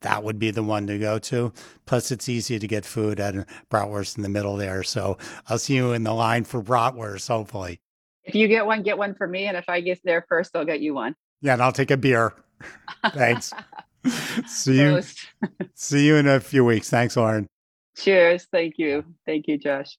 that 0.00 0.22
would 0.22 0.38
be 0.38 0.50
the 0.50 0.62
one 0.62 0.86
to 0.86 0.98
go 0.98 1.18
to. 1.18 1.52
Plus, 1.86 2.10
it's 2.10 2.28
easy 2.28 2.58
to 2.58 2.66
get 2.66 2.84
food 2.84 3.20
at 3.20 3.34
Bratwurst 3.70 4.16
in 4.16 4.22
the 4.22 4.28
middle 4.28 4.56
there. 4.56 4.82
So 4.82 5.16
I'll 5.48 5.58
see 5.58 5.76
you 5.76 5.92
in 5.92 6.04
the 6.04 6.12
line 6.12 6.44
for 6.44 6.62
Bratwurst, 6.62 7.28
hopefully. 7.28 7.80
If 8.24 8.34
you 8.34 8.48
get 8.48 8.66
one, 8.66 8.82
get 8.82 8.98
one 8.98 9.14
for 9.14 9.26
me, 9.26 9.46
and 9.46 9.56
if 9.56 9.68
I 9.68 9.80
get 9.80 10.00
there 10.04 10.24
first, 10.28 10.54
I'll 10.56 10.64
get 10.64 10.80
you 10.80 10.94
one. 10.94 11.14
Yeah, 11.40 11.54
and 11.54 11.62
I'll 11.62 11.72
take 11.72 11.90
a 11.90 11.96
beer. 11.96 12.34
Thanks. 13.12 13.52
see 14.46 14.80
you. 14.80 15.02
see 15.74 16.06
you 16.06 16.16
in 16.16 16.26
a 16.26 16.40
few 16.40 16.64
weeks. 16.64 16.90
Thanks, 16.90 17.16
Lauren. 17.16 17.46
Cheers. 17.96 18.46
Thank 18.50 18.74
you. 18.78 19.04
Thank 19.26 19.46
you, 19.46 19.58
Josh. 19.58 19.96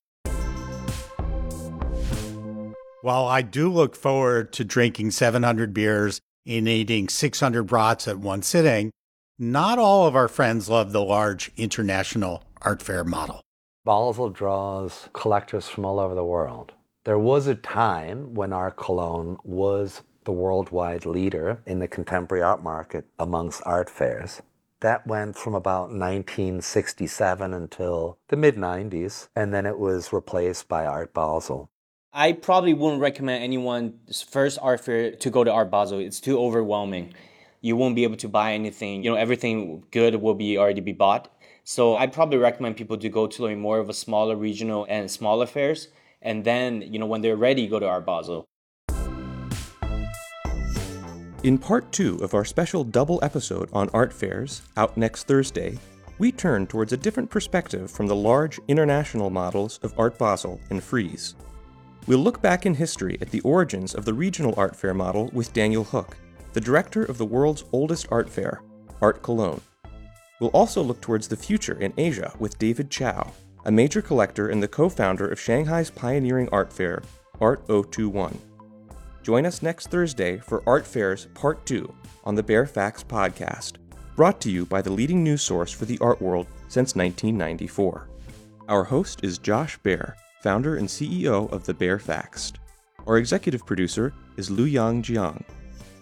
While 3.01 3.25
I 3.25 3.41
do 3.43 3.71
look 3.71 3.95
forward 3.95 4.51
to 4.53 4.65
drinking 4.65 5.11
700 5.11 5.73
beers 5.73 6.19
and 6.47 6.67
eating 6.67 7.07
600 7.07 7.63
brats 7.63 8.07
at 8.07 8.17
one 8.17 8.41
sitting, 8.41 8.91
not 9.37 9.77
all 9.77 10.07
of 10.07 10.15
our 10.15 10.27
friends 10.27 10.69
love 10.69 10.91
the 10.91 11.03
large 11.03 11.51
international 11.57 12.43
art 12.61 12.81
fair 12.81 13.03
model. 13.03 13.41
Basel 13.85 14.31
draws 14.31 15.09
collectors 15.13 15.67
from 15.69 15.85
all 15.85 15.99
over 15.99 16.15
the 16.15 16.23
world. 16.23 16.73
There 17.03 17.19
was 17.19 17.45
a 17.45 17.53
time 17.53 18.33
when 18.33 18.51
Art 18.51 18.77
Cologne 18.77 19.37
was 19.43 20.01
the 20.25 20.31
worldwide 20.31 21.05
leader 21.05 21.61
in 21.65 21.79
the 21.79 21.87
contemporary 21.87 22.43
art 22.43 22.61
market 22.61 23.05
amongst 23.17 23.61
art 23.65 23.89
fairs. 23.89 24.41
That 24.81 25.07
went 25.07 25.37
from 25.37 25.55
about 25.55 25.89
1967 25.89 27.53
until 27.53 28.17
the 28.27 28.35
mid 28.35 28.55
90s, 28.55 29.29
and 29.35 29.53
then 29.53 29.65
it 29.65 29.79
was 29.79 30.11
replaced 30.11 30.67
by 30.67 30.85
Art 30.85 31.13
Basel. 31.13 31.69
I 32.13 32.33
probably 32.33 32.73
wouldn't 32.73 33.01
recommend 33.01 33.43
anyone's 33.43 34.21
first 34.21 34.59
art 34.61 34.81
fair 34.81 35.11
to 35.11 35.29
go 35.29 35.43
to 35.43 35.51
Art 35.51 35.71
Basel. 35.71 35.99
It's 35.99 36.19
too 36.19 36.39
overwhelming. 36.39 37.13
You 37.61 37.75
won't 37.75 37.95
be 37.95 38.03
able 38.03 38.17
to 38.17 38.29
buy 38.29 38.53
anything. 38.53 39.03
You 39.03 39.11
know, 39.11 39.17
everything 39.17 39.83
good 39.91 40.15
will 40.15 40.35
be 40.35 40.57
already 40.57 40.81
be 40.81 40.93
bought. 40.93 41.31
So 41.63 41.95
I'd 41.95 42.13
probably 42.13 42.37
recommend 42.37 42.77
people 42.77 42.97
to 42.97 43.09
go 43.09 43.27
to 43.27 43.43
like 43.43 43.57
more 43.57 43.79
of 43.79 43.89
a 43.89 43.93
smaller 43.93 44.35
regional 44.35 44.85
and 44.87 45.09
smaller 45.09 45.47
fairs. 45.47 45.87
And 46.21 46.45
then, 46.45 46.81
you 46.81 46.99
know, 46.99 47.05
when 47.05 47.21
they're 47.21 47.35
ready, 47.35 47.67
go 47.67 47.79
to 47.79 47.87
Art 47.87 48.05
Basel. 48.05 48.45
In 51.45 51.59
part 51.59 51.91
two 51.91 52.17
of 52.23 52.33
our 52.33 52.43
special 52.43 52.83
double 52.83 53.19
episode 53.21 53.69
on 53.71 53.87
art 53.93 54.11
fairs, 54.11 54.63
out 54.77 54.97
next 54.97 55.27
Thursday, 55.27 55.77
we 56.17 56.31
turn 56.31 56.65
towards 56.65 56.91
a 56.91 56.97
different 56.97 57.29
perspective 57.29 57.91
from 57.91 58.07
the 58.07 58.15
large 58.15 58.59
international 58.67 59.29
models 59.29 59.79
of 59.83 59.93
Art 59.95 60.17
Basel 60.17 60.59
and 60.71 60.83
Frieze. 60.83 61.35
We'll 62.07 62.17
look 62.17 62.41
back 62.41 62.65
in 62.65 62.73
history 62.73 63.19
at 63.21 63.29
the 63.29 63.41
origins 63.41 63.93
of 63.93 64.05
the 64.05 64.13
regional 64.15 64.55
art 64.57 64.75
fair 64.75 64.95
model 64.95 65.29
with 65.33 65.53
Daniel 65.53 65.83
Hug, 65.83 66.15
the 66.53 66.61
director 66.61 67.03
of 67.03 67.19
the 67.19 67.25
world's 67.25 67.63
oldest 67.71 68.07
art 68.09 68.27
fair, 68.27 68.63
Art 68.99 69.21
Cologne. 69.21 69.61
We'll 70.39 70.49
also 70.49 70.81
look 70.81 70.99
towards 70.99 71.27
the 71.27 71.37
future 71.37 71.79
in 71.79 71.93
Asia 71.95 72.33
with 72.39 72.57
David 72.57 72.89
Chau, 72.89 73.31
a 73.65 73.71
major 73.71 74.01
collector 74.01 74.49
and 74.49 74.63
the 74.63 74.67
co 74.67 74.89
founder 74.89 75.27
of 75.27 75.39
Shanghai's 75.39 75.91
pioneering 75.91 76.49
art 76.51 76.73
fair, 76.73 77.03
Art 77.39 77.67
021. 77.67 78.35
Join 79.25 79.47
us 79.47 79.63
next 79.63 79.87
Thursday 79.87 80.37
for 80.37 80.61
Art 80.67 80.85
Fairs 80.85 81.29
Part 81.33 81.65
2 81.65 81.91
on 82.25 82.35
the 82.35 82.43
Baer 82.43 82.67
Faxt 82.67 83.07
podcast, 83.07 83.77
brought 84.15 84.39
to 84.41 84.51
you 84.51 84.67
by 84.67 84.83
the 84.83 84.91
leading 84.91 85.23
news 85.23 85.41
source 85.41 85.71
for 85.71 85.85
the 85.85 85.97
art 85.97 86.21
world 86.21 86.45
since 86.67 86.95
1994. 86.95 88.07
Our 88.69 88.83
host 88.83 89.23
is 89.23 89.39
Josh 89.39 89.79
Baer, 89.79 90.15
founder 90.43 90.75
and 90.75 90.87
CEO 90.87 91.51
of 91.51 91.65
The 91.65 91.73
Baer 91.73 91.97
Faxt. 91.97 92.57
Our 93.07 93.17
executive 93.17 93.65
producer 93.65 94.13
is 94.37 94.51
Lu 94.51 94.65
Yang 94.65 95.01
Jiang. 95.01 95.43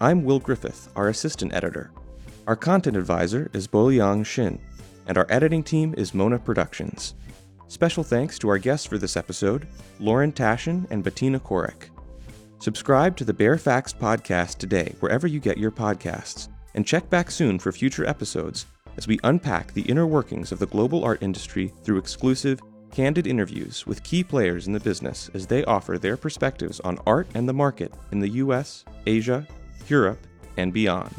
I'm 0.01 0.25
Will 0.25 0.39
Griffith, 0.39 0.89
our 0.97 1.07
assistant 1.07 1.53
editor. 1.53 1.91
Our 2.45 2.57
content 2.57 2.97
advisor 2.97 3.49
is 3.53 3.69
Boliang 3.69 4.25
Shin, 4.25 4.59
and 5.07 5.17
our 5.17 5.27
editing 5.29 5.63
team 5.63 5.93
is 5.95 6.13
Mona 6.13 6.39
Productions. 6.39 7.15
Special 7.69 8.03
thanks 8.03 8.37
to 8.39 8.49
our 8.49 8.57
guests 8.57 8.85
for 8.85 8.97
this 8.97 9.15
episode, 9.15 9.65
Lauren 10.01 10.33
Taschen 10.33 10.91
and 10.91 11.05
Bettina 11.05 11.39
Korek. 11.39 11.87
Subscribe 12.63 13.17
to 13.17 13.25
the 13.25 13.33
Baer 13.33 13.57
Faxt 13.57 13.99
podcast 13.99 14.57
today, 14.57 14.95
wherever 15.01 15.27
you 15.27 15.41
get 15.41 15.57
your 15.57 15.69
podcasts, 15.69 16.47
and 16.75 16.87
check 16.87 17.09
back 17.09 17.29
soon 17.29 17.59
for 17.59 17.73
future 17.73 18.05
episodes 18.05 18.67
as 18.95 19.05
we 19.05 19.19
unpack 19.25 19.73
the 19.73 19.81
inner 19.81 20.07
workings 20.07 20.53
of 20.53 20.59
the 20.59 20.67
global 20.67 21.03
art 21.03 21.21
industry 21.21 21.73
through 21.83 21.97
exclusive 21.97 22.61
candid 22.89 23.27
interviews 23.27 23.85
with 23.85 24.01
key 24.03 24.23
players 24.23 24.65
in 24.65 24.71
the 24.71 24.79
business 24.79 25.29
as 25.33 25.45
they 25.45 25.65
offer 25.65 25.97
their 25.97 26.15
perspectives 26.15 26.79
on 26.79 26.97
art 27.05 27.27
and 27.33 27.49
the 27.49 27.53
market 27.53 27.93
in 28.13 28.21
the 28.21 28.29
US, 28.29 28.85
Asia, 29.05 29.45
Europe, 29.89 30.25
and 30.55 30.71
beyond. 30.71 31.13